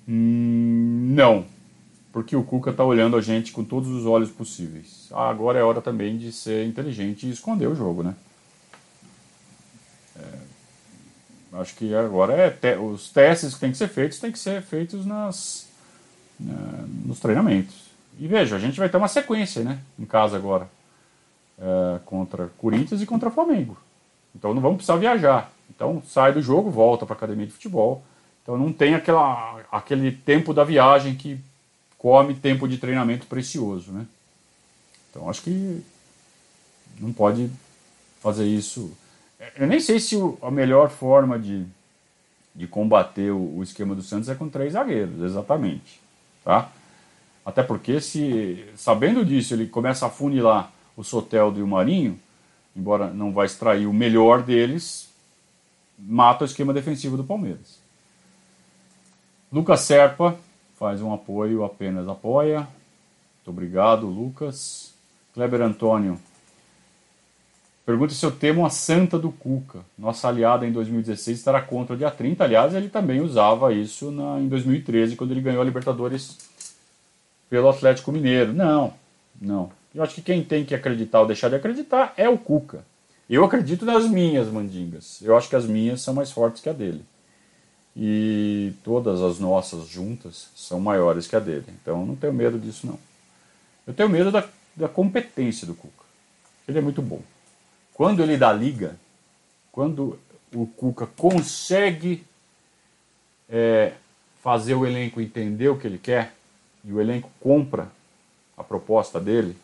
Hum, 0.07 1.15
não 1.15 1.47
porque 2.15 2.37
o 2.37 2.45
Cuca 2.45 2.71
está 2.71 2.85
olhando 2.85 3.17
a 3.17 3.21
gente 3.21 3.51
com 3.51 3.65
todos 3.65 3.89
os 3.89 4.07
olhos 4.07 4.31
possíveis. 4.31 5.09
Ah, 5.11 5.29
agora 5.29 5.59
é 5.59 5.65
hora 5.65 5.81
também 5.81 6.17
de 6.17 6.31
ser 6.31 6.65
inteligente 6.65 7.27
e 7.27 7.31
esconder 7.31 7.67
o 7.67 7.75
jogo, 7.75 8.05
né? 8.05 8.15
É, 10.15 10.39
Acho 11.55 11.75
que 11.77 11.95
agora 11.95 12.33
é 12.35 12.51
te 12.51 12.77
os 12.77 13.11
testes 13.11 13.55
que 13.55 13.61
têm 13.61 13.71
que 13.71 13.79
ser 13.79 13.89
feitos 13.89 14.19
têm 14.19 14.33
que 14.33 14.39
ser 14.39 14.61
feitos 14.63 15.07
nas, 15.07 15.69
na, 16.39 16.85
nos 17.05 17.21
treinamentos. 17.21 17.85
E 18.19 18.27
veja, 18.27 18.57
a 18.57 18.59
gente 18.59 18.79
vai 18.79 18.89
ter 18.89 18.97
uma 18.97 19.09
sequência 19.09 19.63
né, 19.63 19.79
em 19.99 20.05
casa 20.05 20.37
agora 20.37 20.69
é, 21.59 21.99
contra 22.05 22.49
Corinthians 22.59 23.01
e 23.01 23.07
contra 23.07 23.31
Flamengo. 23.31 23.77
Então 24.35 24.53
não 24.53 24.61
vamos 24.61 24.79
precisar 24.79 24.97
viajar. 24.97 25.53
Então 25.71 26.03
sai 26.07 26.33
do 26.33 26.43
jogo, 26.43 26.71
volta 26.71 27.07
para 27.07 27.15
a 27.15 27.19
academia 27.19 27.47
de 27.47 27.53
futebol. 27.53 28.05
Então 28.43 28.59
não 28.59 28.73
tem 28.73 28.95
aquela, 28.95 29.61
aquele 29.71 30.13
tempo 30.13 30.53
da 30.53 30.65
viagem 30.65 31.15
que 31.15 31.41
come 31.97 32.35
tempo 32.35 32.69
de 32.69 32.79
treinamento 32.79 33.27
precioso. 33.27 33.93
Né? 33.93 34.07
Então 35.11 35.31
acho 35.31 35.43
que 35.43 35.83
não 36.99 37.13
pode 37.13 37.51
fazer 38.21 38.47
isso. 38.47 38.93
Eu 39.57 39.67
nem 39.67 39.81
sei 39.81 39.99
se 39.99 40.17
a 40.43 40.51
melhor 40.51 40.91
forma 40.91 41.39
de, 41.39 41.67
de 42.55 42.67
combater 42.67 43.31
o, 43.31 43.59
o 43.59 43.63
esquema 43.63 43.95
do 43.95 44.03
Santos 44.03 44.29
é 44.29 44.35
com 44.35 44.49
três 44.49 44.73
zagueiros, 44.73 45.21
exatamente. 45.23 46.01
Tá? 46.45 46.71
Até 47.45 47.63
porque, 47.63 48.01
se 48.01 48.65
sabendo 48.77 49.25
disso, 49.25 49.55
ele 49.55 49.67
começa 49.67 50.07
a 50.07 50.11
funilar 50.11 50.73
o 50.97 51.03
Soteldo 51.03 51.61
e 51.61 51.63
o 51.63 51.67
Marinho, 51.67 52.19
embora 52.75 53.09
não 53.13 53.33
vai 53.33 53.47
extrair 53.47 53.87
o 53.87 53.93
melhor 53.93 54.43
deles, 54.43 55.09
mata 55.99 56.45
o 56.45 56.47
esquema 56.47 56.73
defensivo 56.73 57.17
do 57.17 57.25
Palmeiras. 57.25 57.79
Lucas 59.53 59.81
Serpa 59.81 60.37
faz 60.79 61.01
um 61.01 61.13
apoio, 61.13 61.65
apenas 61.65 62.09
apoia. 62.09 62.61
Muito 63.37 63.51
obrigado, 63.51 64.07
Lucas. 64.07 64.93
Kleber 65.33 65.61
Antônio 65.61 66.19
pergunta 67.85 68.15
se 68.15 68.25
eu 68.25 68.31
temo 68.31 68.65
a 68.65 68.71
santa 68.71 69.19
do 69.19 69.31
Cuca. 69.31 69.81
Nossa 69.99 70.29
aliada 70.29 70.67
em 70.67 70.73
2016 70.73 71.39
estará 71.39 71.61
contra 71.61 71.95
o 71.95 71.99
dia 71.99 72.11
30. 72.11 72.43
Aliás, 72.43 72.75
ele 72.75 72.89
também 72.89 73.21
usava 73.21 73.73
isso 73.73 74.11
na, 74.11 74.41
em 74.41 74.49
2013, 74.49 75.17
quando 75.17 75.33
ele 75.33 75.41
ganhou 75.41 75.61
a 75.61 75.65
Libertadores 75.65 76.39
pelo 77.49 77.69
Atlético 77.69 78.11
Mineiro. 78.13 78.53
Não, 78.53 78.95
não. 79.41 79.71
Eu 79.95 80.03
acho 80.03 80.15
que 80.15 80.23
quem 80.23 80.43
tem 80.43 80.65
que 80.65 80.75
acreditar 80.75 81.21
ou 81.21 81.27
deixar 81.27 81.49
de 81.49 81.55
acreditar 81.55 82.13
é 82.17 82.29
o 82.29 82.37
Cuca. 82.37 82.85
Eu 83.29 83.45
acredito 83.45 83.85
nas 83.85 84.07
minhas 84.07 84.49
mandingas. 84.49 85.21
Eu 85.23 85.37
acho 85.37 85.49
que 85.49 85.57
as 85.57 85.65
minhas 85.65 86.01
são 86.01 86.13
mais 86.13 86.31
fortes 86.31 86.61
que 86.61 86.69
a 86.69 86.73
dele. 86.73 87.05
E 87.97 88.73
todas 88.83 89.23
as 89.23 89.39
nossas 89.39 89.87
juntas 89.87 90.49
são 90.57 90.81
maiores 90.81 91.27
que 91.27 91.37
a 91.37 91.41
dele. 91.41 91.67
Então 91.81 92.05
não 92.05 92.17
tenho 92.17 92.33
medo 92.33 92.59
disso, 92.59 92.87
não. 92.87 92.99
Eu 93.87 93.95
tenho 93.95 94.09
medo 94.09 94.33
da, 94.33 94.45
da 94.75 94.89
competência 94.89 95.67
do 95.67 95.75
Cuca. 95.75 96.05
Ele 96.67 96.79
é 96.79 96.83
muito 96.83 97.01
bom. 97.01 97.23
Quando 97.95 98.23
ele 98.23 98.37
dá 98.37 98.53
liga, 98.53 98.97
quando 99.71 100.19
o 100.53 100.67
Cuca 100.67 101.07
consegue 101.07 102.25
é, 103.49 103.93
fazer 104.43 104.75
o 104.75 104.85
elenco 104.85 105.21
entender 105.21 105.69
o 105.69 105.79
que 105.79 105.87
ele 105.87 105.99
quer, 105.99 106.35
e 106.85 106.93
o 106.93 107.01
elenco 107.01 107.31
compra 107.41 107.89
a 108.57 108.65
proposta 108.65 109.21
dele, 109.21 109.57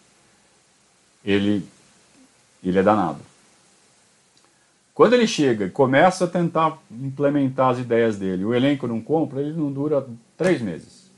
ele, 1.25 1.69
ele 2.63 2.79
é 2.79 2.83
danado. 2.83 3.21
Quando 4.95 5.15
ele 5.15 5.27
chega 5.27 5.67
e 5.67 5.71
começa 5.71 6.25
a 6.25 6.29
tentar 6.29 6.79
implementar 6.91 7.71
as 7.71 7.79
ideias 7.79 8.17
dele, 8.17 8.45
o 8.45 8.55
elenco 8.55 8.87
não 8.87 9.01
compra, 9.01 9.41
ele 9.41 9.53
não 9.53 9.73
dura 9.73 10.07
três 10.37 10.63
meses. 10.63 11.11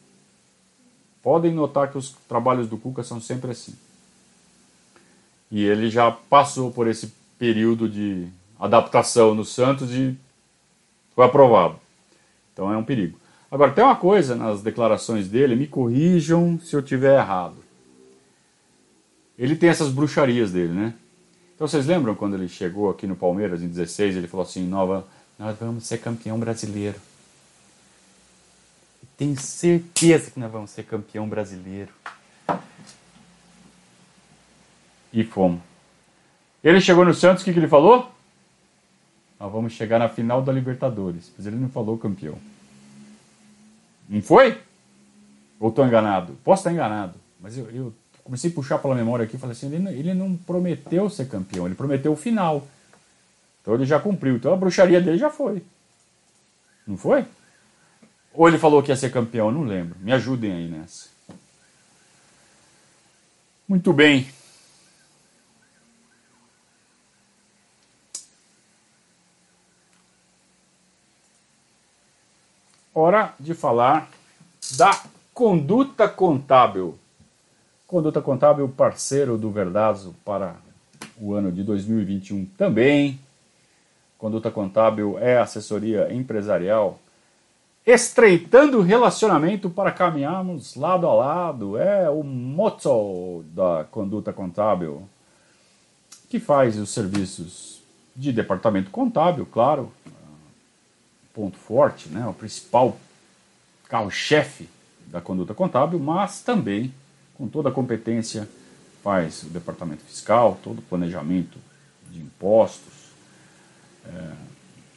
Podem 1.22 1.52
notar 1.52 1.90
que 1.90 1.98
os 1.98 2.10
trabalhos 2.28 2.68
do 2.68 2.78
Cuca 2.78 3.02
são 3.02 3.20
sempre 3.20 3.50
assim. 3.50 3.74
E 5.52 5.62
ele 5.62 5.90
já 5.90 6.10
passou 6.10 6.72
por 6.72 6.88
esse 6.88 7.12
período 7.38 7.86
de 7.86 8.26
adaptação 8.58 9.34
no 9.34 9.44
Santos 9.44 9.92
e 9.92 10.16
foi 11.14 11.26
aprovado. 11.26 11.76
Então 12.52 12.72
é 12.72 12.76
um 12.76 12.82
perigo. 12.82 13.18
Agora, 13.50 13.70
tem 13.70 13.84
uma 13.84 13.94
coisa 13.94 14.34
nas 14.34 14.62
declarações 14.62 15.28
dele, 15.28 15.54
me 15.54 15.66
corrijam 15.66 16.58
se 16.58 16.74
eu 16.74 16.80
tiver 16.80 17.18
errado. 17.18 17.56
Ele 19.38 19.54
tem 19.54 19.68
essas 19.68 19.90
bruxarias 19.90 20.52
dele, 20.52 20.72
né? 20.72 20.94
Então 21.54 21.68
vocês 21.68 21.86
lembram 21.86 22.14
quando 22.14 22.34
ele 22.34 22.48
chegou 22.48 22.88
aqui 22.88 23.06
no 23.06 23.14
Palmeiras 23.14 23.60
em 23.60 23.68
16, 23.68 24.16
ele 24.16 24.26
falou 24.26 24.46
assim, 24.46 24.66
nova, 24.66 25.06
nós 25.38 25.54
vamos 25.58 25.84
ser 25.84 25.98
campeão 25.98 26.38
brasileiro. 26.38 26.98
Tenho 29.18 29.38
certeza 29.38 30.30
que 30.30 30.40
nós 30.40 30.50
vamos 30.50 30.70
ser 30.70 30.84
campeão 30.84 31.28
brasileiro. 31.28 31.92
E 35.12 35.24
fomos. 35.24 35.60
Ele 36.62 36.80
chegou 36.80 37.04
no 37.04 37.12
Santos, 37.12 37.42
o 37.42 37.44
que, 37.44 37.52
que 37.52 37.58
ele 37.58 37.68
falou? 37.68 38.10
Nós 39.38 39.50
vamos 39.50 39.72
chegar 39.72 39.98
na 39.98 40.08
final 40.08 40.40
da 40.42 40.52
Libertadores. 40.52 41.32
Mas 41.36 41.46
ele 41.46 41.56
não 41.56 41.68
falou 41.68 41.98
campeão. 41.98 42.38
Não 44.08 44.22
foi? 44.22 44.60
Ou 45.58 45.68
estou 45.68 45.86
enganado? 45.86 46.34
Posso 46.44 46.60
estar 46.60 46.72
enganado, 46.72 47.14
mas 47.40 47.56
eu, 47.56 47.70
eu, 47.70 47.94
comecei 48.24 48.50
a 48.50 48.52
puxar 48.52 48.78
pela 48.78 48.94
memória 48.94 49.24
aqui 49.24 49.36
e 49.36 49.38
falei 49.38 49.52
assim: 49.52 49.72
ele, 49.72 49.88
ele 49.90 50.14
não 50.14 50.36
prometeu 50.36 51.08
ser 51.08 51.28
campeão, 51.28 51.66
ele 51.66 51.74
prometeu 51.74 52.12
o 52.12 52.16
final. 52.16 52.66
Então 53.60 53.74
ele 53.74 53.86
já 53.86 54.00
cumpriu. 54.00 54.36
Então 54.36 54.52
a 54.52 54.56
bruxaria 54.56 55.00
dele 55.00 55.18
já 55.18 55.30
foi. 55.30 55.62
Não 56.86 56.96
foi? 56.96 57.24
Ou 58.34 58.48
ele 58.48 58.58
falou 58.58 58.82
que 58.82 58.90
ia 58.90 58.96
ser 58.96 59.12
campeão, 59.12 59.52
não 59.52 59.62
lembro. 59.62 59.96
Me 60.00 60.12
ajudem 60.12 60.52
aí 60.52 60.68
nessa. 60.68 61.08
Muito 63.68 63.92
bem. 63.92 64.28
Hora 72.94 73.34
de 73.38 73.54
falar 73.54 74.08
da 74.76 75.02
conduta 75.32 76.08
contábil. 76.08 76.98
Conduta 77.86 78.20
contábil, 78.20 78.68
parceiro 78.68 79.36
do 79.36 79.50
Verdazo 79.50 80.14
para 80.24 80.56
o 81.20 81.34
ano 81.34 81.50
de 81.50 81.62
2021 81.62 82.46
também. 82.56 83.18
Conduta 84.18 84.50
contábil 84.50 85.18
é 85.18 85.38
assessoria 85.38 86.12
empresarial, 86.12 86.98
estreitando 87.84 88.78
o 88.78 88.82
relacionamento 88.82 89.68
para 89.68 89.90
caminharmos 89.90 90.76
lado 90.76 91.06
a 91.06 91.14
lado. 91.14 91.76
É 91.76 92.08
o 92.08 92.22
motto 92.22 93.44
da 93.52 93.84
conduta 93.90 94.32
contábil, 94.32 95.02
que 96.30 96.38
faz 96.38 96.78
os 96.78 96.90
serviços 96.90 97.82
de 98.14 98.32
departamento 98.32 98.90
contábil, 98.90 99.46
claro, 99.46 99.92
ponto 101.34 101.56
forte, 101.56 102.08
né, 102.08 102.26
o 102.26 102.32
principal 102.32 102.96
carro-chefe 103.88 104.68
da 105.06 105.20
conduta 105.20 105.54
contábil, 105.54 105.98
mas 105.98 106.40
também, 106.42 106.92
com 107.34 107.46
toda 107.46 107.68
a 107.68 107.72
competência, 107.72 108.48
faz 109.02 109.42
o 109.42 109.46
departamento 109.46 110.02
fiscal, 110.04 110.58
todo 110.62 110.78
o 110.78 110.82
planejamento 110.82 111.58
de 112.10 112.20
impostos, 112.20 113.10
é, 114.06 114.30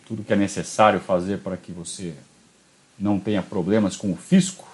tudo 0.05 0.23
que 0.23 0.33
é 0.33 0.35
necessário 0.35 0.99
fazer 0.99 1.39
para 1.39 1.57
que 1.57 1.71
você 1.71 2.13
não 2.97 3.19
tenha 3.19 3.41
problemas 3.41 3.97
com 3.97 4.11
o 4.11 4.15
fisco. 4.15 4.65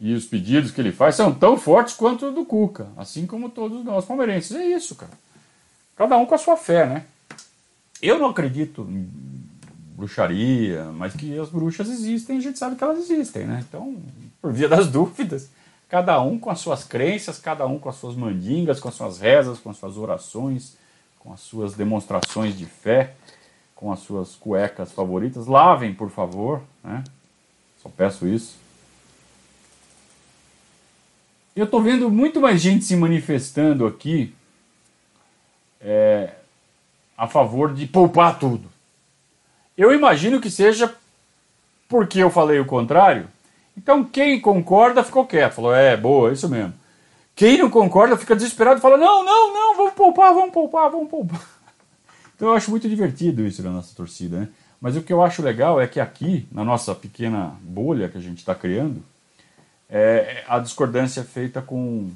e 0.00 0.12
os 0.12 0.24
pedidos 0.24 0.72
que 0.72 0.80
ele 0.80 0.90
faz 0.90 1.14
são 1.14 1.32
tão 1.32 1.56
fortes 1.56 1.94
quanto 1.94 2.26
o 2.26 2.32
do 2.32 2.44
Cuca, 2.44 2.88
assim 2.96 3.28
como 3.28 3.48
todos 3.48 3.84
nós 3.84 4.04
palmeirenses. 4.04 4.56
É 4.56 4.66
isso, 4.66 4.96
cara. 4.96 5.12
Cada 5.94 6.16
um 6.16 6.26
com 6.26 6.34
a 6.34 6.38
sua 6.38 6.56
fé, 6.56 6.84
né? 6.84 7.04
Eu 8.02 8.18
não 8.18 8.30
acredito 8.30 8.84
bruxaria, 9.94 10.84
mas 10.92 11.14
que 11.14 11.38
as 11.38 11.48
bruxas 11.48 11.88
existem, 11.88 12.38
a 12.38 12.40
gente 12.40 12.58
sabe 12.58 12.76
que 12.76 12.84
elas 12.84 12.98
existem, 12.98 13.46
né? 13.46 13.64
Então, 13.68 13.96
por 14.42 14.52
via 14.52 14.68
das 14.68 14.86
dúvidas, 14.90 15.48
cada 15.88 16.20
um 16.20 16.38
com 16.38 16.50
as 16.50 16.58
suas 16.58 16.84
crenças, 16.84 17.38
cada 17.38 17.66
um 17.66 17.78
com 17.78 17.88
as 17.88 17.96
suas 17.96 18.16
mandingas, 18.16 18.80
com 18.80 18.88
as 18.88 18.94
suas 18.94 19.18
rezas, 19.18 19.58
com 19.58 19.70
as 19.70 19.76
suas 19.76 19.96
orações, 19.96 20.76
com 21.18 21.32
as 21.32 21.40
suas 21.40 21.74
demonstrações 21.74 22.56
de 22.58 22.66
fé, 22.66 23.14
com 23.74 23.92
as 23.92 24.00
suas 24.00 24.34
cuecas 24.34 24.92
favoritas. 24.92 25.46
Lavem, 25.46 25.94
por 25.94 26.10
favor, 26.10 26.62
né? 26.82 27.04
Só 27.82 27.88
peço 27.88 28.26
isso. 28.26 28.56
Eu 31.54 31.66
estou 31.66 31.80
vendo 31.80 32.10
muito 32.10 32.40
mais 32.40 32.60
gente 32.60 32.84
se 32.84 32.96
manifestando 32.96 33.86
aqui 33.86 34.34
é, 35.80 36.32
a 37.16 37.28
favor 37.28 37.72
de 37.72 37.86
poupar 37.86 38.38
tudo. 38.40 38.73
Eu 39.76 39.92
imagino 39.92 40.40
que 40.40 40.50
seja 40.50 40.94
porque 41.88 42.18
eu 42.18 42.30
falei 42.30 42.58
o 42.60 42.64
contrário. 42.64 43.28
Então 43.76 44.04
quem 44.04 44.40
concorda 44.40 45.02
ficou 45.02 45.26
quieto, 45.26 45.54
falou: 45.54 45.74
é, 45.74 45.96
boa, 45.96 46.32
isso 46.32 46.48
mesmo. 46.48 46.74
Quem 47.34 47.58
não 47.58 47.68
concorda 47.68 48.16
fica 48.16 48.36
desesperado 48.36 48.78
e 48.78 48.82
fala: 48.82 48.96
não, 48.96 49.24
não, 49.24 49.52
não, 49.52 49.76
vamos 49.76 49.94
poupar, 49.94 50.32
vamos 50.32 50.52
poupar, 50.52 50.90
vamos 50.90 51.08
poupar. 51.08 51.40
Então 52.36 52.48
eu 52.48 52.54
acho 52.54 52.68
muito 52.68 52.88
divertido 52.88 53.46
isso 53.46 53.62
na 53.62 53.70
nossa 53.70 53.94
torcida, 53.94 54.40
né? 54.40 54.48
Mas 54.80 54.96
o 54.96 55.02
que 55.02 55.12
eu 55.12 55.22
acho 55.22 55.40
legal 55.40 55.80
é 55.80 55.86
que 55.86 56.00
aqui, 56.00 56.48
na 56.50 56.64
nossa 56.64 56.92
pequena 56.92 57.54
bolha 57.62 58.08
que 58.08 58.18
a 58.18 58.20
gente 58.20 58.38
está 58.38 58.56
criando, 58.56 59.04
é 59.88 60.44
a 60.48 60.58
discordância 60.58 61.20
é 61.20 61.24
feita 61.24 61.62
com, 61.62 62.10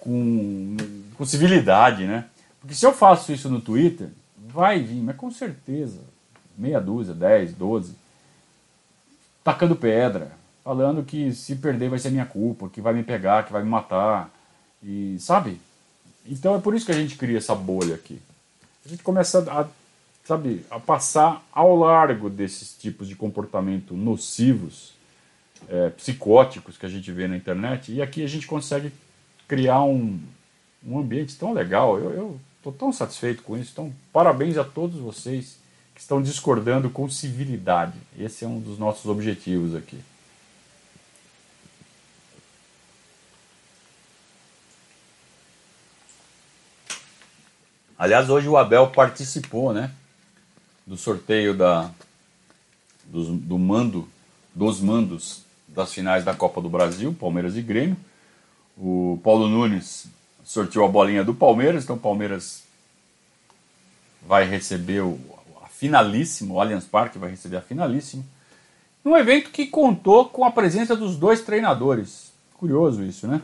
com, 0.00 0.76
com 1.14 1.24
civilidade, 1.24 2.06
né? 2.06 2.24
Porque 2.60 2.74
se 2.74 2.84
eu 2.84 2.92
faço 2.92 3.32
isso 3.32 3.48
no 3.48 3.60
Twitter, 3.60 4.08
vai 4.50 4.82
vir, 4.82 5.02
mas 5.02 5.16
com 5.16 5.30
certeza, 5.30 6.00
meia 6.56 6.80
dúzia, 6.80 7.14
dez, 7.14 7.52
doze, 7.52 7.94
tacando 9.42 9.76
pedra, 9.76 10.32
falando 10.62 11.02
que 11.02 11.32
se 11.32 11.56
perder 11.56 11.88
vai 11.88 11.98
ser 11.98 12.10
minha 12.10 12.26
culpa, 12.26 12.68
que 12.68 12.80
vai 12.80 12.92
me 12.92 13.02
pegar, 13.02 13.44
que 13.44 13.52
vai 13.52 13.62
me 13.62 13.68
matar, 13.68 14.30
e 14.82 15.16
sabe? 15.18 15.60
Então 16.26 16.54
é 16.54 16.60
por 16.60 16.74
isso 16.74 16.86
que 16.86 16.92
a 16.92 16.96
gente 16.96 17.16
cria 17.16 17.38
essa 17.38 17.54
bolha 17.54 17.94
aqui. 17.94 18.20
A 18.84 18.88
gente 18.88 19.02
começa 19.02 19.38
a, 19.50 19.66
sabe, 20.24 20.64
a 20.70 20.78
passar 20.78 21.42
ao 21.52 21.76
largo 21.76 22.28
desses 22.28 22.76
tipos 22.76 23.08
de 23.08 23.16
comportamento 23.16 23.94
nocivos, 23.94 24.92
é, 25.68 25.90
psicóticos 25.90 26.76
que 26.78 26.86
a 26.86 26.88
gente 26.88 27.10
vê 27.12 27.26
na 27.26 27.36
internet, 27.36 27.92
e 27.92 28.00
aqui 28.00 28.22
a 28.22 28.28
gente 28.28 28.46
consegue 28.46 28.92
criar 29.46 29.82
um, 29.82 30.18
um 30.86 30.98
ambiente 30.98 31.36
tão 31.36 31.52
legal. 31.52 31.98
Eu 31.98 32.38
estou 32.60 32.72
tão 32.72 32.92
satisfeito 32.92 33.42
com 33.42 33.56
isso. 33.56 33.70
Então, 33.72 33.92
parabéns 34.12 34.56
a 34.58 34.64
todos 34.64 35.00
vocês 35.00 35.58
que 35.94 36.00
estão 36.00 36.22
discordando 36.22 36.90
com 36.90 37.08
civilidade. 37.08 37.98
Esse 38.18 38.44
é 38.44 38.48
um 38.48 38.60
dos 38.60 38.78
nossos 38.78 39.06
objetivos 39.06 39.74
aqui. 39.74 39.98
Aliás, 47.98 48.30
hoje 48.30 48.48
o 48.48 48.56
Abel 48.56 48.86
participou, 48.88 49.74
né, 49.74 49.90
do 50.86 50.96
sorteio 50.96 51.54
da 51.54 51.90
do, 53.04 53.36
do 53.36 53.58
mando 53.58 54.08
dos 54.54 54.80
mandos 54.80 55.42
das 55.68 55.92
finais 55.92 56.24
da 56.24 56.34
Copa 56.34 56.60
do 56.60 56.68
Brasil, 56.68 57.12
Palmeiras 57.12 57.56
e 57.56 57.62
Grêmio. 57.62 57.96
O 58.76 59.20
Paulo 59.22 59.48
Nunes 59.48 60.06
sorteou 60.50 60.84
a 60.84 60.88
bolinha 60.88 61.22
do 61.22 61.32
Palmeiras, 61.32 61.84
então 61.84 61.94
o 61.94 62.00
Palmeiras 62.00 62.64
vai 64.26 64.44
receber 64.44 65.00
o, 65.00 65.16
a 65.62 65.68
finalíssima, 65.68 66.54
o 66.54 66.60
Allianz 66.60 66.84
Parque 66.84 67.18
vai 67.18 67.30
receber 67.30 67.58
a 67.58 67.60
finalíssima, 67.60 68.24
num 69.04 69.16
evento 69.16 69.50
que 69.50 69.68
contou 69.68 70.28
com 70.28 70.44
a 70.44 70.50
presença 70.50 70.96
dos 70.96 71.16
dois 71.16 71.40
treinadores. 71.42 72.32
Curioso 72.54 73.04
isso, 73.04 73.28
né? 73.28 73.40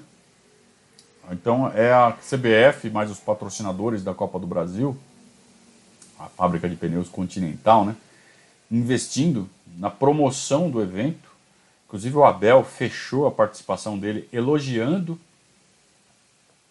Então 1.31 1.71
é 1.73 1.92
a 1.92 2.11
CBF 2.11 2.90
mais 2.90 3.09
os 3.09 3.21
patrocinadores 3.21 4.03
da 4.03 4.12
Copa 4.12 4.40
do 4.40 4.47
Brasil, 4.47 4.97
a 6.19 6.27
fábrica 6.27 6.69
de 6.69 6.75
pneus 6.75 7.09
Continental, 7.09 7.85
né? 7.85 7.95
Investindo 8.69 9.49
na 9.79 9.90
promoção 9.90 10.69
do 10.69 10.83
evento. 10.83 11.31
Inclusive 11.87 12.16
o 12.16 12.25
Abel 12.25 12.64
fechou 12.64 13.29
a 13.29 13.31
participação 13.31 13.97
dele 13.97 14.29
elogiando 14.33 15.16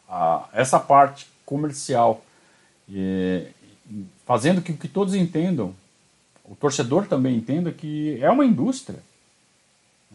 a, 0.09 0.47
essa 0.53 0.79
parte 0.79 1.27
comercial, 1.45 2.23
fazendo 4.25 4.61
que, 4.61 4.73
que 4.73 4.87
todos 4.87 5.13
entendam, 5.13 5.73
o 6.43 6.55
torcedor 6.55 7.07
também 7.07 7.35
entenda 7.35 7.71
que 7.71 8.19
é 8.21 8.29
uma 8.29 8.45
indústria 8.45 8.99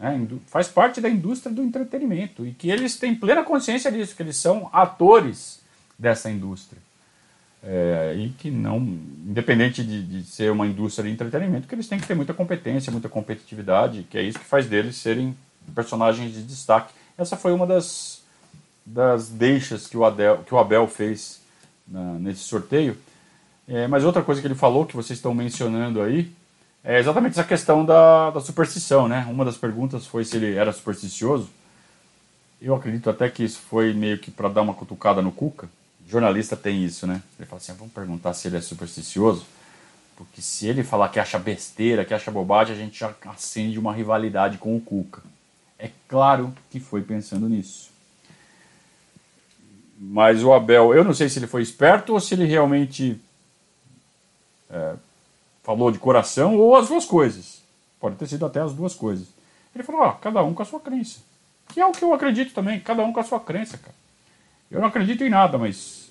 né, 0.01 0.27
faz 0.47 0.67
parte 0.67 0.99
da 0.99 1.07
indústria 1.07 1.53
do 1.53 1.61
entretenimento 1.61 2.45
e 2.45 2.51
que 2.51 2.71
eles 2.71 2.97
têm 2.97 3.13
plena 3.13 3.43
consciência 3.43 3.91
disso, 3.91 4.15
que 4.15 4.23
eles 4.23 4.35
são 4.35 4.67
atores 4.73 5.61
dessa 5.97 6.29
indústria. 6.29 6.81
É, 7.63 8.15
e 8.17 8.29
que 8.29 8.49
não, 8.49 8.79
independente 8.79 9.83
de, 9.83 10.01
de, 10.01 10.23
ser 10.23 10.51
uma 10.51 10.65
indústria 10.65 11.07
de 11.07 11.13
entretenimento, 11.13 11.67
que 11.67 11.75
eles 11.75 11.87
têm 11.87 11.99
que 11.99 12.07
ter 12.07 12.15
muita 12.15 12.33
competência, 12.33 12.91
muita 12.91 13.07
competitividade, 13.07 14.07
que 14.09 14.17
é 14.17 14.23
isso 14.23 14.39
que 14.39 14.45
faz 14.45 14.65
deles 14.65 14.95
serem 14.95 15.37
personagens 15.75 16.33
de 16.33 16.41
destaque. 16.41 16.91
Essa 17.15 17.37
foi 17.37 17.53
uma 17.53 17.67
das, 17.67 18.20
das 18.85 19.29
deixas 19.29 19.87
que 19.87 19.97
o, 19.97 20.03
Adel, 20.03 20.39
que 20.39 20.53
o 20.53 20.57
Abel 20.57 20.87
fez 20.87 21.41
na, 21.87 22.13
nesse 22.13 22.41
sorteio. 22.41 22.97
É, 23.67 23.87
mas 23.87 24.03
outra 24.03 24.21
coisa 24.21 24.41
que 24.41 24.47
ele 24.47 24.55
falou, 24.55 24.85
que 24.85 24.95
vocês 24.95 25.17
estão 25.17 25.33
mencionando 25.33 26.01
aí, 26.01 26.31
é 26.83 26.99
exatamente 26.99 27.33
essa 27.33 27.43
questão 27.43 27.85
da, 27.85 28.31
da 28.31 28.39
superstição, 28.39 29.07
né? 29.07 29.27
Uma 29.29 29.45
das 29.45 29.55
perguntas 29.55 30.07
foi 30.07 30.25
se 30.25 30.35
ele 30.35 30.55
era 30.55 30.73
supersticioso. 30.73 31.47
Eu 32.59 32.75
acredito 32.75 33.09
até 33.09 33.29
que 33.29 33.43
isso 33.43 33.59
foi 33.59 33.93
meio 33.93 34.17
que 34.17 34.31
para 34.31 34.49
dar 34.49 34.61
uma 34.61 34.73
cutucada 34.73 35.21
no 35.21 35.31
Cuca. 35.31 35.69
O 36.05 36.09
jornalista 36.09 36.57
tem 36.57 36.83
isso, 36.83 37.05
né? 37.05 37.21
Ele 37.37 37.47
fala 37.47 37.61
assim: 37.61 37.71
ah, 37.71 37.75
vamos 37.77 37.93
perguntar 37.93 38.33
se 38.33 38.47
ele 38.47 38.57
é 38.57 38.61
supersticioso, 38.61 39.45
porque 40.17 40.41
se 40.41 40.67
ele 40.67 40.83
falar 40.83 41.09
que 41.09 41.19
acha 41.19 41.37
besteira, 41.37 42.03
que 42.03 42.13
acha 42.13 42.31
bobagem, 42.31 42.75
a 42.75 42.79
gente 42.79 42.99
já 42.99 43.13
acende 43.27 43.77
uma 43.77 43.93
rivalidade 43.93 44.57
com 44.57 44.75
o 44.75 44.81
Cuca. 44.81 45.21
É 45.77 45.89
claro 46.07 46.53
que 46.71 46.79
foi 46.79 47.01
pensando 47.01 47.47
nisso. 47.47 47.90
Mas 50.03 50.43
o 50.43 50.51
Abel, 50.51 50.95
eu 50.95 51.03
não 51.03 51.13
sei 51.13 51.29
se 51.29 51.37
ele 51.37 51.45
foi 51.45 51.61
esperto 51.61 52.13
ou 52.13 52.19
se 52.19 52.33
ele 52.33 52.45
realmente 52.45 53.21
é, 54.67 54.95
falou 55.61 55.91
de 55.91 55.99
coração 55.99 56.57
ou 56.57 56.75
as 56.75 56.87
duas 56.87 57.05
coisas. 57.05 57.61
Pode 57.99 58.15
ter 58.15 58.25
sido 58.25 58.43
até 58.43 58.59
as 58.59 58.73
duas 58.73 58.95
coisas. 58.95 59.27
Ele 59.75 59.83
falou, 59.83 60.01
ó, 60.01 60.13
cada 60.13 60.41
um 60.41 60.55
com 60.55 60.63
a 60.63 60.65
sua 60.65 60.79
crença. 60.79 61.19
Que 61.67 61.79
é 61.79 61.85
o 61.85 61.91
que 61.91 62.03
eu 62.03 62.15
acredito 62.15 62.51
também, 62.51 62.79
cada 62.79 63.03
um 63.03 63.13
com 63.13 63.19
a 63.19 63.23
sua 63.23 63.39
crença, 63.39 63.77
cara. 63.77 63.93
Eu 64.71 64.81
não 64.81 64.87
acredito 64.87 65.23
em 65.23 65.29
nada, 65.29 65.59
mas 65.59 66.09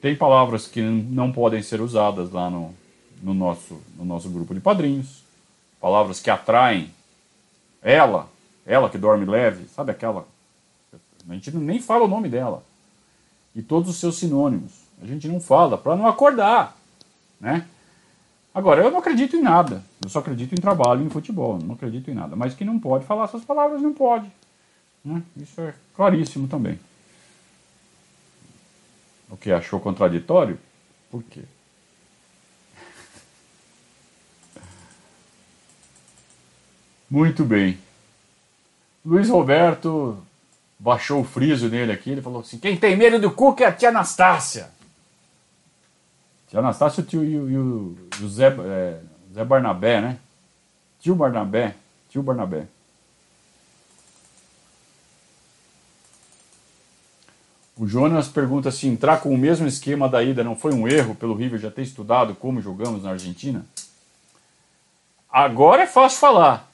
tem 0.00 0.16
palavras 0.16 0.66
que 0.66 0.80
não 0.80 1.30
podem 1.30 1.62
ser 1.62 1.82
usadas 1.82 2.30
lá 2.30 2.48
no, 2.48 2.74
no, 3.22 3.34
nosso, 3.34 3.78
no 3.94 4.06
nosso 4.06 4.30
grupo 4.30 4.54
de 4.54 4.60
padrinhos. 4.60 5.22
Palavras 5.78 6.18
que 6.18 6.30
atraem 6.30 6.90
ela, 7.82 8.26
ela 8.64 8.88
que 8.88 8.96
dorme 8.96 9.26
leve, 9.26 9.68
sabe 9.68 9.90
aquela? 9.90 10.26
A 11.28 11.34
gente 11.34 11.54
nem 11.56 11.80
fala 11.80 12.04
o 12.04 12.08
nome 12.08 12.28
dela. 12.28 12.62
E 13.54 13.62
todos 13.62 13.88
os 13.88 13.96
seus 13.96 14.18
sinônimos. 14.18 14.72
A 15.00 15.06
gente 15.06 15.28
não 15.28 15.40
fala 15.40 15.78
para 15.78 15.96
não 15.96 16.06
acordar, 16.06 16.76
né? 17.40 17.66
Agora, 18.54 18.82
eu 18.82 18.90
não 18.90 19.00
acredito 19.00 19.36
em 19.36 19.42
nada. 19.42 19.82
Eu 20.02 20.08
só 20.08 20.20
acredito 20.20 20.52
em 20.52 20.60
trabalho, 20.60 21.04
em 21.04 21.10
futebol. 21.10 21.58
Não 21.58 21.74
acredito 21.74 22.10
em 22.10 22.14
nada. 22.14 22.34
Mas 22.36 22.54
que 22.54 22.64
não 22.64 22.78
pode 22.78 23.04
falar 23.04 23.24
essas 23.24 23.44
palavras, 23.44 23.82
não 23.82 23.92
pode. 23.92 24.30
Né? 25.04 25.20
Isso 25.36 25.60
é 25.60 25.74
claríssimo 25.96 26.46
também. 26.46 26.78
O 29.28 29.36
que 29.36 29.50
achou 29.50 29.80
contraditório? 29.80 30.56
Por 31.10 31.24
quê? 31.24 31.42
Muito 37.10 37.44
bem. 37.44 37.76
Luiz 39.04 39.28
Roberto 39.28 40.16
baixou 40.84 41.22
o 41.22 41.24
friso 41.24 41.70
nele 41.70 41.90
aqui. 41.90 42.10
Ele 42.10 42.20
falou 42.20 42.40
assim: 42.40 42.58
quem 42.58 42.76
tem 42.76 42.94
medo 42.94 43.18
do 43.18 43.30
cu 43.30 43.56
é 43.60 43.64
a 43.64 43.72
tia 43.72 43.88
Anastácia. 43.88 44.70
Tio 46.48 46.58
Anastácio 46.58 47.02
tio, 47.02 47.24
e, 47.24 47.38
o, 47.38 47.48
e 47.48 47.56
o 48.22 48.28
Zé, 48.28 48.48
é, 48.48 49.00
Zé 49.32 49.44
Barnabé, 49.44 50.02
né? 50.02 50.18
Tio 51.00 51.14
Barnabé. 51.14 51.74
Tio 52.10 52.22
Barnabé. 52.22 52.66
O 57.76 57.88
Jonas 57.88 58.28
pergunta 58.28 58.70
se 58.70 58.86
entrar 58.86 59.20
com 59.20 59.34
o 59.34 59.38
mesmo 59.38 59.66
esquema 59.66 60.08
da 60.08 60.22
ida 60.22 60.44
não 60.44 60.54
foi 60.54 60.72
um 60.72 60.86
erro 60.86 61.14
pelo 61.14 61.34
River 61.34 61.58
já 61.58 61.70
ter 61.70 61.82
estudado 61.82 62.34
como 62.34 62.60
jogamos 62.60 63.02
na 63.02 63.10
Argentina? 63.10 63.66
Agora 65.28 65.82
é 65.82 65.86
fácil 65.86 66.20
falar. 66.20 66.70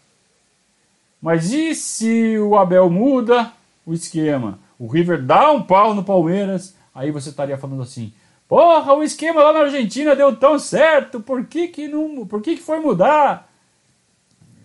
Mas 1.23 1.53
e 1.53 1.75
se 1.75 2.39
o 2.39 2.59
Abel 2.59 2.91
muda 2.91 3.51
o 3.85 3.93
esquema? 3.93 4.59
O 4.79 4.87
River 4.87 5.23
dá 5.23 5.51
um 5.51 5.63
pau 5.63 5.95
no 5.95 6.05
Palmeiras, 6.05 6.75
aí 6.95 7.11
você 7.11 7.31
estaria 7.31 7.59
falando 7.59 7.83
assim: 7.83 8.13
Porra, 8.51 8.95
o 8.95 9.03
esquema 9.03 9.45
lá 9.45 9.53
na 9.53 9.61
Argentina 9.61 10.17
deu 10.17 10.35
tão 10.35 10.59
certo, 10.59 11.21
por 11.21 11.47
que, 11.47 11.69
que, 11.69 11.87
não, 11.87 12.27
por 12.27 12.43
que, 12.43 12.57
que 12.57 12.63
foi 12.63 12.81
mudar? 12.81 13.49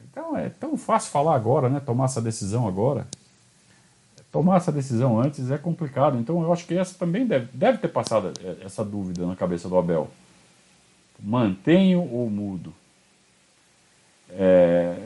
Então 0.10 0.36
é 0.36 0.50
tão 0.50 0.76
fácil 0.76 1.12
falar 1.12 1.36
agora, 1.36 1.70
né? 1.70 1.80
Tomar 1.80 2.06
essa 2.06 2.22
decisão 2.22 2.68
agora. 2.68 3.06
Tomar 4.32 4.58
essa 4.58 4.72
decisão 4.72 5.20
antes 5.20 5.52
é 5.52 5.58
complicado. 5.58 6.18
Então 6.18 6.42
eu 6.42 6.52
acho 6.52 6.66
que 6.66 6.76
essa 6.76 6.98
também 6.98 7.28
deve, 7.28 7.48
deve 7.54 7.78
ter 7.78 7.90
passado 7.90 8.34
essa 8.62 8.84
dúvida 8.84 9.26
na 9.28 9.36
cabeça 9.36 9.70
do 9.70 9.78
Abel. 9.78 10.10
Mantenho 11.20 12.02
ou 12.12 12.30
mudo? 12.30 12.74
É... 14.32 14.98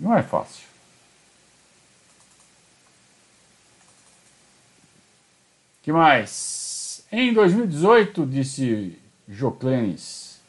Não 0.00 0.12
é 0.16 0.22
fácil. 0.22 0.71
Que 5.82 5.92
mais? 5.92 7.04
Em 7.10 7.32
2018, 7.34 8.24
disse 8.26 8.98
Joclenes, 9.28 10.40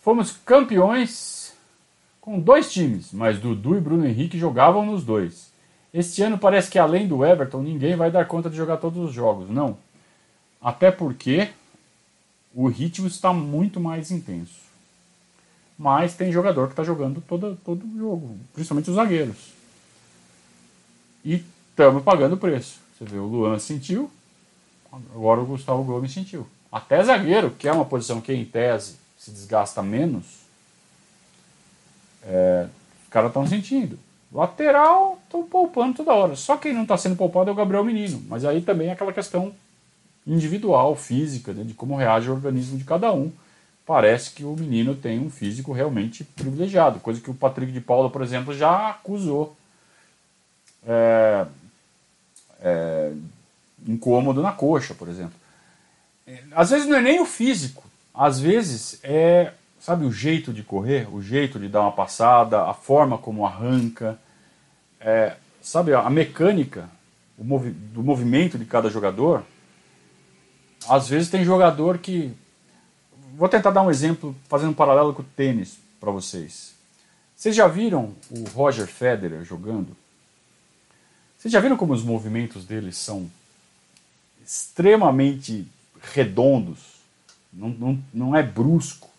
fomos 0.00 0.32
campeões 0.32 1.52
com 2.20 2.40
dois 2.40 2.72
times, 2.72 3.12
mas 3.12 3.38
Dudu 3.38 3.76
e 3.76 3.80
Bruno 3.80 4.06
Henrique 4.06 4.38
jogavam 4.38 4.86
nos 4.86 5.04
dois. 5.04 5.50
Este 5.92 6.22
ano 6.22 6.38
parece 6.38 6.70
que 6.70 6.78
além 6.78 7.06
do 7.06 7.24
Everton, 7.24 7.62
ninguém 7.62 7.96
vai 7.96 8.10
dar 8.10 8.26
conta 8.26 8.50
de 8.50 8.56
jogar 8.56 8.76
todos 8.76 9.02
os 9.02 9.12
jogos. 9.12 9.48
Não. 9.50 9.76
Até 10.60 10.90
porque 10.90 11.48
o 12.54 12.68
ritmo 12.68 13.06
está 13.06 13.32
muito 13.32 13.80
mais 13.80 14.10
intenso. 14.10 14.66
Mas 15.78 16.14
tem 16.14 16.32
jogador 16.32 16.66
que 16.66 16.72
está 16.72 16.82
jogando 16.82 17.20
todo, 17.20 17.58
todo 17.64 17.84
o 17.84 17.98
jogo, 17.98 18.36
principalmente 18.54 18.88
os 18.88 18.96
zagueiros. 18.96 19.52
E 21.24 21.44
estamos 21.70 22.02
pagando 22.02 22.34
o 22.34 22.38
preço. 22.38 22.78
Você 22.96 23.04
vê, 23.04 23.18
o 23.18 23.26
Luan 23.26 23.58
sentiu, 23.58 24.10
Agora 25.14 25.40
o 25.40 25.46
Gustavo 25.46 25.82
Gomes 25.84 26.12
sentiu. 26.12 26.46
Até 26.70 27.02
zagueiro, 27.02 27.50
que 27.50 27.68
é 27.68 27.72
uma 27.72 27.84
posição 27.84 28.20
que 28.20 28.32
em 28.32 28.44
tese 28.44 28.96
se 29.18 29.30
desgasta 29.30 29.82
menos, 29.82 30.24
é, 32.22 32.66
os 33.02 33.08
caras 33.08 33.30
estão 33.30 33.46
sentindo. 33.46 33.98
Lateral, 34.32 35.18
estão 35.24 35.42
poupando 35.44 35.96
toda 35.96 36.12
hora. 36.12 36.36
Só 36.36 36.56
quem 36.56 36.74
não 36.74 36.82
está 36.82 36.96
sendo 36.96 37.16
poupado 37.16 37.48
é 37.48 37.52
o 37.52 37.56
Gabriel 37.56 37.84
Menino. 37.84 38.22
Mas 38.28 38.44
aí 38.44 38.60
também 38.60 38.88
é 38.88 38.92
aquela 38.92 39.12
questão 39.12 39.54
individual, 40.26 40.96
física, 40.96 41.52
né, 41.52 41.62
de 41.62 41.72
como 41.72 41.96
reage 41.96 42.28
o 42.28 42.34
organismo 42.34 42.76
de 42.76 42.84
cada 42.84 43.12
um. 43.12 43.32
Parece 43.86 44.32
que 44.32 44.42
o 44.42 44.56
menino 44.56 44.96
tem 44.96 45.20
um 45.20 45.30
físico 45.30 45.72
realmente 45.72 46.24
privilegiado, 46.24 46.98
coisa 46.98 47.20
que 47.20 47.30
o 47.30 47.34
Patrick 47.34 47.70
de 47.70 47.80
Paula, 47.80 48.10
por 48.10 48.20
exemplo, 48.20 48.52
já 48.52 48.90
acusou. 48.90 49.56
É, 50.84 51.46
é, 52.60 53.12
incômodo 53.86 54.42
na 54.42 54.52
coxa, 54.52 54.94
por 54.94 55.08
exemplo. 55.08 55.34
É, 56.26 56.42
às 56.52 56.70
vezes 56.70 56.86
não 56.86 56.96
é 56.96 57.00
nem 57.00 57.20
o 57.20 57.26
físico, 57.26 57.84
às 58.14 58.40
vezes 58.40 58.98
é, 59.02 59.52
sabe, 59.80 60.04
o 60.04 60.12
jeito 60.12 60.52
de 60.52 60.62
correr, 60.62 61.08
o 61.12 61.22
jeito 61.22 61.58
de 61.58 61.68
dar 61.68 61.82
uma 61.82 61.92
passada, 61.92 62.62
a 62.62 62.74
forma 62.74 63.16
como 63.18 63.46
arranca, 63.46 64.18
é, 65.00 65.36
sabe, 65.60 65.94
a 65.94 66.10
mecânica 66.10 66.88
movi 67.38 67.70
do 67.70 68.02
movimento 68.02 68.58
de 68.58 68.64
cada 68.64 68.88
jogador. 68.88 69.42
Às 70.88 71.08
vezes 71.08 71.30
tem 71.30 71.44
jogador 71.44 71.98
que. 71.98 72.32
Vou 73.36 73.48
tentar 73.48 73.70
dar 73.70 73.82
um 73.82 73.90
exemplo, 73.90 74.34
fazendo 74.48 74.70
um 74.70 74.74
paralelo 74.74 75.12
com 75.12 75.22
o 75.22 75.26
tênis 75.36 75.78
para 76.00 76.10
vocês. 76.10 76.74
Vocês 77.34 77.54
já 77.54 77.68
viram 77.68 78.14
o 78.30 78.44
Roger 78.48 78.86
Federer 78.86 79.44
jogando? 79.44 79.94
Vocês 81.36 81.52
já 81.52 81.60
viram 81.60 81.76
como 81.76 81.92
os 81.92 82.02
movimentos 82.02 82.64
dele 82.64 82.92
são 82.92 83.30
extremamente 84.46 85.66
redondos, 86.14 86.78
não, 87.52 87.68
não, 87.70 88.04
não 88.14 88.36
é 88.36 88.42
brusco. 88.42 89.10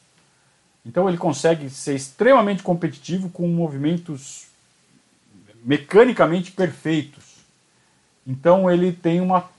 Então 0.85 1.09
ele 1.09 1.17
consegue 1.17 1.69
ser 1.69 1.95
extremamente 1.95 2.63
competitivo 2.63 3.29
com 3.29 3.45
movimentos 3.47 4.47
mecanicamente 5.63 6.51
perfeitos. 6.51 7.25
Então 8.25 8.71
ele 8.71 8.93
tem 8.93 9.19
uma, 9.19 9.49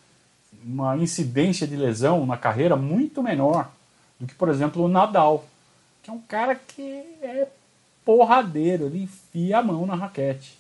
uma 0.64 0.96
incidência 0.96 1.66
de 1.66 1.76
lesão 1.76 2.24
na 2.24 2.38
carreira 2.38 2.76
muito 2.76 3.22
menor 3.22 3.70
do 4.18 4.26
que, 4.26 4.34
por 4.34 4.48
exemplo, 4.48 4.82
o 4.82 4.88
Nadal, 4.88 5.44
que 6.02 6.08
é 6.08 6.12
um 6.12 6.20
cara 6.20 6.54
que 6.54 6.82
é 7.20 7.46
porradeiro, 8.04 8.86
ele 8.86 9.02
enfia 9.02 9.58
a 9.58 9.62
mão 9.62 9.84
na 9.84 9.94
raquete. 9.94 10.56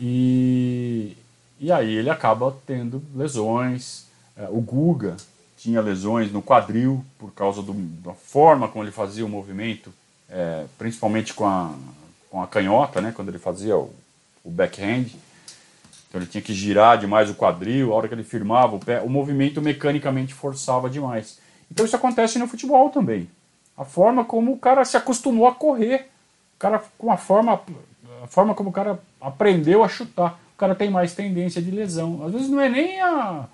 E, 0.00 1.16
e 1.58 1.72
aí 1.72 1.94
ele 1.94 2.10
acaba 2.10 2.54
tendo 2.66 3.02
lesões. 3.14 4.06
É, 4.36 4.46
o 4.50 4.60
Guga 4.60 5.16
tinha 5.56 5.80
lesões 5.80 6.30
no 6.30 6.42
quadril 6.42 7.04
por 7.18 7.32
causa 7.32 7.62
do, 7.62 7.72
da 7.72 8.12
forma 8.12 8.68
como 8.68 8.84
ele 8.84 8.92
fazia 8.92 9.24
o 9.24 9.28
movimento, 9.28 9.92
é, 10.28 10.66
principalmente 10.76 11.32
com 11.32 11.46
a, 11.46 11.72
com 12.30 12.42
a 12.42 12.46
canhota, 12.46 13.00
né, 13.00 13.12
quando 13.14 13.28
ele 13.28 13.38
fazia 13.38 13.76
o, 13.76 13.92
o 14.44 14.50
backhand. 14.50 15.06
Então 16.08 16.20
ele 16.20 16.26
tinha 16.26 16.42
que 16.42 16.54
girar 16.54 16.98
demais 16.98 17.30
o 17.30 17.34
quadril, 17.34 17.92
a 17.92 17.96
hora 17.96 18.08
que 18.08 18.14
ele 18.14 18.22
firmava 18.22 18.76
o 18.76 18.78
pé, 18.78 19.00
o 19.00 19.08
movimento 19.08 19.60
mecanicamente 19.62 20.34
forçava 20.34 20.88
demais. 20.90 21.38
Então 21.70 21.84
isso 21.84 21.96
acontece 21.96 22.38
no 22.38 22.46
futebol 22.46 22.90
também. 22.90 23.28
A 23.76 23.84
forma 23.84 24.24
como 24.24 24.52
o 24.52 24.58
cara 24.58 24.84
se 24.84 24.96
acostumou 24.96 25.46
a 25.46 25.54
correr, 25.54 26.08
o 26.56 26.58
cara 26.58 26.82
com 26.96 27.10
a 27.10 27.16
forma, 27.16 27.60
a 28.22 28.26
forma 28.26 28.54
como 28.54 28.70
o 28.70 28.72
cara 28.72 29.00
aprendeu 29.20 29.82
a 29.82 29.88
chutar 29.88 30.38
o 30.56 30.58
cara 30.58 30.74
tem 30.74 30.88
mais 30.88 31.14
tendência 31.14 31.60
de 31.60 31.70
lesão. 31.70 32.24
Às 32.24 32.32
vezes 32.32 32.48
não 32.48 32.58
é 32.58 32.66
nem 32.66 32.98
a, 32.98 33.46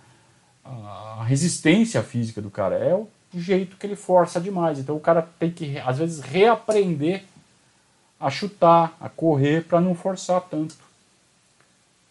a 0.65 1.25
resistência 1.27 2.01
física 2.01 2.41
do 2.41 2.49
cara, 2.49 2.77
é 2.77 2.95
o 2.95 3.09
jeito 3.35 3.77
que 3.77 3.85
ele 3.85 3.97
força 3.97 4.41
demais. 4.41 4.79
Então 4.79 4.95
o 4.95 5.01
cara 5.01 5.29
tem 5.37 5.51
que, 5.51 5.77
às 5.81 5.99
vezes, 5.99 6.21
reaprender 6.21 7.25
a 8.21 8.31
chutar, 8.31 8.97
a 9.01 9.09
correr 9.09 9.65
para 9.65 9.81
não 9.81 9.97
forçar 9.97 10.41
tanto. 10.43 10.77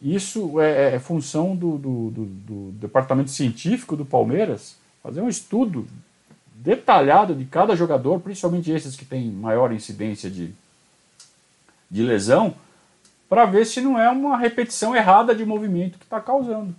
Isso 0.01 0.59
é, 0.59 0.95
é 0.95 0.99
função 0.99 1.55
do, 1.55 1.77
do, 1.77 2.09
do, 2.09 2.25
do, 2.25 2.71
departamento 2.73 3.29
científico 3.31 3.95
do 3.95 4.03
Palmeiras 4.03 4.75
fazer 5.01 5.21
um 5.21 5.29
estudo 5.29 5.87
detalhado 6.53 7.33
de 7.33 7.45
cada 7.45 7.77
jogador, 7.77 8.19
principalmente 8.19 8.69
esses 8.71 8.97
que 8.97 9.05
têm 9.05 9.31
maior 9.31 9.71
incidência 9.71 10.29
de, 10.29 10.53
de 11.89 12.03
lesão, 12.03 12.55
para 13.31 13.45
ver 13.45 13.65
se 13.65 13.79
não 13.79 13.97
é 13.97 14.09
uma 14.09 14.35
repetição 14.35 14.93
errada 14.93 15.33
de 15.33 15.45
movimento 15.45 15.97
que 15.97 16.03
está 16.03 16.19
causando. 16.19 16.75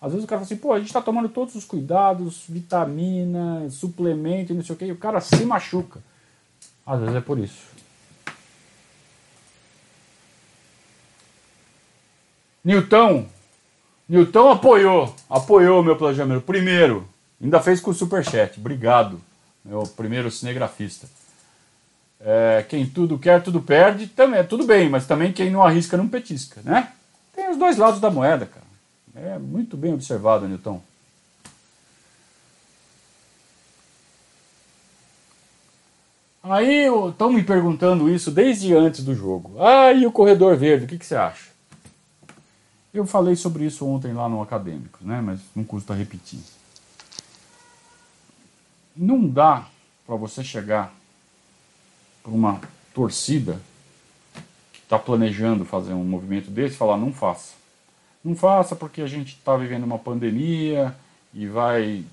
Às 0.00 0.10
vezes 0.10 0.24
o 0.24 0.26
cara 0.26 0.40
fala 0.40 0.46
assim, 0.46 0.56
pô, 0.56 0.72
a 0.72 0.78
gente 0.78 0.88
está 0.88 1.00
tomando 1.00 1.28
todos 1.28 1.54
os 1.54 1.64
cuidados, 1.64 2.42
vitamina, 2.48 3.70
suplemento 3.70 4.52
e 4.52 4.56
não 4.56 4.64
sei 4.64 4.74
o 4.74 4.76
que, 4.76 4.86
e 4.86 4.90
o 4.90 4.96
cara 4.96 5.20
se 5.20 5.44
machuca. 5.44 6.00
Às 6.84 6.98
vezes 6.98 7.14
é 7.14 7.20
por 7.20 7.38
isso. 7.38 7.64
Newton, 12.64 13.28
Newton 14.08 14.50
apoiou, 14.50 15.14
apoiou 15.30 15.80
o 15.80 15.84
meu 15.84 15.94
planejamento. 15.94 16.42
Primeiro, 16.42 17.08
ainda 17.40 17.60
fez 17.60 17.80
com 17.80 17.92
o 17.92 17.94
superchat. 17.94 18.58
Obrigado, 18.58 19.20
meu 19.64 19.84
primeiro 19.84 20.28
cinegrafista. 20.28 21.06
É, 22.20 22.64
quem 22.68 22.84
tudo 22.84 23.18
quer, 23.18 23.42
tudo 23.42 23.62
perde, 23.62 24.08
também, 24.08 24.44
tudo 24.44 24.64
bem, 24.64 24.88
mas 24.88 25.06
também 25.06 25.32
quem 25.32 25.50
não 25.50 25.62
arrisca, 25.62 25.96
não 25.96 26.08
petisca, 26.08 26.60
né? 26.64 26.92
Tem 27.34 27.48
os 27.48 27.56
dois 27.56 27.76
lados 27.76 28.00
da 28.00 28.10
moeda, 28.10 28.46
cara. 28.46 28.66
É 29.14 29.38
muito 29.38 29.76
bem 29.76 29.94
observado, 29.94 30.48
Newton. 30.48 30.82
Aí 36.42 36.86
estão 37.10 37.32
me 37.32 37.42
perguntando 37.42 38.08
isso 38.08 38.30
desde 38.30 38.74
antes 38.74 39.04
do 39.04 39.14
jogo. 39.14 39.60
Ah, 39.62 39.92
e 39.92 40.06
o 40.06 40.12
corredor 40.12 40.56
verde, 40.56 40.84
o 40.86 40.88
que, 40.88 40.98
que 40.98 41.04
você 41.06 41.14
acha? 41.14 41.48
Eu 42.92 43.06
falei 43.06 43.36
sobre 43.36 43.64
isso 43.64 43.86
ontem 43.86 44.12
lá 44.12 44.28
no 44.28 44.40
Acadêmicos, 44.40 45.06
né? 45.06 45.20
Mas 45.20 45.40
não 45.54 45.62
custa 45.62 45.94
repetir. 45.94 46.40
Não 48.96 49.28
dá 49.28 49.66
para 50.06 50.16
você 50.16 50.42
chegar 50.42 50.92
para 52.28 52.36
uma 52.36 52.60
torcida 52.94 53.58
que 54.72 54.80
está 54.80 54.98
planejando 54.98 55.64
fazer 55.64 55.94
um 55.94 56.04
movimento 56.04 56.50
desse, 56.50 56.76
falar 56.76 56.98
não 56.98 57.12
faça. 57.12 57.54
Não 58.22 58.36
faça 58.36 58.76
porque 58.76 59.00
a 59.00 59.06
gente 59.06 59.36
está 59.36 59.56
vivendo 59.56 59.84
uma 59.84 59.98
pandemia 59.98 60.94
e 61.32 61.46
vai 61.46 62.04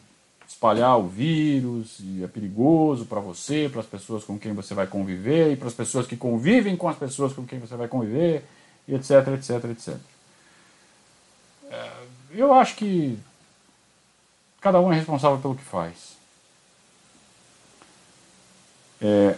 espalhar 0.48 0.98
o 0.98 1.08
vírus 1.08 1.98
e 2.00 2.24
é 2.24 2.28
perigoso 2.28 3.06
para 3.06 3.20
você, 3.20 3.68
para 3.70 3.82
as 3.82 3.88
pessoas 3.88 4.24
com 4.24 4.40
quem 4.40 4.54
você 4.54 4.74
vai 4.74 4.88
conviver 4.88 5.52
e 5.52 5.58
para 5.58 5.68
as 5.68 5.74
pessoas 5.74 6.08
que 6.08 6.16
convivem 6.16 6.78
com 6.78 6.88
as 6.88 6.98
pessoas 6.98 7.34
com 7.34 7.46
quem 7.46 7.60
você 7.60 7.76
vai 7.76 7.88
conviver, 7.88 8.46
e 8.88 8.96
etc, 8.96 9.28
etc, 9.34 9.66
etc. 9.66 9.98
Eu 12.32 12.54
acho 12.54 12.76
que 12.76 13.18
cada 14.62 14.80
um 14.80 14.94
é 14.94 14.96
responsável 14.96 15.40
pelo 15.40 15.56
que 15.56 15.64
faz. 15.64 16.16
É, 19.02 19.36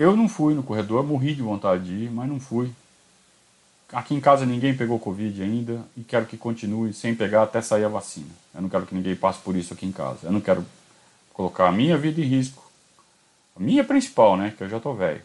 eu 0.00 0.16
não 0.16 0.30
fui 0.30 0.54
no 0.54 0.62
corredor, 0.62 1.04
morri 1.04 1.34
de 1.34 1.42
vontade 1.42 1.84
de 1.84 2.04
ir, 2.04 2.10
mas 2.10 2.26
não 2.26 2.40
fui. 2.40 2.72
Aqui 3.92 4.14
em 4.14 4.20
casa 4.20 4.46
ninguém 4.46 4.74
pegou 4.74 4.98
Covid 4.98 5.42
ainda 5.42 5.82
e 5.94 6.02
quero 6.02 6.24
que 6.24 6.38
continue 6.38 6.94
sem 6.94 7.14
pegar 7.14 7.42
até 7.42 7.60
sair 7.60 7.84
a 7.84 7.88
vacina. 7.88 8.30
Eu 8.54 8.62
não 8.62 8.70
quero 8.70 8.86
que 8.86 8.94
ninguém 8.94 9.14
passe 9.14 9.40
por 9.40 9.54
isso 9.54 9.74
aqui 9.74 9.84
em 9.84 9.92
casa. 9.92 10.20
Eu 10.22 10.32
não 10.32 10.40
quero 10.40 10.64
colocar 11.34 11.68
a 11.68 11.72
minha 11.72 11.98
vida 11.98 12.18
em 12.18 12.24
risco. 12.24 12.64
A 13.54 13.60
minha 13.60 13.84
principal, 13.84 14.38
né? 14.38 14.54
Que 14.56 14.64
eu 14.64 14.70
já 14.70 14.78
estou 14.78 14.94
velho. 14.94 15.20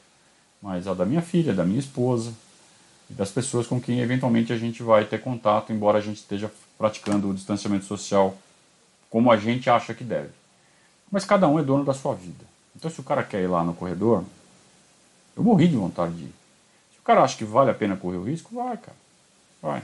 Mas 0.62 0.88
a 0.88 0.94
da 0.94 1.06
minha 1.06 1.22
filha, 1.22 1.54
da 1.54 1.64
minha 1.64 1.80
esposa 1.80 2.34
e 3.10 3.14
das 3.14 3.32
pessoas 3.32 3.68
com 3.68 3.80
quem 3.80 4.02
eventualmente 4.02 4.52
a 4.52 4.58
gente 4.58 4.84
vai 4.84 5.06
ter 5.06 5.22
contato, 5.22 5.72
embora 5.72 6.00
a 6.00 6.02
gente 6.02 6.18
esteja 6.18 6.52
praticando 6.78 7.30
o 7.30 7.34
distanciamento 7.34 7.86
social 7.86 8.36
como 9.10 9.32
a 9.32 9.38
gente 9.38 9.70
acha 9.70 9.94
que 9.94 10.04
deve. 10.04 10.32
Mas 11.10 11.24
cada 11.24 11.48
um 11.48 11.58
é 11.58 11.64
dono 11.64 11.86
da 11.86 11.94
sua 11.94 12.14
vida. 12.14 12.44
Então 12.76 12.92
se 12.92 13.00
o 13.00 13.04
cara 13.04 13.24
quer 13.24 13.42
ir 13.42 13.48
lá 13.48 13.64
no 13.64 13.74
corredor, 13.74 14.26
eu 15.36 15.44
morri 15.44 15.68
de 15.68 15.76
vontade 15.76 16.14
de 16.16 16.24
ir. 16.24 16.34
Se 16.94 17.00
o 17.00 17.04
cara 17.04 17.24
acha 17.24 17.38
que 17.38 17.44
vale 17.44 17.72
a 17.72 17.74
pena 17.74 17.98
correr 17.98 18.18
o 18.18 18.24
risco, 18.24 18.56
vai, 18.56 18.78
cara. 18.78 18.98
Vai. 19.62 19.84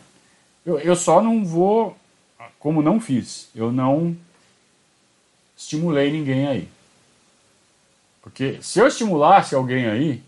Eu, 0.66 0.80
eu 0.80 0.96
só 0.96 1.22
não 1.22 1.44
vou, 1.44 1.96
como 2.60 2.82
não 2.82 3.00
fiz, 3.00 3.50
eu 3.56 3.72
não 3.72 4.16
estimulei 5.58 6.12
ninguém 6.12 6.48
aí. 6.48 6.70
Porque 8.22 8.60
se 8.62 8.80
eu 8.80 8.88
estimulasse 8.88 9.56
alguém 9.56 9.88
aí, 9.88 10.24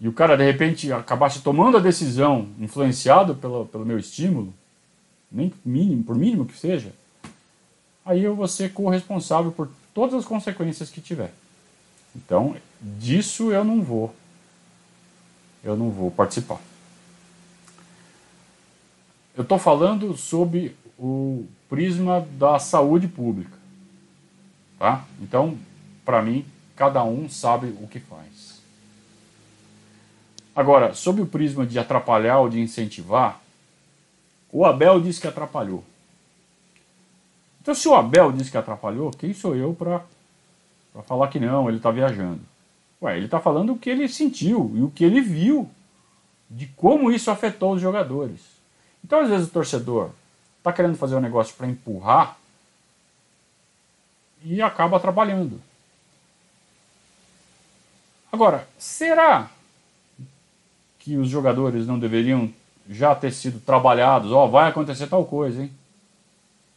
e 0.00 0.06
o 0.06 0.12
cara 0.12 0.36
de 0.36 0.44
repente 0.44 0.92
acabasse 0.92 1.40
tomando 1.40 1.76
a 1.76 1.80
decisão 1.80 2.48
influenciado 2.58 3.34
pelo, 3.34 3.66
pelo 3.66 3.86
meu 3.86 3.98
estímulo, 3.98 4.52
nem 5.30 5.52
mínimo, 5.64 6.04
por 6.04 6.16
mínimo 6.16 6.46
que 6.46 6.56
seja, 6.56 6.92
aí 8.04 8.22
eu 8.22 8.34
vou 8.34 8.48
ser 8.48 8.72
corresponsável 8.72 9.52
por 9.52 9.68
todas 9.92 10.14
as 10.14 10.24
consequências 10.24 10.90
que 10.90 11.00
tiver. 11.00 11.32
Então, 12.18 12.56
disso 12.80 13.52
eu 13.52 13.64
não 13.64 13.80
vou. 13.80 14.12
Eu 15.62 15.76
não 15.76 15.90
vou 15.90 16.10
participar. 16.10 16.60
Eu 19.36 19.42
estou 19.42 19.58
falando 19.58 20.16
sobre 20.16 20.76
o 20.98 21.46
prisma 21.68 22.26
da 22.32 22.58
saúde 22.58 23.06
pública. 23.06 23.56
Tá? 24.80 25.04
Então, 25.20 25.56
para 26.04 26.20
mim, 26.20 26.44
cada 26.74 27.04
um 27.04 27.28
sabe 27.28 27.68
o 27.80 27.86
que 27.86 28.00
faz. 28.00 28.58
Agora, 30.54 30.92
sobre 30.92 31.22
o 31.22 31.26
prisma 31.26 31.64
de 31.64 31.78
atrapalhar 31.78 32.40
ou 32.40 32.48
de 32.48 32.60
incentivar, 32.60 33.40
o 34.50 34.64
Abel 34.64 35.00
disse 35.00 35.20
que 35.20 35.28
atrapalhou. 35.28 35.84
Então, 37.62 37.74
se 37.74 37.86
o 37.86 37.94
Abel 37.94 38.32
disse 38.32 38.50
que 38.50 38.56
atrapalhou, 38.56 39.12
quem 39.12 39.32
sou 39.32 39.54
eu 39.54 39.72
para 39.72 40.02
falar 41.02 41.28
que 41.28 41.38
não, 41.38 41.68
ele 41.68 41.78
está 41.78 41.90
viajando? 41.90 42.40
Ué, 43.00 43.16
ele 43.16 43.26
está 43.26 43.38
falando 43.38 43.72
o 43.72 43.78
que 43.78 43.88
ele 43.88 44.08
sentiu 44.08 44.72
e 44.74 44.82
o 44.82 44.90
que 44.90 45.04
ele 45.04 45.20
viu 45.20 45.70
de 46.50 46.66
como 46.66 47.10
isso 47.10 47.30
afetou 47.30 47.72
os 47.72 47.80
jogadores. 47.80 48.40
Então, 49.04 49.20
às 49.20 49.28
vezes, 49.28 49.48
o 49.48 49.52
torcedor 49.52 50.10
está 50.58 50.72
querendo 50.72 50.96
fazer 50.96 51.14
um 51.14 51.20
negócio 51.20 51.54
para 51.54 51.68
empurrar 51.68 52.36
e 54.42 54.60
acaba 54.60 54.96
atrapalhando. 54.96 55.60
Agora, 58.32 58.66
será 58.78 59.50
que 60.98 61.16
os 61.16 61.28
jogadores 61.28 61.86
não 61.86 61.98
deveriam 61.98 62.52
já 62.88 63.14
ter 63.14 63.32
sido 63.32 63.60
trabalhados? 63.60 64.32
Ó, 64.32 64.44
oh, 64.44 64.50
vai 64.50 64.68
acontecer 64.68 65.06
tal 65.06 65.24
coisa, 65.24 65.62
hein? 65.62 65.72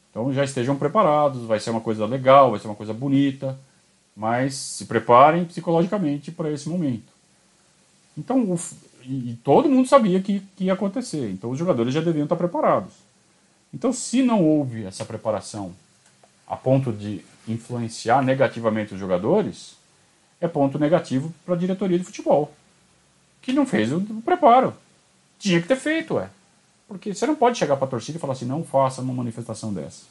Então 0.09 0.31
já 0.33 0.43
estejam 0.43 0.77
preparados, 0.77 1.43
vai 1.43 1.59
ser 1.59 1.69
uma 1.69 1.81
coisa 1.81 2.05
legal, 2.05 2.51
vai 2.51 2.59
ser 2.59 2.67
uma 2.67 2.75
coisa 2.75 2.93
bonita 2.93 3.57
mas 4.15 4.55
se 4.55 4.85
preparem 4.85 5.45
psicologicamente 5.45 6.31
para 6.31 6.51
esse 6.51 6.67
momento. 6.67 7.11
Então, 8.17 8.43
o, 8.43 8.59
e, 9.03 9.31
e, 9.31 9.39
todo 9.43 9.69
mundo 9.69 9.87
sabia 9.87 10.21
que, 10.21 10.41
que 10.55 10.65
ia 10.65 10.73
acontecer, 10.73 11.29
então 11.29 11.49
os 11.49 11.57
jogadores 11.57 11.93
já 11.93 12.01
deviam 12.01 12.23
estar 12.23 12.35
preparados. 12.35 12.93
Então, 13.73 13.93
se 13.93 14.21
não 14.21 14.43
houve 14.43 14.83
essa 14.83 15.05
preparação 15.05 15.73
a 16.47 16.57
ponto 16.57 16.91
de 16.91 17.23
influenciar 17.47 18.21
negativamente 18.21 18.93
os 18.93 18.99
jogadores, 18.99 19.75
é 20.39 20.47
ponto 20.47 20.77
negativo 20.77 21.33
para 21.45 21.55
a 21.55 21.57
diretoria 21.57 21.97
de 21.97 22.03
futebol, 22.03 22.53
que 23.41 23.53
não 23.53 23.65
fez 23.65 23.91
o, 23.91 23.97
o 23.97 24.21
preparo. 24.21 24.73
Tinha 25.39 25.61
que 25.61 25.67
ter 25.67 25.77
feito, 25.77 26.19
é. 26.19 26.29
Porque 26.87 27.13
você 27.13 27.25
não 27.25 27.35
pode 27.35 27.57
chegar 27.57 27.77
para 27.77 27.85
a 27.85 27.89
torcida 27.89 28.17
e 28.17 28.21
falar 28.21 28.33
assim, 28.33 28.45
não 28.45 28.63
faça 28.63 29.01
uma 29.01 29.13
manifestação 29.13 29.73
dessa. 29.73 30.03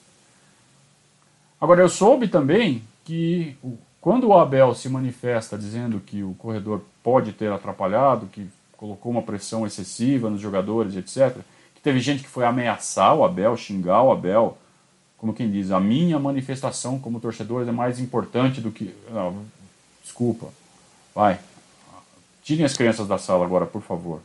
Agora, 1.60 1.82
eu 1.82 1.88
soube 1.90 2.26
também 2.26 2.82
que 3.04 3.54
quando 4.00 4.28
o 4.28 4.38
Abel 4.38 4.74
se 4.74 4.88
manifesta 4.88 5.58
dizendo 5.58 6.00
que 6.00 6.22
o 6.22 6.34
corredor 6.34 6.82
pode 7.02 7.32
ter 7.32 7.52
atrapalhado, 7.52 8.26
que 8.26 8.48
colocou 8.76 9.12
uma 9.12 9.22
pressão 9.22 9.66
excessiva 9.66 10.30
nos 10.30 10.40
jogadores, 10.40 10.96
etc., 10.96 11.36
que 11.74 11.80
teve 11.82 12.00
gente 12.00 12.22
que 12.22 12.28
foi 12.28 12.44
ameaçar 12.44 13.14
o 13.14 13.24
Abel, 13.24 13.56
xingar 13.56 14.02
o 14.02 14.10
Abel, 14.10 14.56
como 15.20 15.34
quem 15.34 15.50
diz, 15.50 15.70
a 15.70 15.78
minha 15.78 16.18
manifestação 16.18 16.98
como 16.98 17.20
torcedor 17.20 17.68
é 17.68 17.70
mais 17.70 18.00
importante 18.00 18.58
do 18.58 18.70
que. 18.70 18.94
Não, 19.10 19.44
desculpa. 20.02 20.48
Vai. 21.14 21.38
Tirem 22.42 22.64
as 22.64 22.74
crianças 22.74 23.06
da 23.06 23.18
sala 23.18 23.44
agora, 23.44 23.66
por 23.66 23.82
favor. 23.82 24.22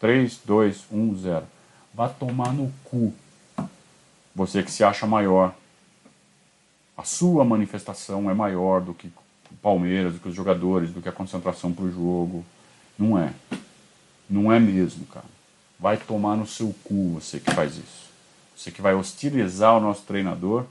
3, 0.00 0.40
2, 0.44 0.86
1, 0.90 1.16
0. 1.18 1.44
Vá 1.94 2.08
tomar 2.08 2.52
no 2.52 2.72
cu. 2.82 3.14
Você 4.34 4.60
que 4.60 4.72
se 4.72 4.82
acha 4.82 5.06
maior 5.06 5.54
a 6.96 7.04
sua 7.04 7.44
manifestação 7.44 8.30
é 8.30 8.34
maior 8.34 8.80
do 8.80 8.94
que 8.94 9.08
o 9.08 9.56
Palmeiras, 9.62 10.14
do 10.14 10.20
que 10.20 10.28
os 10.28 10.34
jogadores, 10.34 10.90
do 10.90 11.02
que 11.02 11.08
a 11.08 11.12
concentração 11.12 11.72
para 11.72 11.84
o 11.84 11.90
jogo. 11.90 12.44
Não 12.98 13.18
é. 13.18 13.32
Não 14.28 14.50
é 14.50 14.58
mesmo, 14.58 15.04
cara. 15.06 15.26
Vai 15.78 15.98
tomar 15.98 16.36
no 16.36 16.46
seu 16.46 16.74
cu 16.82 17.14
você 17.14 17.38
que 17.38 17.52
faz 17.52 17.76
isso. 17.76 18.06
Você 18.56 18.70
que 18.70 18.80
vai 18.80 18.94
hostilizar 18.94 19.76
o 19.76 19.80
nosso 19.80 20.02
treinador, 20.02 20.64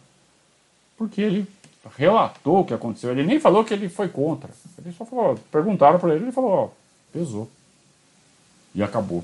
porque 0.98 1.22
ele 1.22 1.48
relatou 1.96 2.62
o 2.62 2.66
que 2.66 2.74
aconteceu. 2.74 3.12
Ele 3.12 3.24
nem 3.24 3.40
falou 3.40 3.64
que 3.64 3.74
ele 3.74 3.88
foi 3.88 4.10
contra. 4.10 4.50
Ele 4.80 4.94
só 4.94 5.06
falou, 5.06 5.38
perguntaram 5.52 6.00
para 6.00 6.16
ele, 6.16 6.26
ele 6.26 6.32
falou, 6.32 6.52
ó, 6.52 6.70
pesou. 7.14 7.50
E 8.74 8.82
acabou. 8.82 9.24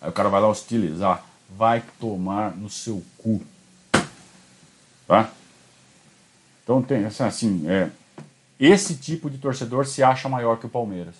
Aí 0.00 0.08
o 0.08 0.12
cara 0.12 0.28
vai 0.28 0.40
lá 0.40 0.48
hostilizar. 0.48 1.24
Vai 1.56 1.82
tomar 2.00 2.56
no 2.56 2.68
seu 2.68 3.02
cu. 3.18 3.40
Tá? 5.06 5.30
Então 6.64 6.82
tem 6.82 7.04
assim, 7.04 7.22
assim 7.22 7.68
é, 7.68 7.90
esse 8.58 8.96
tipo 8.96 9.28
de 9.30 9.38
torcedor 9.38 9.86
se 9.86 10.02
acha 10.02 10.28
maior 10.28 10.58
que 10.58 10.66
o 10.66 10.70
Palmeiras. 10.70 11.14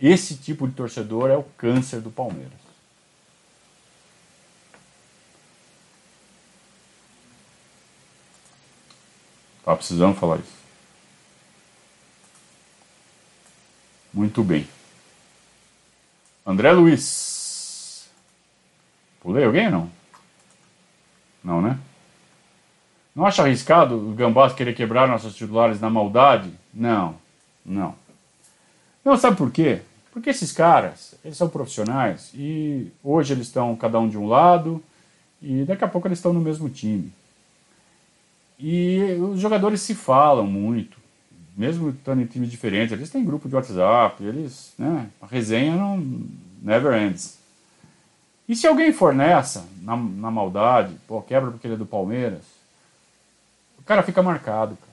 Esse 0.00 0.36
tipo 0.36 0.68
de 0.68 0.74
torcedor 0.74 1.30
é 1.30 1.36
o 1.36 1.42
câncer 1.42 2.00
do 2.00 2.10
Palmeiras. 2.10 2.66
Tá 9.64 9.74
precisando 9.74 10.14
falar 10.14 10.38
isso. 10.38 10.54
Muito 14.14 14.44
bem. 14.44 14.68
André 16.46 16.70
Luiz. 16.70 18.08
Pulei 19.20 19.44
alguém 19.44 19.68
não? 19.68 19.90
Não, 21.42 21.60
né? 21.60 21.78
Não 23.16 23.24
acha 23.24 23.42
arriscado 23.42 23.96
o 23.96 24.12
Gambás 24.12 24.52
querer 24.52 24.74
quebrar 24.74 25.08
nossos 25.08 25.34
titulares 25.34 25.80
na 25.80 25.88
maldade? 25.88 26.52
Não, 26.74 27.14
não. 27.64 27.94
Não, 29.02 29.16
sabe 29.16 29.38
por 29.38 29.50
quê? 29.50 29.80
Porque 30.12 30.28
esses 30.28 30.52
caras, 30.52 31.14
eles 31.24 31.38
são 31.38 31.48
profissionais 31.48 32.30
e 32.34 32.92
hoje 33.02 33.32
eles 33.32 33.46
estão 33.46 33.74
cada 33.74 33.98
um 33.98 34.06
de 34.06 34.18
um 34.18 34.28
lado 34.28 34.84
e 35.40 35.64
daqui 35.64 35.82
a 35.82 35.88
pouco 35.88 36.06
eles 36.06 36.18
estão 36.18 36.34
no 36.34 36.40
mesmo 36.40 36.68
time. 36.68 37.10
E 38.58 39.16
os 39.18 39.40
jogadores 39.40 39.80
se 39.80 39.94
falam 39.94 40.46
muito, 40.46 40.98
mesmo 41.56 41.88
estando 41.88 42.20
em 42.20 42.26
times 42.26 42.50
diferentes, 42.50 42.92
eles 42.92 43.08
têm 43.08 43.24
grupo 43.24 43.48
de 43.48 43.54
WhatsApp, 43.54 44.22
eles, 44.22 44.74
né, 44.78 45.08
a 45.22 45.26
resenha 45.26 45.74
não 45.74 46.02
never 46.62 46.92
ends. 47.02 47.38
E 48.46 48.54
se 48.54 48.66
alguém 48.66 48.92
for 48.92 49.14
nessa, 49.14 49.66
na, 49.80 49.96
na 49.96 50.30
maldade, 50.30 50.94
pô, 51.08 51.22
quebra 51.22 51.50
porque 51.50 51.66
ele 51.66 51.74
é 51.74 51.78
do 51.78 51.86
Palmeiras, 51.86 52.55
cara 53.86 54.02
fica 54.02 54.22
marcado. 54.22 54.76
Cara. 54.76 54.92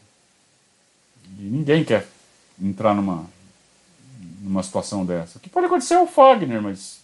E 1.40 1.44
ninguém 1.44 1.84
quer 1.84 2.08
entrar 2.62 2.94
numa, 2.94 3.26
numa 4.42 4.64
situação 4.64 5.06
dessa. 5.06 5.38
O 5.38 5.42
que 5.42 5.50
pode 5.50 5.66
acontecer 5.66 5.96
é 5.96 6.00
o 6.00 6.08
Fagner, 6.08 6.62
mas 6.62 7.02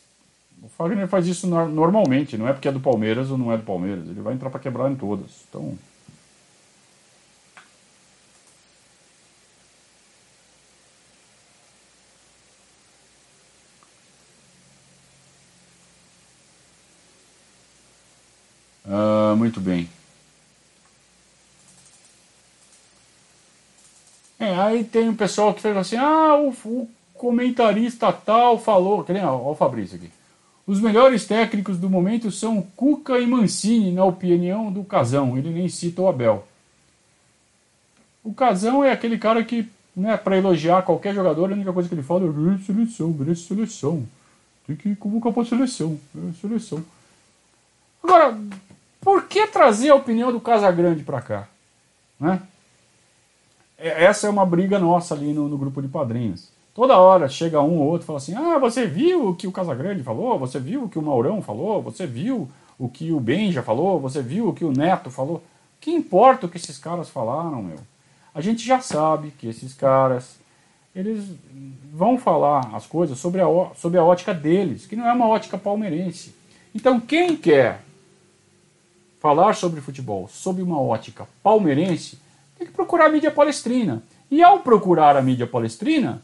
O 0.61 0.67
Fagner 0.69 1.07
faz 1.07 1.25
isso 1.27 1.47
normalmente, 1.47 2.37
não 2.37 2.47
é 2.47 2.53
porque 2.53 2.67
é 2.67 2.71
do 2.71 2.79
Palmeiras 2.79 3.31
ou 3.31 3.37
não 3.37 3.51
é 3.51 3.57
do 3.57 3.63
Palmeiras. 3.63 4.07
Ele 4.07 4.21
vai 4.21 4.33
entrar 4.33 4.49
para 4.49 4.59
quebrar 4.59 4.91
em 4.91 4.95
todas. 4.95 5.45
Então. 5.49 5.77
Ah, 18.85 19.35
muito 19.37 19.59
bem. 19.61 19.89
Aí 24.51 24.83
tem 24.83 25.09
um 25.09 25.15
pessoal 25.15 25.53
que 25.53 25.61
fez 25.61 25.75
assim: 25.75 25.97
ah, 25.97 26.35
o, 26.35 26.49
o 26.65 26.89
comentarista 27.13 28.11
tal 28.11 28.59
falou. 28.59 29.03
Que 29.03 29.13
nem, 29.13 29.23
ó, 29.23 29.35
ó, 29.35 29.51
o 29.51 29.55
Fabrício 29.55 29.97
aqui. 29.97 30.09
Os 30.65 30.79
melhores 30.79 31.25
técnicos 31.25 31.77
do 31.77 31.89
momento 31.89 32.31
são 32.31 32.61
Cuca 32.75 33.19
e 33.19 33.25
Mancini, 33.25 33.91
na 33.91 34.05
opinião 34.05 34.71
do 34.71 34.83
Casão. 34.83 35.37
Ele 35.37 35.49
nem 35.49 35.67
cita 35.67 36.01
o 36.01 36.07
Abel. 36.07 36.45
O 38.23 38.33
Casão 38.33 38.83
é 38.83 38.91
aquele 38.91 39.17
cara 39.17 39.43
que, 39.43 39.67
né, 39.95 40.15
para 40.15 40.37
elogiar 40.37 40.83
qualquer 40.83 41.15
jogador, 41.15 41.49
a 41.49 41.55
única 41.55 41.73
coisa 41.73 41.89
que 41.89 41.95
ele 41.95 42.03
fala 42.03 42.25
é 42.25 42.65
seleção, 42.65 43.09
merece 43.09 43.47
seleção. 43.47 44.05
Tem 44.67 44.75
que 44.75 44.95
convocar 44.95 45.33
para 45.33 45.45
seleção, 45.45 45.99
seleção. 46.39 46.83
Agora, 48.03 48.37
por 49.01 49.25
que 49.25 49.47
trazer 49.47 49.89
a 49.89 49.95
opinião 49.95 50.31
do 50.31 50.39
Casagrande 50.39 51.03
para 51.03 51.21
cá? 51.21 51.47
Né? 52.19 52.39
É, 53.79 54.03
essa 54.03 54.27
é 54.27 54.29
uma 54.29 54.45
briga 54.45 54.77
nossa 54.77 55.15
ali 55.15 55.33
no, 55.33 55.47
no, 55.47 55.57
grupo 55.57 55.81
de 55.81 55.87
padrinhos. 55.87 56.49
Toda 56.73 56.97
hora 56.97 57.27
chega 57.27 57.61
um 57.61 57.79
ou 57.79 57.87
outro 57.87 58.05
e 58.05 58.07
fala 58.07 58.17
assim: 58.17 58.35
Ah, 58.35 58.57
você 58.57 58.85
viu 58.85 59.29
o 59.29 59.35
que 59.35 59.47
o 59.47 59.51
Casagrande 59.51 60.03
falou? 60.03 60.37
Você 60.39 60.59
viu 60.59 60.83
o 60.83 60.89
que 60.89 60.99
o 60.99 61.01
Maurão 61.01 61.41
falou? 61.41 61.81
Você 61.81 62.05
viu 62.05 62.49
o 62.77 62.89
que 62.89 63.11
o 63.11 63.19
Benja 63.19 63.63
falou? 63.63 63.99
Você 63.99 64.21
viu 64.21 64.49
o 64.49 64.53
que 64.53 64.65
o 64.65 64.71
Neto 64.71 65.09
falou? 65.09 65.41
Que 65.79 65.91
importa 65.91 66.45
o 66.45 66.49
que 66.49 66.57
esses 66.57 66.77
caras 66.77 67.09
falaram, 67.09 67.63
meu? 67.63 67.79
A 68.33 68.41
gente 68.41 68.65
já 68.65 68.79
sabe 68.79 69.31
que 69.31 69.47
esses 69.47 69.73
caras 69.73 70.37
eles 70.95 71.25
vão 71.93 72.17
falar 72.17 72.69
as 72.73 72.85
coisas 72.85 73.17
sobre 73.17 73.41
a, 73.41 73.45
sobre 73.75 73.97
a 73.97 74.03
ótica 74.03 74.33
deles, 74.33 74.85
que 74.85 74.95
não 74.95 75.07
é 75.07 75.13
uma 75.13 75.27
ótica 75.27 75.57
palmeirense. 75.57 76.35
Então, 76.73 76.99
quem 76.99 77.35
quer 77.35 77.81
falar 79.19 79.55
sobre 79.55 79.81
futebol 79.81 80.27
sob 80.27 80.61
uma 80.61 80.79
ótica 80.79 81.27
palmeirense, 81.43 82.19
tem 82.59 82.67
que 82.67 82.73
procurar 82.73 83.05
a 83.05 83.09
mídia 83.09 83.31
palestrina. 83.31 84.03
E 84.29 84.43
ao 84.43 84.59
procurar 84.59 85.15
a 85.15 85.21
mídia 85.21 85.47
palestrina, 85.47 86.21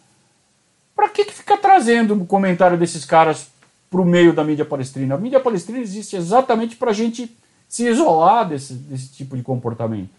para 0.94 1.10
que, 1.10 1.24
que 1.26 1.34
fica 1.34 1.58
trazendo 1.58 2.14
o 2.14 2.26
comentário 2.26 2.78
desses 2.78 3.06
caras 3.06 3.48
para 3.90 4.02
o 4.02 4.06
meio 4.06 4.34
da 4.34 4.44
mídia 4.44 4.66
palestrina? 4.66 5.16
A 5.16 5.18
mídia 5.18 5.40
palestrina 5.40 5.80
existe 5.80 6.18
exatamente 6.18 6.76
para 6.76 6.92
a 6.92 6.94
gente 6.94 7.36
se 7.70 7.88
isolar 7.88 8.48
desse, 8.48 8.74
desse 8.74 9.14
tipo 9.14 9.38
de 9.38 9.44
comportamento. 9.44 10.10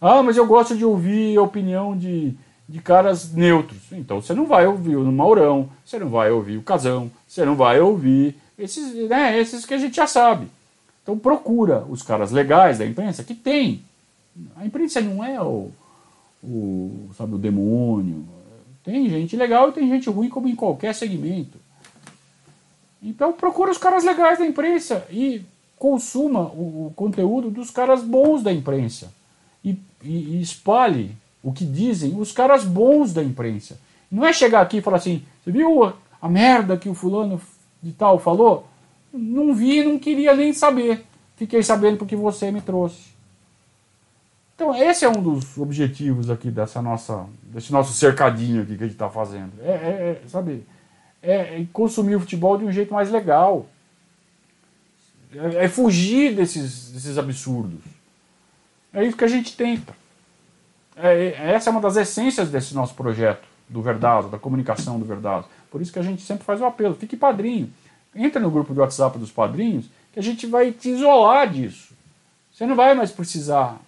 Ah, 0.00 0.22
mas 0.22 0.36
eu 0.36 0.46
gosto 0.46 0.76
de 0.76 0.84
ouvir 0.84 1.36
a 1.38 1.42
opinião 1.42 1.96
de, 1.96 2.34
de 2.68 2.78
caras 2.80 3.32
neutros. 3.32 3.80
Então 3.90 4.20
você 4.20 4.34
não 4.34 4.46
vai 4.46 4.66
ouvir 4.66 4.96
o 4.96 5.10
Maurão, 5.10 5.70
você 5.84 5.98
não 5.98 6.10
vai 6.10 6.30
ouvir 6.30 6.58
o 6.58 6.62
Casão, 6.62 7.10
você 7.26 7.44
não 7.44 7.56
vai 7.56 7.80
ouvir 7.80 8.36
esses, 8.58 8.94
né, 9.08 9.36
esses 9.38 9.64
que 9.64 9.74
a 9.74 9.78
gente 9.78 9.96
já 9.96 10.06
sabe. 10.06 10.46
Então 11.02 11.18
procura 11.18 11.84
os 11.88 12.02
caras 12.02 12.30
legais 12.30 12.78
da 12.78 12.86
imprensa 12.86 13.24
que 13.24 13.34
tem 13.34 13.82
a 14.56 14.64
imprensa 14.64 15.00
não 15.00 15.24
é 15.24 15.40
o, 15.42 15.70
o, 16.42 17.10
sabe, 17.16 17.34
o 17.34 17.38
demônio. 17.38 18.26
Tem 18.84 19.08
gente 19.08 19.36
legal 19.36 19.68
e 19.68 19.72
tem 19.72 19.88
gente 19.88 20.08
ruim, 20.08 20.28
como 20.28 20.48
em 20.48 20.56
qualquer 20.56 20.94
segmento. 20.94 21.58
Então 23.02 23.32
procura 23.32 23.70
os 23.70 23.78
caras 23.78 24.04
legais 24.04 24.38
da 24.38 24.46
imprensa 24.46 25.06
e 25.10 25.42
consuma 25.78 26.40
o, 26.40 26.86
o 26.86 26.92
conteúdo 26.96 27.50
dos 27.50 27.70
caras 27.70 28.02
bons 28.02 28.42
da 28.42 28.52
imprensa. 28.52 29.12
E, 29.64 29.78
e, 30.02 30.36
e, 30.36 30.40
espalhe 30.40 31.12
o 31.42 31.52
que 31.52 31.64
dizem 31.64 32.18
os 32.18 32.32
caras 32.32 32.64
bons 32.64 33.12
da 33.12 33.22
imprensa. 33.22 33.78
Não 34.10 34.26
é 34.26 34.32
chegar 34.32 34.62
aqui 34.62 34.78
e 34.78 34.82
falar 34.82 34.96
assim, 34.96 35.22
você 35.44 35.52
viu 35.52 35.84
a, 36.20 36.28
merda 36.28 36.76
que 36.76 36.88
o 36.88 36.94
fulano 36.94 37.40
de 37.82 37.92
tal 37.92 38.18
falou? 38.18 38.66
Não 39.12 39.54
vi, 39.54 39.84
não 39.84 39.98
queria 39.98 40.34
nem 40.34 40.52
saber. 40.52 41.04
Fiquei 41.36 41.62
sabendo 41.62 41.98
porque 41.98 42.16
você 42.16 42.50
me 42.50 42.60
trouxe. 42.60 43.17
Então, 44.58 44.74
esse 44.74 45.04
é 45.04 45.08
um 45.08 45.22
dos 45.22 45.56
objetivos 45.56 46.28
aqui 46.28 46.50
dessa 46.50 46.82
nossa, 46.82 47.26
desse 47.44 47.70
nosso 47.70 47.92
cercadinho 47.92 48.62
aqui 48.62 48.76
que 48.76 48.82
a 48.82 48.86
gente 48.88 48.96
está 48.96 49.08
fazendo. 49.08 49.52
É, 49.62 49.70
é, 49.70 50.20
é, 50.24 50.28
sabe, 50.28 50.66
é, 51.22 51.60
é, 51.60 51.66
consumir 51.72 52.16
o 52.16 52.20
futebol 52.20 52.58
de 52.58 52.64
um 52.64 52.72
jeito 52.72 52.92
mais 52.92 53.08
legal. 53.08 53.66
É, 55.32 55.66
é, 55.66 55.68
fugir 55.68 56.34
desses, 56.34 56.90
desses 56.90 57.16
absurdos. 57.16 57.84
É 58.92 59.04
isso 59.04 59.16
que 59.16 59.22
a 59.22 59.28
gente 59.28 59.56
tenta. 59.56 59.94
É, 60.96 61.36
é, 61.38 61.52
essa 61.52 61.70
é 61.70 61.72
uma 61.72 61.80
das 61.80 61.94
essências 61.96 62.50
desse 62.50 62.74
nosso 62.74 62.94
projeto 62.94 63.46
do 63.68 63.80
Verdado, 63.80 64.28
da 64.28 64.40
comunicação 64.40 64.98
do 64.98 65.04
Verdado. 65.04 65.46
Por 65.70 65.80
isso 65.80 65.92
que 65.92 66.00
a 66.00 66.02
gente 66.02 66.22
sempre 66.22 66.42
faz 66.42 66.60
o 66.60 66.64
apelo. 66.64 66.96
Fique 66.96 67.16
padrinho. 67.16 67.72
Entra 68.12 68.40
no 68.40 68.50
grupo 68.50 68.74
do 68.74 68.80
WhatsApp 68.80 69.20
dos 69.20 69.30
padrinhos, 69.30 69.84
que 70.12 70.18
a 70.18 70.22
gente 70.22 70.48
vai 70.48 70.72
te 70.72 70.88
isolar 70.88 71.48
disso. 71.48 71.94
Você 72.52 72.66
não 72.66 72.74
vai 72.74 72.92
mais 72.96 73.12
precisar 73.12 73.78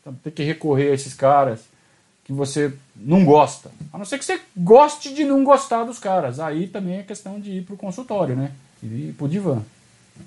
então, 0.00 0.14
ter 0.14 0.30
que 0.30 0.42
recorrer 0.42 0.90
a 0.90 0.94
esses 0.94 1.14
caras 1.14 1.60
que 2.24 2.32
você 2.32 2.72
não 2.96 3.24
gosta. 3.24 3.70
A 3.92 3.98
não 3.98 4.04
ser 4.04 4.18
que 4.18 4.24
você 4.24 4.40
goste 4.56 5.12
de 5.12 5.24
não 5.24 5.44
gostar 5.44 5.84
dos 5.84 5.98
caras. 5.98 6.38
Aí 6.40 6.66
também 6.66 6.98
é 6.98 7.02
questão 7.02 7.40
de 7.40 7.58
ir 7.58 7.62
para 7.64 7.74
o 7.74 7.78
consultório, 7.78 8.36
né? 8.36 8.52
E 8.82 8.86
ir 8.86 9.14
para 9.14 9.26
o 9.26 9.28
divã. 9.28 9.62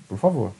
Por 0.08 0.18
favor. 0.18 0.52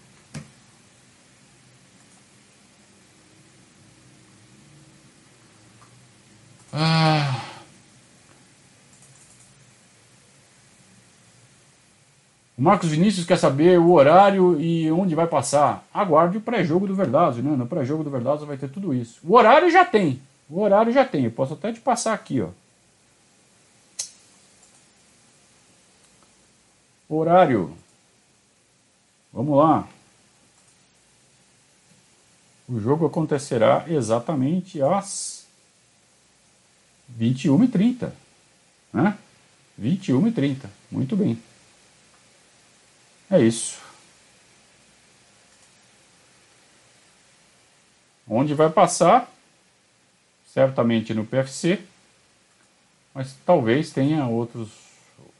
Ah. 6.73 7.54
O 12.57 12.63
Marcos 12.63 12.89
Vinícius 12.89 13.27
quer 13.27 13.37
saber 13.37 13.81
o 13.81 13.91
horário 13.91 14.61
e 14.61 14.91
onde 14.93 15.15
vai 15.15 15.27
passar. 15.27 15.85
Aguarde 15.93 16.39
o 16.39 16.41
pré-jogo 16.41 16.87
do 16.87 16.95
Verdazo, 16.95 17.43
né? 17.43 17.57
No 17.57 17.67
pré-jogo 17.67 18.05
do 18.05 18.11
Verdazo 18.11 18.47
vai 18.47 18.57
ter 18.57 18.69
tudo 18.69 18.95
isso. 18.95 19.19
O 19.25 19.35
horário 19.35 19.71
já 19.71 19.85
tem. 19.85 20.21
O 20.49 20.61
horário 20.61 20.93
já 20.93 21.05
tem. 21.05 21.25
Eu 21.25 21.33
posso 21.33 21.55
até 21.55 21.73
te 21.73 21.81
passar 21.81 22.15
aqui, 22.15 22.41
ó. 22.41 22.51
Horário. 27.09 27.77
Vamos 29.33 29.59
lá. 29.59 29.89
O 32.69 32.81
jogo 32.81 33.07
acontecerá 33.07 33.85
exatamente 33.89 34.81
às 34.81 35.45
21h30. 37.19 38.11
Né? 38.93 39.19
21h30. 39.81 40.67
Muito 40.91 41.17
bem. 41.17 41.37
É 43.31 43.41
isso. 43.41 43.81
Onde 48.29 48.55
vai 48.55 48.71
passar? 48.71 49.31
Certamente 50.53 51.13
no 51.13 51.27
PFC, 51.27 51.83
mas 53.13 53.35
talvez 53.45 53.91
tenha 53.91 54.27
outros, 54.27 54.71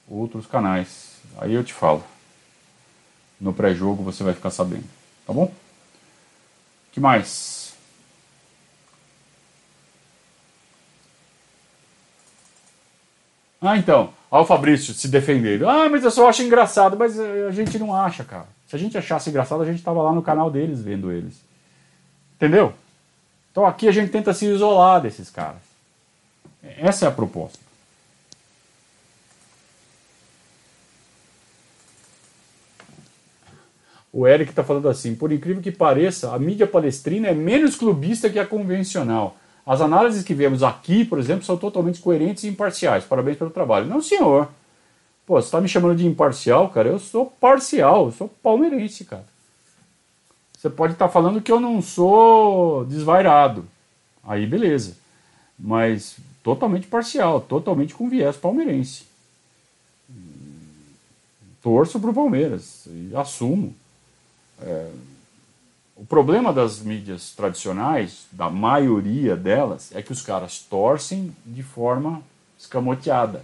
outros 0.09 0.47
canais. 0.47 1.19
Aí 1.39 1.55
eu 1.55 1.65
te 1.65 1.73
falo. 1.73 2.05
No 3.41 3.53
pré-jogo 3.53 4.03
você 4.03 4.23
vai 4.23 4.35
ficar 4.35 4.51
sabendo, 4.51 4.89
tá 5.27 5.33
bom? 5.33 5.53
que 6.95 7.01
mais? 7.01 7.64
Ah, 13.65 13.79
então. 13.79 14.13
Olha 14.31 14.43
o 14.43 14.47
Fabrício 14.47 14.93
se 14.93 15.09
defendendo. 15.09 15.69
Ah, 15.69 15.89
mas 15.89 16.05
eu 16.05 16.11
só 16.11 16.29
acho 16.29 16.43
engraçado. 16.43 16.97
Mas 16.99 17.19
eh, 17.19 17.47
a 17.49 17.51
gente 17.51 17.79
não 17.79 17.95
acha, 17.95 18.23
cara. 18.23 18.47
Se 18.69 18.77
a 18.77 18.79
gente 18.79 18.99
achasse 18.99 19.31
engraçado, 19.31 19.63
a 19.63 19.65
gente 19.65 19.83
tava 19.83 20.03
lá 20.03 20.13
no 20.13 20.23
canal 20.23 20.51
deles 20.51 20.83
vendo 20.83 21.11
eles. 21.11 21.41
Entendeu? 22.37 22.75
Então 23.51 23.65
aqui 23.65 23.89
a 23.89 23.93
gente 23.93 24.11
tenta 24.11 24.35
se 24.35 24.45
isolar 24.47 25.01
desses 25.01 25.31
caras. 25.31 25.63
Essa 26.63 27.07
é 27.07 27.09
a 27.09 27.13
proposta. 27.13 27.59
O 34.13 34.27
Eric 34.27 34.51
está 34.51 34.63
falando 34.63 34.89
assim: 34.89 35.15
por 35.15 35.33
incrível 35.33 35.63
que 35.63 35.71
pareça, 35.71 36.35
a 36.35 36.39
mídia 36.39 36.67
palestrina 36.67 37.29
é 37.29 37.35
menos 37.35 37.77
clubista 37.77 38.29
que 38.29 38.39
a 38.39 38.47
convencional. 38.47 39.37
As 39.67 39.81
análises 39.81 40.23
que 40.23 40.35
vemos 40.35 40.63
aqui, 40.63 41.05
por 41.05 41.19
exemplo, 41.19 41.45
são 41.45 41.57
totalmente 41.57 42.01
coerentes 42.01 42.45
e 42.45 42.49
imparciais. 42.49 43.05
Parabéns 43.05 43.39
pelo 43.39 43.51
trabalho. 43.51 43.87
Não, 43.87 44.03
senhor. 44.03 44.49
Pô, 45.27 45.41
você 45.41 45.47
está 45.47 45.61
me 45.61 45.69
chamando 45.69 45.97
de 45.97 46.07
imparcial, 46.07 46.69
cara? 46.69 46.89
Eu 46.89 46.99
sou 46.99 47.27
parcial, 47.27 48.07
eu 48.07 48.13
sou 48.13 48.29
palmeirense, 48.43 49.05
cara. 49.05 49.25
Você 50.57 50.69
pode 50.69 50.93
estar 50.93 51.07
tá 51.07 51.13
falando 51.13 51.41
que 51.41 51.51
eu 51.51 51.61
não 51.61 51.81
sou 51.81 52.85
desvairado. 52.85 53.67
Aí, 54.23 54.47
beleza. 54.47 54.97
Mas 55.59 56.17
totalmente 56.43 56.87
parcial, 56.87 57.41
totalmente 57.41 57.95
com 57.95 58.09
viés 58.09 58.37
palmeirense. 58.37 59.07
torço 61.63 61.99
para 61.99 62.11
o 62.11 62.15
Palmeiras 62.15 62.87
assumo. 63.15 63.75
É, 64.61 64.91
o 66.05 66.07
problema 66.07 66.53
das 66.53 66.81
mídias 66.81 67.31
tradicionais, 67.31 68.27
da 68.31 68.51
maioria 68.51 69.35
delas, 69.35 69.91
é 69.95 70.03
que 70.03 70.13
os 70.13 70.21
caras 70.21 70.59
torcem 70.59 71.35
de 71.47 71.63
forma 71.63 72.21
escamoteada. 72.59 73.43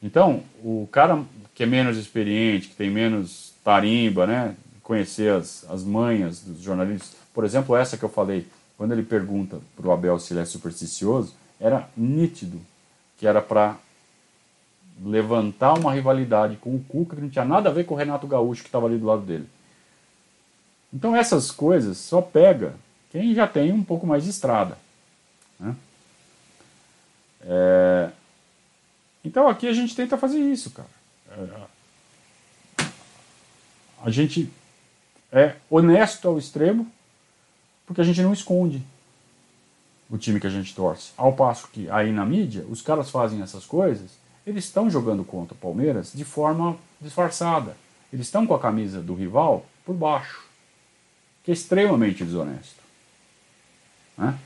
Então, 0.00 0.44
o 0.62 0.88
cara 0.92 1.20
que 1.52 1.64
é 1.64 1.66
menos 1.66 1.96
experiente, 1.96 2.68
que 2.68 2.76
tem 2.76 2.88
menos 2.88 3.52
tarimba, 3.64 4.28
né, 4.28 4.54
conhecer 4.80 5.32
as, 5.32 5.68
as 5.68 5.82
manhas 5.82 6.38
dos 6.42 6.60
jornalistas, 6.60 7.16
por 7.34 7.44
exemplo, 7.44 7.74
essa 7.74 7.96
que 7.96 8.04
eu 8.04 8.08
falei, 8.08 8.46
quando 8.78 8.92
ele 8.92 9.02
pergunta 9.02 9.58
para 9.74 9.88
o 9.88 9.90
Abel 9.90 10.20
se 10.20 10.32
ele 10.32 10.40
é 10.40 10.44
supersticioso, 10.44 11.34
era 11.58 11.88
nítido 11.96 12.60
que 13.18 13.26
era 13.26 13.42
para 13.42 13.76
levantar 15.04 15.76
uma 15.76 15.92
rivalidade 15.92 16.58
com 16.58 16.76
o 16.76 16.84
Cuca 16.86 17.16
que 17.16 17.22
não 17.22 17.28
tinha 17.28 17.44
nada 17.44 17.70
a 17.70 17.72
ver 17.72 17.86
com 17.86 17.94
o 17.94 17.98
Renato 17.98 18.28
Gaúcho 18.28 18.62
que 18.62 18.68
estava 18.68 18.86
ali 18.86 18.98
do 18.98 19.06
lado 19.06 19.22
dele. 19.22 19.48
Então 20.92 21.16
essas 21.16 21.50
coisas 21.50 21.96
só 21.96 22.20
pega 22.20 22.74
quem 23.10 23.34
já 23.34 23.46
tem 23.46 23.72
um 23.72 23.82
pouco 23.82 24.06
mais 24.06 24.24
de 24.24 24.30
estrada. 24.30 24.76
Né? 25.58 25.74
É... 27.42 28.10
Então 29.24 29.48
aqui 29.48 29.66
a 29.66 29.72
gente 29.72 29.96
tenta 29.96 30.18
fazer 30.18 30.38
isso, 30.38 30.70
cara. 30.70 30.88
É... 31.30 32.84
A 34.04 34.10
gente 34.10 34.52
é 35.30 35.54
honesto 35.70 36.28
ao 36.28 36.38
extremo 36.38 36.90
porque 37.86 38.00
a 38.00 38.04
gente 38.04 38.20
não 38.20 38.32
esconde 38.32 38.82
o 40.10 40.18
time 40.18 40.38
que 40.38 40.46
a 40.46 40.50
gente 40.50 40.74
torce. 40.74 41.12
Ao 41.16 41.32
passo 41.32 41.68
que 41.68 41.88
aí 41.88 42.12
na 42.12 42.26
mídia, 42.26 42.66
os 42.68 42.82
caras 42.82 43.10
fazem 43.10 43.40
essas 43.40 43.64
coisas, 43.64 44.10
eles 44.46 44.64
estão 44.64 44.90
jogando 44.90 45.24
contra 45.24 45.54
o 45.54 45.58
Palmeiras 45.58 46.12
de 46.12 46.24
forma 46.24 46.76
disfarçada. 47.00 47.76
Eles 48.12 48.26
estão 48.26 48.46
com 48.46 48.54
a 48.54 48.58
camisa 48.58 49.00
do 49.00 49.14
rival 49.14 49.64
por 49.86 49.94
baixo 49.94 50.51
que 51.44 51.50
é 51.50 51.54
extremamente 51.54 52.24
desonesto. 52.24 52.82
Né? 54.16 54.38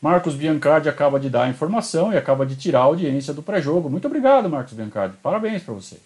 Marcos 0.00 0.34
Biancardi 0.34 0.88
acaba 0.88 1.18
de 1.18 1.28
dar 1.28 1.44
a 1.44 1.48
informação 1.48 2.12
e 2.12 2.16
acaba 2.16 2.46
de 2.46 2.54
tirar 2.54 2.80
a 2.80 2.84
audiência 2.84 3.34
do 3.34 3.42
pré-jogo. 3.42 3.90
Muito 3.90 4.06
obrigado, 4.06 4.48
Marcos 4.48 4.74
Biancardi. 4.74 5.16
Parabéns 5.20 5.62
para 5.62 5.74
você. 5.74 5.98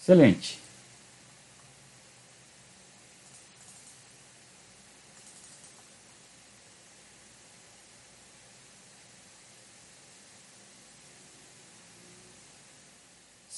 Excelente. 0.00 0.58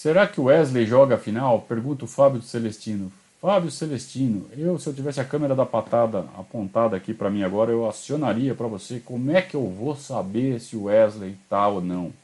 Será 0.00 0.26
que 0.26 0.40
o 0.40 0.44
Wesley 0.44 0.86
joga 0.86 1.16
a 1.16 1.18
final? 1.18 1.60
Pergunta 1.60 2.06
o 2.06 2.08
Fábio 2.08 2.40
Celestino. 2.40 3.12
Fábio 3.38 3.70
Celestino, 3.70 4.48
eu 4.56 4.78
se 4.78 4.86
eu 4.86 4.94
tivesse 4.94 5.20
a 5.20 5.26
câmera 5.26 5.54
da 5.54 5.66
patada 5.66 6.20
apontada 6.38 6.96
aqui 6.96 7.12
para 7.12 7.28
mim 7.28 7.42
agora, 7.42 7.70
eu 7.70 7.86
acionaria 7.86 8.54
para 8.54 8.66
você 8.66 8.98
como 8.98 9.30
é 9.30 9.42
que 9.42 9.54
eu 9.54 9.68
vou 9.68 9.94
saber 9.94 10.58
se 10.58 10.74
o 10.74 10.84
Wesley 10.84 11.36
está 11.42 11.68
ou 11.68 11.82
não. 11.82 12.14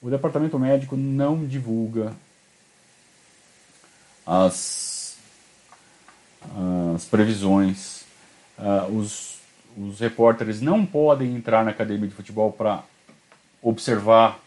O 0.00 0.08
departamento 0.10 0.56
médico 0.60 0.96
não 0.96 1.44
divulga 1.44 2.12
as, 4.24 5.18
as 6.94 7.04
previsões. 7.06 8.04
Uh, 8.56 8.96
os, 8.96 9.38
os 9.76 9.98
repórteres 9.98 10.60
não 10.60 10.86
podem 10.86 11.34
entrar 11.34 11.64
na 11.64 11.72
academia 11.72 12.06
de 12.06 12.14
futebol 12.14 12.52
para 12.52 12.84
observar, 13.60 14.38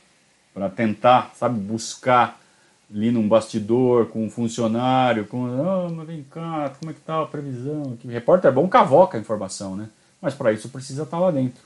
para 0.54 0.70
tentar, 0.70 1.34
sabe, 1.36 1.60
buscar 1.60 2.45
ali 2.94 3.12
num 3.12 3.28
bastidor 3.28 4.08
com 4.08 4.26
um 4.26 4.30
funcionário, 4.30 5.26
com, 5.26 5.46
ah, 5.46 5.90
mas 5.90 6.08
vem 6.08 6.24
cá, 6.24 6.74
como 6.80 6.92
é 6.92 6.94
que 6.94 7.02
tá 7.02 7.22
a 7.22 7.26
previsão? 7.26 7.98
Que 8.00 8.08
repórter 8.08 8.50
é 8.50 8.54
bom, 8.54 8.68
cavoca 8.68 9.18
a 9.18 9.22
informação, 9.22 9.76
né? 9.76 9.90
Mas 10.22 10.34
para 10.34 10.52
isso 10.52 10.70
precisa 10.70 11.04
estar 11.04 11.18
tá 11.18 11.24
lá 11.24 11.32
dentro. 11.32 11.62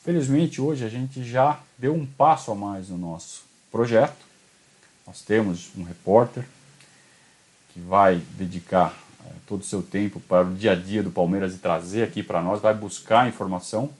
Felizmente 0.00 0.60
hoje 0.60 0.84
a 0.84 0.88
gente 0.88 1.22
já 1.24 1.60
deu 1.76 1.94
um 1.94 2.06
passo 2.06 2.50
a 2.50 2.54
mais 2.54 2.88
no 2.88 2.98
nosso 2.98 3.44
projeto. 3.70 4.24
Nós 5.06 5.20
temos 5.20 5.70
um 5.76 5.82
repórter 5.82 6.44
que 7.72 7.80
vai 7.80 8.20
dedicar 8.36 8.96
é, 9.24 9.30
todo 9.46 9.60
o 9.60 9.64
seu 9.64 9.82
tempo 9.82 10.18
para 10.20 10.46
o 10.46 10.54
dia 10.54 10.72
a 10.72 10.74
dia 10.74 11.02
do 11.02 11.10
Palmeiras 11.10 11.54
e 11.54 11.58
trazer 11.58 12.02
aqui 12.02 12.22
para 12.22 12.40
nós, 12.40 12.60
vai 12.60 12.74
buscar 12.74 13.28
informação. 13.28 13.90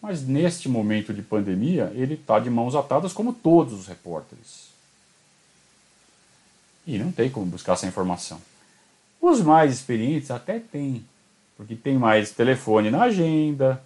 Mas 0.00 0.24
neste 0.26 0.68
momento 0.68 1.12
de 1.12 1.22
pandemia, 1.22 1.92
ele 1.94 2.14
está 2.14 2.38
de 2.38 2.48
mãos 2.48 2.74
atadas, 2.76 3.12
como 3.12 3.32
todos 3.32 3.72
os 3.72 3.86
repórteres. 3.86 4.68
E 6.88 6.96
não 6.96 7.12
tem 7.12 7.28
como 7.28 7.44
buscar 7.44 7.74
essa 7.74 7.86
informação. 7.86 8.40
Os 9.20 9.42
mais 9.42 9.74
experientes 9.74 10.30
até 10.30 10.58
tem, 10.58 11.04
porque 11.54 11.76
tem 11.76 11.98
mais 11.98 12.30
telefone 12.30 12.90
na 12.90 13.02
agenda, 13.02 13.78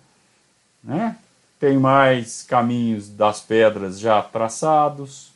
né? 0.84 1.16
tem 1.58 1.76
mais 1.76 2.44
caminhos 2.44 3.08
das 3.08 3.40
pedras 3.40 3.98
já 3.98 4.22
traçados. 4.22 5.32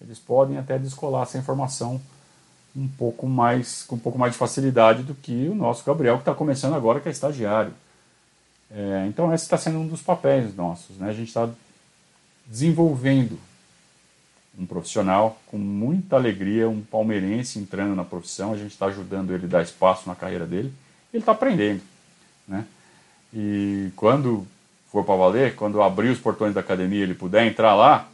Eles 0.00 0.20
podem 0.20 0.58
até 0.58 0.78
descolar 0.78 1.24
essa 1.24 1.36
informação 1.36 2.00
um 2.76 2.86
pouco 2.86 3.26
mais 3.26 3.82
com 3.82 3.96
um 3.96 3.98
pouco 3.98 4.16
mais 4.16 4.32
de 4.34 4.38
facilidade 4.38 5.02
do 5.02 5.12
que 5.12 5.48
o 5.48 5.56
nosso 5.56 5.84
Gabriel 5.84 6.14
que 6.16 6.22
está 6.22 6.34
começando 6.34 6.74
agora 6.74 7.00
que 7.00 7.08
é 7.08 7.10
estagiário. 7.10 7.72
É, 8.70 9.06
então 9.08 9.34
esse 9.34 9.42
está 9.42 9.58
sendo 9.58 9.80
um 9.80 9.88
dos 9.88 10.02
papéis 10.02 10.54
nossos, 10.54 10.96
né? 10.98 11.08
A 11.08 11.12
gente 11.12 11.28
está 11.28 11.48
desenvolvendo 12.46 13.40
um 14.58 14.66
profissional 14.66 15.40
com 15.46 15.56
muita 15.56 16.16
alegria, 16.16 16.68
um 16.68 16.82
palmeirense 16.82 17.58
entrando 17.58 17.94
na 17.94 18.04
profissão, 18.04 18.52
a 18.52 18.56
gente 18.56 18.72
está 18.72 18.86
ajudando 18.86 19.32
ele 19.32 19.44
a 19.44 19.48
dar 19.48 19.62
espaço 19.62 20.08
na 20.08 20.16
carreira 20.16 20.46
dele, 20.46 20.72
ele 21.12 21.22
está 21.22 21.32
aprendendo. 21.32 21.80
Né? 22.46 22.64
E 23.32 23.90
quando 23.94 24.46
for 24.90 25.04
para 25.04 25.14
valer, 25.14 25.54
quando 25.54 25.80
abrir 25.80 26.08
os 26.08 26.18
portões 26.18 26.54
da 26.54 26.60
academia 26.60 27.02
ele 27.02 27.14
puder 27.14 27.46
entrar 27.46 27.74
lá, 27.74 28.08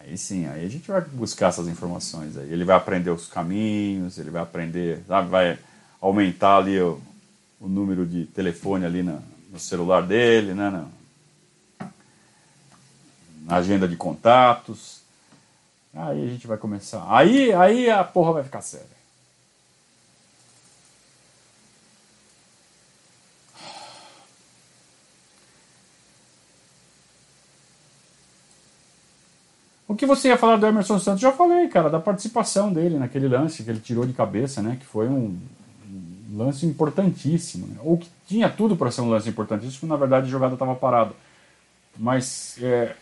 aí 0.00 0.18
sim, 0.18 0.46
aí 0.46 0.64
a 0.66 0.68
gente 0.68 0.90
vai 0.90 1.00
buscar 1.02 1.48
essas 1.48 1.68
informações. 1.68 2.36
Aí. 2.36 2.52
Ele 2.52 2.64
vai 2.64 2.76
aprender 2.76 3.10
os 3.10 3.28
caminhos, 3.28 4.18
ele 4.18 4.30
vai 4.30 4.42
aprender, 4.42 5.02
sabe, 5.06 5.28
vai 5.28 5.58
aumentar 6.00 6.56
ali 6.56 6.80
o, 6.80 7.00
o 7.60 7.68
número 7.68 8.04
de 8.04 8.24
telefone 8.26 8.84
ali 8.84 9.02
na, 9.02 9.18
no 9.52 9.58
celular 9.58 10.02
dele, 10.02 10.52
né, 10.52 10.84
agenda 13.48 13.86
de 13.86 13.96
contatos. 13.96 15.02
Aí 15.94 16.24
a 16.24 16.28
gente 16.28 16.46
vai 16.46 16.56
começar. 16.56 17.04
Aí, 17.08 17.52
aí 17.52 17.90
a 17.90 18.02
porra 18.02 18.32
vai 18.32 18.42
ficar 18.42 18.60
séria. 18.60 18.94
O 29.86 29.96
que 29.96 30.06
você 30.06 30.26
ia 30.26 30.36
falar 30.36 30.56
do 30.56 30.66
Emerson 30.66 30.98
Santos? 30.98 31.20
Já 31.20 31.30
falei, 31.30 31.68
cara, 31.68 31.88
da 31.88 32.00
participação 32.00 32.72
dele 32.72 32.98
naquele 32.98 33.28
lance 33.28 33.62
que 33.62 33.70
ele 33.70 33.78
tirou 33.78 34.04
de 34.04 34.12
cabeça, 34.12 34.60
né? 34.60 34.76
Que 34.80 34.84
foi 34.84 35.08
um, 35.08 35.38
um 35.88 36.36
lance 36.36 36.66
importantíssimo. 36.66 37.68
Né? 37.68 37.76
Ou 37.80 37.96
que 37.96 38.10
tinha 38.26 38.48
tudo 38.48 38.76
para 38.76 38.90
ser 38.90 39.02
um 39.02 39.08
lance 39.08 39.28
importantíssimo, 39.28 39.88
na 39.88 39.96
verdade 39.96 40.26
a 40.26 40.30
jogada 40.30 40.54
estava 40.54 40.74
parada. 40.74 41.12
Mas 41.96 42.56
é, 42.60 42.96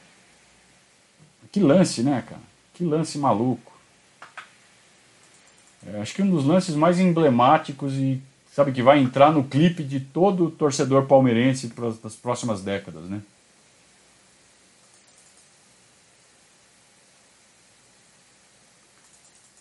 que 1.52 1.60
lance, 1.60 2.02
né, 2.02 2.24
cara? 2.26 2.40
Que 2.72 2.82
lance 2.82 3.18
maluco. 3.18 3.70
É, 5.86 6.00
acho 6.00 6.14
que 6.14 6.22
um 6.22 6.30
dos 6.30 6.46
lances 6.46 6.74
mais 6.74 6.98
emblemáticos 6.98 7.92
e 7.94 8.20
sabe 8.52 8.72
que 8.72 8.82
vai 8.82 8.98
entrar 8.98 9.30
no 9.30 9.44
clipe 9.44 9.84
de 9.84 10.00
todo 10.00 10.50
torcedor 10.50 11.06
palmeirense 11.06 11.68
para 11.68 11.88
as 11.88 12.14
próximas 12.14 12.62
décadas, 12.62 13.04
né? 13.04 13.20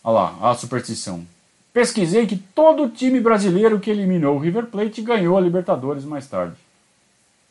Olha 0.03 0.13
lá, 0.13 0.51
a 0.51 0.55
superstição. 0.55 1.25
Pesquisei 1.73 2.25
que 2.25 2.35
todo 2.35 2.89
time 2.89 3.19
brasileiro 3.19 3.79
que 3.79 3.89
eliminou 3.89 4.35
o 4.35 4.39
River 4.39 4.65
Plate 4.65 5.01
ganhou 5.01 5.37
a 5.37 5.41
Libertadores 5.41 6.03
mais 6.03 6.27
tarde. 6.27 6.55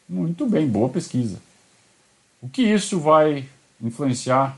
Muito 0.09 0.47
bem, 0.47 0.67
boa 0.67 0.89
pesquisa. 0.89 1.41
O 2.43 2.49
que 2.49 2.63
isso 2.63 2.99
vai 2.99 3.49
influenciar 3.83 4.57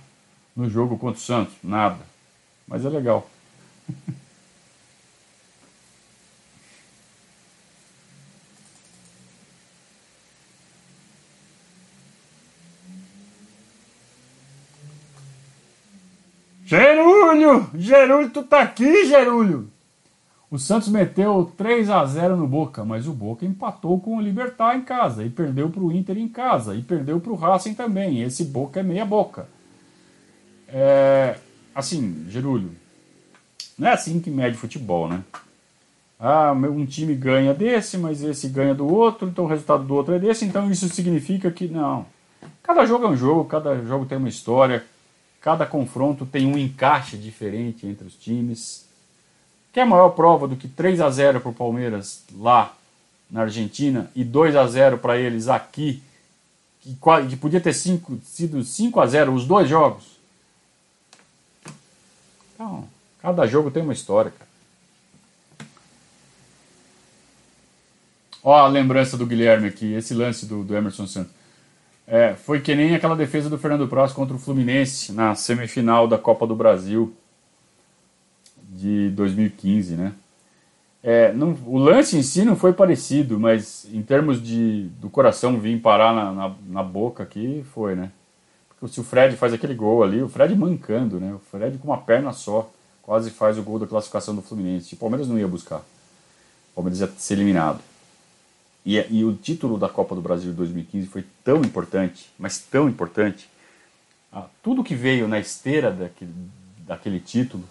no 0.54 0.68
jogo 0.68 0.98
contra 0.98 1.18
o 1.18 1.22
Santos? 1.22 1.54
Nada. 1.62 2.00
Mas 2.66 2.84
é 2.84 2.88
legal. 2.88 3.28
Gerúlio! 16.64 17.70
Gerúlio, 17.74 18.30
tu 18.30 18.42
tá 18.42 18.62
aqui, 18.62 19.04
Gerúlio! 19.06 19.71
O 20.52 20.58
Santos 20.58 20.88
meteu 20.88 21.50
3 21.56 21.88
a 21.88 22.04
0 22.04 22.36
no 22.36 22.46
Boca, 22.46 22.84
mas 22.84 23.08
o 23.08 23.12
Boca 23.14 23.46
empatou 23.46 23.98
com 23.98 24.18
o 24.18 24.20
Libertar 24.20 24.76
em 24.76 24.82
casa 24.82 25.24
e 25.24 25.30
perdeu 25.30 25.70
para 25.70 25.82
o 25.82 25.90
Inter 25.90 26.18
em 26.18 26.28
casa 26.28 26.76
e 26.76 26.82
perdeu 26.82 27.18
para 27.18 27.32
o 27.32 27.36
Racing 27.36 27.72
também. 27.72 28.20
Esse 28.20 28.44
Boca 28.44 28.78
é 28.78 28.82
meia 28.82 29.06
boca. 29.06 29.48
É, 30.68 31.38
assim, 31.74 32.26
Gerúlio, 32.28 32.70
não 33.78 33.88
é 33.88 33.92
assim 33.94 34.20
que 34.20 34.28
mede 34.28 34.58
futebol, 34.58 35.08
né? 35.08 35.24
Ah, 36.20 36.52
um 36.52 36.84
time 36.84 37.14
ganha 37.14 37.54
desse, 37.54 37.96
mas 37.96 38.22
esse 38.22 38.46
ganha 38.46 38.74
do 38.74 38.86
outro, 38.86 39.28
então 39.28 39.46
o 39.46 39.48
resultado 39.48 39.84
do 39.84 39.94
outro 39.94 40.12
é 40.12 40.18
desse, 40.18 40.44
então 40.44 40.70
isso 40.70 40.86
significa 40.90 41.50
que 41.50 41.66
não. 41.66 42.04
Cada 42.62 42.84
jogo 42.84 43.06
é 43.06 43.08
um 43.08 43.16
jogo, 43.16 43.46
cada 43.46 43.82
jogo 43.86 44.04
tem 44.04 44.18
uma 44.18 44.28
história, 44.28 44.84
cada 45.40 45.64
confronto 45.64 46.26
tem 46.26 46.44
um 46.44 46.58
encaixe 46.58 47.16
diferente 47.16 47.86
entre 47.86 48.06
os 48.06 48.14
times. 48.14 48.91
Que 49.72 49.80
é 49.80 49.84
maior 49.84 50.10
prova 50.10 50.46
do 50.46 50.56
que 50.56 50.68
3 50.68 51.00
a 51.00 51.10
0 51.10 51.40
para 51.40 51.50
o 51.50 51.54
Palmeiras 51.54 52.24
lá 52.38 52.74
na 53.30 53.42
Argentina 53.42 54.10
e 54.14 54.22
2 54.22 54.54
a 54.54 54.66
0 54.66 54.98
para 54.98 55.16
eles 55.16 55.48
aqui, 55.48 56.02
que, 56.82 56.96
que 57.30 57.36
podia 57.36 57.60
ter 57.60 57.72
cinco, 57.72 58.18
sido 58.22 58.62
5 58.62 59.00
a 59.00 59.06
0 59.06 59.32
os 59.32 59.46
dois 59.46 59.68
jogos. 59.68 60.04
Então, 62.54 62.86
cada 63.20 63.46
jogo 63.46 63.70
tem 63.70 63.82
uma 63.82 63.94
história, 63.94 64.30
cara. 64.30 64.52
Ó 68.44 68.54
a 68.54 68.66
lembrança 68.66 69.16
do 69.16 69.24
Guilherme 69.24 69.68
aqui, 69.68 69.94
esse 69.94 70.12
lance 70.12 70.46
do, 70.46 70.64
do 70.64 70.76
Emerson 70.76 71.06
Santos. 71.06 71.32
É, 72.06 72.34
foi 72.34 72.60
que 72.60 72.74
nem 72.74 72.94
aquela 72.94 73.14
defesa 73.14 73.48
do 73.48 73.56
Fernando 73.56 73.86
Prost 73.86 74.14
contra 74.14 74.34
o 74.34 74.38
Fluminense 74.38 75.12
na 75.12 75.34
semifinal 75.34 76.08
da 76.08 76.18
Copa 76.18 76.46
do 76.46 76.56
Brasil 76.56 77.14
de 78.72 79.10
2015, 79.10 79.94
né? 79.94 80.12
É, 81.02 81.32
não, 81.32 81.58
o 81.66 81.78
lance 81.78 82.16
em 82.16 82.22
si 82.22 82.44
não 82.44 82.54
foi 82.54 82.72
parecido, 82.72 83.38
mas 83.38 83.86
em 83.92 84.02
termos 84.02 84.40
de 84.40 84.84
do 85.00 85.10
coração 85.10 85.58
vir 85.58 85.80
parar 85.80 86.14
na, 86.14 86.32
na, 86.32 86.54
na, 86.68 86.82
boca 86.82 87.24
aqui, 87.24 87.64
foi, 87.74 87.96
né? 87.96 88.12
Porque 88.68 88.94
se 88.94 89.00
o 89.00 89.04
Fred 89.04 89.36
faz 89.36 89.52
aquele 89.52 89.74
gol 89.74 90.04
ali, 90.04 90.22
o 90.22 90.28
Fred 90.28 90.54
mancando, 90.54 91.18
né? 91.18 91.34
O 91.34 91.40
Fred 91.50 91.76
com 91.78 91.88
uma 91.88 91.98
perna 91.98 92.32
só, 92.32 92.70
quase 93.02 93.30
faz 93.30 93.58
o 93.58 93.62
gol 93.62 93.80
da 93.80 93.86
classificação 93.86 94.34
do 94.34 94.42
Fluminense. 94.42 94.94
O 94.94 94.98
Palmeiras 94.98 95.26
não 95.26 95.38
ia 95.38 95.48
buscar. 95.48 95.78
O 95.78 96.76
Palmeiras 96.76 97.00
ia 97.00 97.10
ser 97.18 97.34
eliminado. 97.34 97.80
E, 98.86 98.96
e 99.10 99.24
o 99.24 99.34
título 99.34 99.78
da 99.78 99.88
Copa 99.88 100.14
do 100.14 100.20
Brasil 100.20 100.50
de 100.50 100.56
2015 100.56 101.08
foi 101.08 101.24
tão 101.44 101.62
importante, 101.62 102.30
mas 102.38 102.58
tão 102.58 102.88
importante. 102.88 103.48
Ah, 104.32 104.46
tudo 104.62 104.84
que 104.84 104.94
veio 104.94 105.26
na 105.26 105.38
esteira 105.40 105.90
daquele, 105.90 106.32
daquele 106.86 107.20
título 107.20 107.64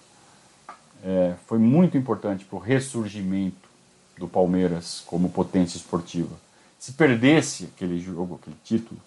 é, 1.03 1.35
foi 1.47 1.57
muito 1.57 1.97
importante 1.97 2.45
para 2.45 2.57
o 2.57 2.59
ressurgimento 2.59 3.69
do 4.17 4.27
Palmeiras 4.27 5.03
como 5.05 5.29
potência 5.29 5.77
esportiva. 5.77 6.35
Se 6.79 6.93
perdesse 6.93 7.69
aquele 7.75 7.99
jogo, 7.99 8.39
aquele 8.41 8.57
título, 8.63 8.99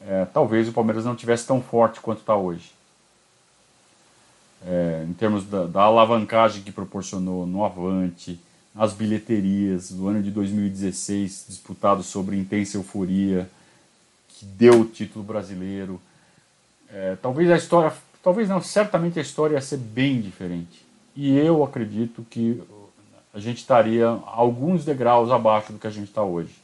é, 0.00 0.24
talvez 0.26 0.68
o 0.68 0.72
Palmeiras 0.72 1.04
não 1.04 1.16
tivesse 1.16 1.46
tão 1.46 1.60
forte 1.62 2.00
quanto 2.00 2.20
está 2.20 2.36
hoje. 2.36 2.72
É, 4.66 5.04
em 5.08 5.12
termos 5.12 5.44
da, 5.44 5.66
da, 5.66 5.82
alavancagem 5.82 6.62
que 6.62 6.72
proporcionou 6.72 7.46
no 7.46 7.64
Avante, 7.64 8.40
as 8.74 8.92
bilheterias 8.92 9.92
do 9.92 10.08
ano 10.08 10.22
de 10.22 10.30
2016, 10.30 11.46
disputado 11.48 12.02
sobre 12.02 12.36
intensa 12.36 12.76
euforia, 12.76 13.48
que 14.28 14.44
deu 14.44 14.80
o 14.80 14.84
título 14.84 15.24
brasileiro. 15.24 16.00
É, 16.90 17.16
talvez 17.16 17.50
a 17.50 17.56
história, 17.56 17.92
talvez 18.22 18.48
não, 18.48 18.60
certamente 18.60 19.18
a 19.18 19.22
história 19.22 19.54
ia 19.54 19.60
ser 19.60 19.78
bem 19.78 20.20
diferente. 20.20 20.87
E 21.20 21.36
eu 21.36 21.64
acredito 21.64 22.24
que 22.30 22.62
a 23.34 23.40
gente 23.40 23.58
estaria 23.58 24.06
alguns 24.24 24.84
degraus 24.84 25.32
abaixo 25.32 25.72
do 25.72 25.78
que 25.80 25.86
a 25.88 25.90
gente 25.90 26.06
está 26.06 26.22
hoje. 26.22 26.54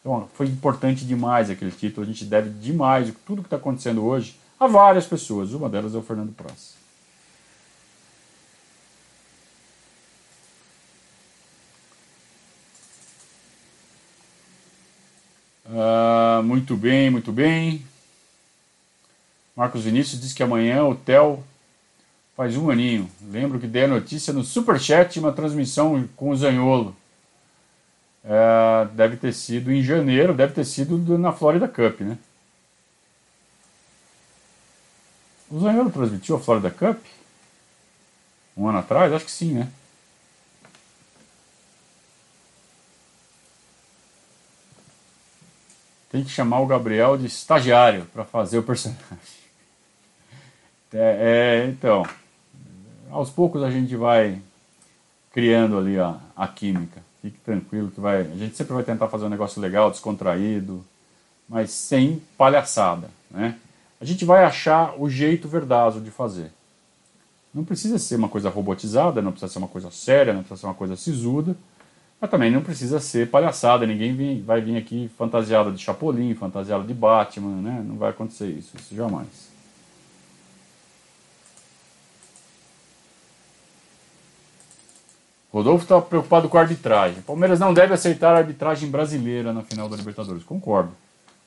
Então, 0.00 0.28
foi 0.34 0.46
importante 0.46 1.04
demais 1.04 1.50
aquele 1.50 1.72
título, 1.72 2.06
a 2.06 2.08
gente 2.08 2.24
deve 2.24 2.50
demais 2.50 3.12
tudo 3.26 3.42
que 3.42 3.48
está 3.48 3.56
acontecendo 3.56 4.04
hoje 4.04 4.38
a 4.60 4.68
várias 4.68 5.06
pessoas, 5.06 5.52
uma 5.52 5.68
delas 5.68 5.92
é 5.92 5.98
o 5.98 6.02
Fernando 6.02 6.32
Praça. 6.32 6.74
Uh, 15.66 16.44
muito 16.44 16.76
bem, 16.76 17.10
muito 17.10 17.32
bem. 17.32 17.84
Marcos 19.56 19.82
Vinícius 19.82 20.20
diz 20.20 20.32
que 20.32 20.44
amanhã 20.44 20.84
o 20.84 20.94
Theo 20.94 21.42
faz 22.36 22.56
um 22.56 22.70
aninho. 22.70 23.10
Lembro 23.30 23.58
que 23.58 23.66
dei 23.66 23.84
a 23.84 23.88
notícia 23.88 24.32
no 24.32 24.44
Superchat 24.44 25.18
uma 25.18 25.32
transmissão 25.32 26.08
com 26.16 26.30
o 26.30 26.36
Zanholo. 26.36 26.96
Uh, 28.24 28.88
deve 28.94 29.16
ter 29.16 29.32
sido 29.32 29.70
em 29.70 29.82
janeiro, 29.82 30.32
deve 30.32 30.54
ter 30.54 30.64
sido 30.64 31.18
na 31.18 31.32
Florida 31.32 31.68
Cup, 31.68 32.00
né? 32.00 32.16
O 35.50 35.60
Zanholo 35.60 35.90
transmitiu 35.90 36.36
a 36.36 36.40
Florida 36.40 36.70
Cup? 36.70 36.98
Um 38.56 38.68
ano 38.68 38.78
atrás? 38.78 39.12
Acho 39.12 39.24
que 39.24 39.30
sim, 39.30 39.52
né? 39.52 39.68
tem 46.14 46.22
que 46.22 46.30
chamar 46.30 46.60
o 46.60 46.66
Gabriel 46.66 47.18
de 47.18 47.26
estagiário 47.26 48.04
para 48.12 48.24
fazer 48.24 48.58
o 48.58 48.62
personagem. 48.62 49.02
É, 50.96 51.64
é, 51.64 51.66
então, 51.66 52.06
aos 53.10 53.30
poucos 53.30 53.62
a 53.62 53.70
gente 53.70 53.94
vai 53.96 54.40
criando 55.32 55.78
ali 55.78 55.98
a, 55.98 56.16
a 56.36 56.46
química. 56.48 57.02
Fique 57.22 57.38
tranquilo 57.38 57.90
que 57.90 58.00
vai. 58.00 58.20
A 58.20 58.36
gente 58.36 58.56
sempre 58.56 58.74
vai 58.74 58.82
tentar 58.82 59.08
fazer 59.08 59.24
um 59.24 59.30
negócio 59.30 59.60
legal, 59.60 59.90
descontraído, 59.90 60.84
mas 61.48 61.70
sem 61.70 62.22
palhaçada, 62.36 63.10
né? 63.30 63.56
A 64.00 64.04
gente 64.04 64.24
vai 64.24 64.44
achar 64.44 65.00
o 65.00 65.08
jeito 65.08 65.48
verdazo 65.48 66.00
de 66.00 66.10
fazer. 66.10 66.50
Não 67.54 67.64
precisa 67.64 67.98
ser 67.98 68.16
uma 68.16 68.28
coisa 68.28 68.50
robotizada, 68.50 69.22
não 69.22 69.30
precisa 69.30 69.52
ser 69.52 69.58
uma 69.58 69.68
coisa 69.68 69.90
séria, 69.90 70.32
não 70.32 70.40
precisa 70.40 70.60
ser 70.60 70.66
uma 70.66 70.74
coisa 70.74 70.96
sisuda 70.96 71.56
mas 72.24 72.30
também 72.30 72.50
não 72.50 72.62
precisa 72.62 73.00
ser 73.00 73.28
palhaçada, 73.28 73.86
ninguém 73.86 74.42
vai 74.42 74.58
vir 74.58 74.78
aqui 74.78 75.10
fantasiado 75.18 75.70
de 75.70 75.82
Chapolin, 75.82 76.34
fantasiado 76.34 76.84
de 76.84 76.94
Batman, 76.94 77.60
né? 77.60 77.84
Não 77.86 77.96
vai 77.96 78.08
acontecer 78.08 78.48
isso, 78.48 78.74
isso 78.78 78.94
jamais. 78.94 79.52
Rodolfo 85.54 85.84
está 85.84 86.00
preocupado 86.00 86.48
com 86.48 86.58
a 86.58 86.62
arbitragem. 86.62 87.22
Palmeiras 87.22 87.60
não 87.60 87.72
deve 87.72 87.94
aceitar 87.94 88.34
a 88.34 88.38
arbitragem 88.38 88.90
brasileira 88.90 89.52
na 89.52 89.62
final 89.62 89.88
da 89.88 89.96
Libertadores. 89.96 90.42
Concordo, 90.42 90.90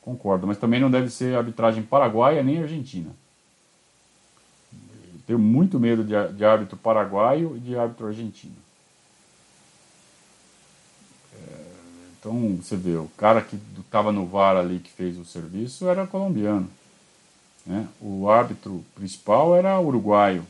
concordo, 0.02 0.48
mas 0.48 0.58
também 0.58 0.80
não 0.80 0.90
deve 0.90 1.10
ser 1.10 1.36
arbitragem 1.36 1.84
paraguaia 1.84 2.42
nem 2.42 2.62
argentina. 2.62 3.10
tenho 5.26 5.38
muito 5.38 5.78
medo 5.78 6.06
de, 6.06 6.14
de 6.38 6.46
árbitro 6.46 6.78
paraguaio 6.78 7.58
e 7.58 7.60
de 7.60 7.78
árbitro 7.78 8.08
argentino. 8.08 8.56
Então, 12.18 12.56
você 12.62 12.78
vê, 12.78 12.96
o 12.96 13.12
cara 13.18 13.42
que 13.42 13.60
estava 13.78 14.14
no 14.14 14.26
VAR 14.26 14.56
ali 14.56 14.80
que 14.80 14.90
fez 14.90 15.18
o 15.18 15.26
serviço 15.26 15.90
era 15.90 16.08
colombiano. 16.08 16.70
Né? 17.66 17.86
O 18.00 18.30
árbitro 18.30 18.86
principal 18.96 19.54
era 19.54 19.78
uruguaio. 19.82 20.46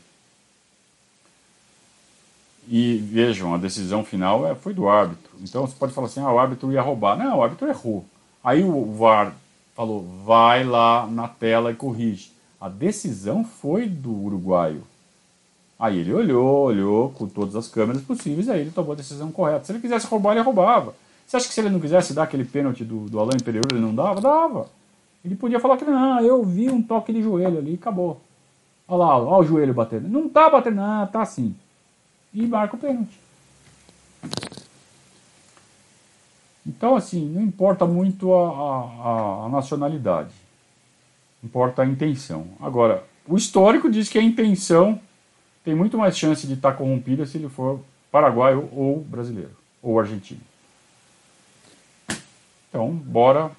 E 2.70 2.98
vejam, 2.98 3.54
a 3.54 3.58
decisão 3.58 4.04
final 4.04 4.46
é, 4.46 4.54
foi 4.54 4.74
do 4.74 4.88
árbitro. 4.88 5.30
Então 5.40 5.66
você 5.66 5.74
pode 5.74 5.94
falar 5.94 6.06
assim: 6.06 6.20
ah, 6.20 6.30
o 6.30 6.38
árbitro 6.38 6.70
ia 6.70 6.82
roubar. 6.82 7.16
Não, 7.16 7.38
o 7.38 7.42
árbitro 7.42 7.66
errou. 7.66 8.04
Aí 8.44 8.62
o 8.62 8.92
VAR 8.92 9.34
falou: 9.74 10.06
vai 10.24 10.64
lá 10.64 11.06
na 11.06 11.26
tela 11.26 11.70
e 11.70 11.74
corrige. 11.74 12.30
A 12.60 12.68
decisão 12.68 13.42
foi 13.42 13.88
do 13.88 14.12
uruguaio. 14.12 14.82
Aí 15.78 15.98
ele 15.98 16.12
olhou, 16.12 16.66
olhou 16.66 17.10
com 17.10 17.26
todas 17.26 17.56
as 17.56 17.68
câmeras 17.68 18.02
possíveis, 18.02 18.48
aí 18.48 18.60
ele 18.60 18.70
tomou 18.70 18.92
a 18.92 18.96
decisão 18.96 19.30
correta. 19.30 19.64
Se 19.64 19.72
ele 19.72 19.80
quisesse 19.80 20.06
roubar, 20.06 20.32
ele 20.32 20.40
roubava. 20.40 20.94
Você 21.24 21.36
acha 21.36 21.46
que 21.46 21.54
se 21.54 21.60
ele 21.60 21.70
não 21.70 21.80
quisesse 21.80 22.12
dar 22.12 22.24
aquele 22.24 22.44
pênalti 22.44 22.84
do, 22.84 23.08
do 23.08 23.18
Alain 23.18 23.38
Pereira, 23.42 23.68
ele 23.70 23.80
não 23.80 23.94
dava? 23.94 24.20
Dava. 24.20 24.68
Ele 25.24 25.36
podia 25.36 25.60
falar 25.60 25.76
que 25.76 25.84
não, 25.84 26.20
eu 26.20 26.42
vi 26.42 26.68
um 26.68 26.82
toque 26.82 27.12
de 27.12 27.22
joelho 27.22 27.58
ali 27.58 27.72
e 27.72 27.74
acabou. 27.74 28.20
Olha 28.88 28.98
lá, 28.98 29.18
olha 29.18 29.44
o 29.44 29.44
joelho 29.44 29.72
batendo. 29.72 30.08
Não 30.08 30.28
tá 30.28 30.50
batendo, 30.50 30.76
não, 30.76 31.06
tá 31.06 31.22
assim. 31.22 31.54
E 32.32 32.46
marca 32.46 32.76
o 32.76 32.78
pênalti. 32.78 33.18
Então, 36.66 36.94
assim, 36.94 37.24
não 37.24 37.40
importa 37.40 37.86
muito 37.86 38.34
a, 38.34 38.50
a, 38.50 39.46
a, 39.46 39.48
nacionalidade. 39.48 40.34
Importa 41.42 41.82
a 41.82 41.86
intenção. 41.86 42.46
Agora, 42.60 43.04
o 43.26 43.36
histórico 43.36 43.90
diz 43.90 44.08
que 44.10 44.18
a 44.18 44.22
intenção 44.22 45.00
tem 45.64 45.74
muito 45.74 45.96
mais 45.96 46.16
chance 46.16 46.46
de 46.46 46.52
estar 46.54 46.74
corrompida 46.74 47.24
se 47.24 47.38
ele 47.38 47.48
for 47.48 47.80
paraguaio 48.12 48.68
ou 48.72 49.00
brasileiro, 49.00 49.56
ou 49.82 49.98
argentino. 49.98 50.40
Então, 52.68 52.90
bora 52.90 53.50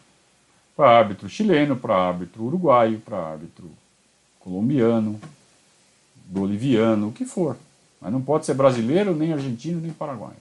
para 0.75 0.97
árbitro 0.97 1.27
chileno, 1.27 1.75
para 1.75 1.95
árbitro 1.95 2.43
uruguaio, 2.43 2.99
para 2.99 3.17
árbitro 3.17 3.71
colombiano, 4.39 5.19
boliviano, 6.25 7.07
o 7.07 7.11
que 7.11 7.25
for. 7.25 7.57
Mas 8.01 8.11
não 8.11 8.21
pode 8.21 8.45
ser 8.45 8.53
brasileiro, 8.53 9.15
nem 9.15 9.33
argentino, 9.33 9.81
nem 9.81 9.91
paraguaio. 9.91 10.37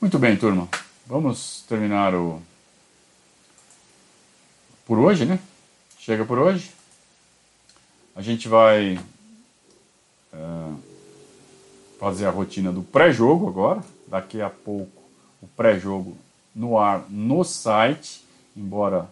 Muito 0.00 0.18
bem, 0.18 0.36
turma. 0.36 0.68
Vamos 1.06 1.64
terminar 1.68 2.14
o. 2.14 2.42
Por 4.84 4.98
hoje, 4.98 5.24
né? 5.24 5.38
Chega 5.98 6.24
por 6.24 6.38
hoje. 6.38 6.72
A 8.14 8.20
gente 8.20 8.48
vai 8.48 8.98
uh, 10.32 10.80
fazer 11.98 12.26
a 12.26 12.30
rotina 12.30 12.72
do 12.72 12.82
pré-jogo 12.82 13.48
agora. 13.48 13.82
Daqui 14.08 14.40
a 14.40 14.50
pouco, 14.50 15.02
o 15.40 15.46
pré-jogo 15.46 16.16
no 16.54 16.78
ar 16.78 17.06
no 17.08 17.44
site. 17.44 18.24
Embora 18.56 19.08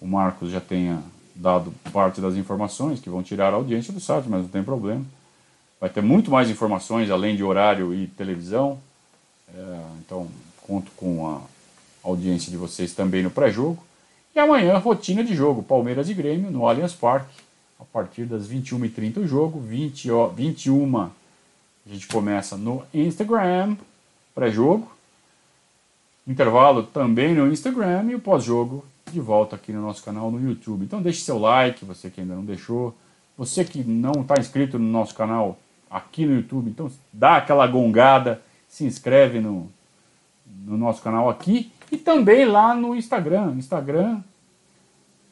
o 0.00 0.06
Marcos 0.06 0.50
já 0.50 0.60
tenha 0.60 1.02
dado 1.34 1.72
parte 1.92 2.20
das 2.20 2.34
informações 2.34 3.00
que 3.00 3.10
vão 3.10 3.22
tirar 3.22 3.52
a 3.52 3.56
audiência 3.56 3.92
do 3.92 4.00
site, 4.00 4.28
mas 4.28 4.42
não 4.42 4.48
tem 4.48 4.62
problema. 4.62 5.04
Vai 5.80 5.88
ter 5.88 6.02
muito 6.02 6.30
mais 6.30 6.50
informações 6.50 7.10
além 7.10 7.36
de 7.36 7.44
horário 7.44 7.94
e 7.94 8.06
televisão. 8.08 8.78
É, 9.54 9.80
então, 10.00 10.28
conto 10.66 10.90
com 10.96 11.26
a 11.28 11.40
audiência 12.02 12.50
de 12.50 12.56
vocês 12.56 12.92
também 12.92 13.22
no 13.22 13.30
pré-jogo. 13.30 13.82
E 14.34 14.38
amanhã, 14.40 14.76
rotina 14.78 15.22
de 15.22 15.34
jogo: 15.34 15.62
Palmeiras 15.62 16.08
e 16.08 16.14
Grêmio 16.14 16.50
no 16.50 16.66
Allianz 16.66 16.92
Parque, 16.92 17.42
a 17.78 17.84
partir 17.84 18.24
das 18.24 18.48
21h30 18.48 19.18
o 19.18 19.26
jogo. 19.26 19.60
20, 19.60 20.08
21 20.34 20.96
a 20.98 21.10
gente 21.86 22.06
começa 22.08 22.56
no 22.56 22.82
Instagram, 22.92 23.76
pré-jogo. 24.34 24.90
Intervalo 26.26 26.82
também 26.82 27.34
no 27.34 27.50
Instagram 27.50 28.10
e 28.10 28.14
o 28.14 28.20
pós-jogo 28.20 28.84
de 29.12 29.20
volta 29.20 29.56
aqui 29.56 29.72
no 29.72 29.82
nosso 29.82 30.02
canal 30.02 30.30
no 30.30 30.40
YouTube. 30.40 30.84
Então 30.84 31.02
deixe 31.02 31.20
seu 31.20 31.38
like, 31.38 31.84
você 31.84 32.10
que 32.10 32.20
ainda 32.20 32.34
não 32.34 32.44
deixou. 32.44 32.96
Você 33.36 33.64
que 33.64 33.84
não 33.84 34.22
está 34.22 34.34
inscrito 34.38 34.78
no 34.78 34.88
nosso 34.88 35.14
canal 35.14 35.58
aqui 35.90 36.26
no 36.26 36.34
YouTube, 36.34 36.70
então 36.70 36.90
dá 37.12 37.36
aquela 37.36 37.66
gongada 37.66 38.42
se 38.68 38.84
inscreve 38.84 39.40
no, 39.40 39.70
no 40.46 40.76
nosso 40.76 41.00
canal 41.02 41.30
aqui 41.30 41.72
e 41.90 41.96
também 41.96 42.44
lá 42.44 42.74
no 42.74 42.94
Instagram. 42.94 43.54
Instagram, 43.56 44.20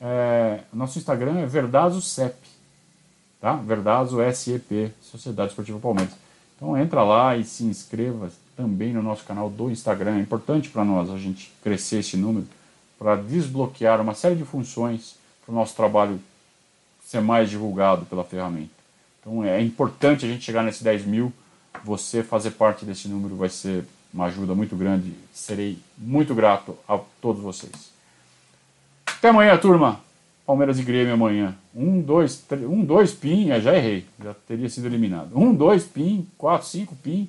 é, 0.01 0.61
nosso 0.72 0.99
Instagram 0.99 1.39
é 1.39 1.47
Verdazo 1.47 2.01
CEP, 2.01 2.37
tá? 3.41 3.55
Verdazo 3.55 4.18
SEP, 4.33 4.93
Sociedade 5.03 5.51
Esportiva 5.51 5.79
Palmeiras. 5.79 6.14
Então 6.57 6.77
entra 6.77 7.03
lá 7.03 7.37
e 7.37 7.45
se 7.45 7.64
inscreva 7.64 8.31
também 8.57 8.93
no 8.93 9.03
nosso 9.03 9.24
canal 9.24 9.51
do 9.51 9.70
Instagram. 9.70 10.16
É 10.16 10.20
importante 10.20 10.70
para 10.70 10.85
nós 10.85 11.11
a 11.11 11.18
gente 11.18 11.53
crescer 11.62 11.99
esse 11.99 12.16
número 12.16 12.47
para 12.99 13.17
desbloquear 13.17 14.01
uma 14.01 14.15
série 14.15 14.35
de 14.35 14.45
funções 14.45 15.17
para 15.45 15.53
o 15.53 15.55
nosso 15.55 15.75
trabalho 15.77 16.21
ser 17.05 17.21
mais 17.21 17.49
divulgado 17.51 18.07
pela 18.07 18.25
ferramenta. 18.25 18.71
Então 19.21 19.45
é 19.45 19.61
importante 19.61 20.25
a 20.25 20.29
gente 20.29 20.45
chegar 20.45 20.63
nesse 20.63 20.83
10 20.83 21.05
mil 21.05 21.33
você 21.85 22.23
fazer 22.23 22.53
parte 22.53 22.85
desse 22.85 23.09
número 23.09 23.37
vai 23.37 23.49
ser 23.49 23.85
uma 24.13 24.27
ajuda 24.27 24.55
muito 24.55 24.75
grande. 24.77 25.13
Serei 25.33 25.79
muito 25.97 26.35
grato 26.35 26.77
a 26.89 26.99
todos 27.21 27.43
vocês. 27.43 27.91
Até 29.07 29.29
amanhã, 29.29 29.57
turma. 29.57 30.01
Palmeiras 30.47 30.79
e 30.79 30.83
Grêmio 30.83 31.15
amanhã. 31.15 31.57
Um, 31.75 32.01
dois, 32.01 32.39
três, 32.39 32.65
um, 32.65 32.85
dois, 32.85 33.13
pin. 33.13 33.51
É, 33.51 33.61
já 33.61 33.75
errei. 33.75 34.07
Já 34.23 34.35
teria 34.47 34.69
sido 34.69 34.87
eliminado. 34.87 35.37
Um, 35.37 35.55
dois, 35.55 35.85
pin. 35.85 36.27
Quatro, 36.39 36.67
cinco, 36.67 36.95
pin. 36.97 37.29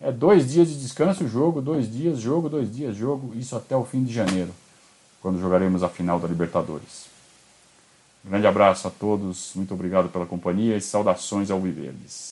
É 0.00 0.10
dois 0.10 0.50
dias 0.50 0.68
de 0.68 0.80
descanso, 0.80 1.28
jogo, 1.28 1.62
dois 1.62 1.90
dias, 1.90 2.18
jogo, 2.18 2.48
dois 2.48 2.74
dias, 2.74 2.96
jogo. 2.96 3.32
Isso 3.36 3.54
até 3.54 3.76
o 3.76 3.84
fim 3.84 4.02
de 4.02 4.12
janeiro, 4.12 4.52
quando 5.22 5.40
jogaremos 5.40 5.82
a 5.84 5.88
final 5.88 6.18
da 6.18 6.26
Libertadores. 6.26 7.06
Grande 8.24 8.46
abraço 8.46 8.86
a 8.88 8.90
todos. 8.90 9.52
Muito 9.54 9.72
obrigado 9.72 10.08
pela 10.08 10.26
companhia 10.26 10.76
e 10.76 10.80
saudações 10.80 11.50
ao 11.50 11.60
Viverdes. 11.60 12.20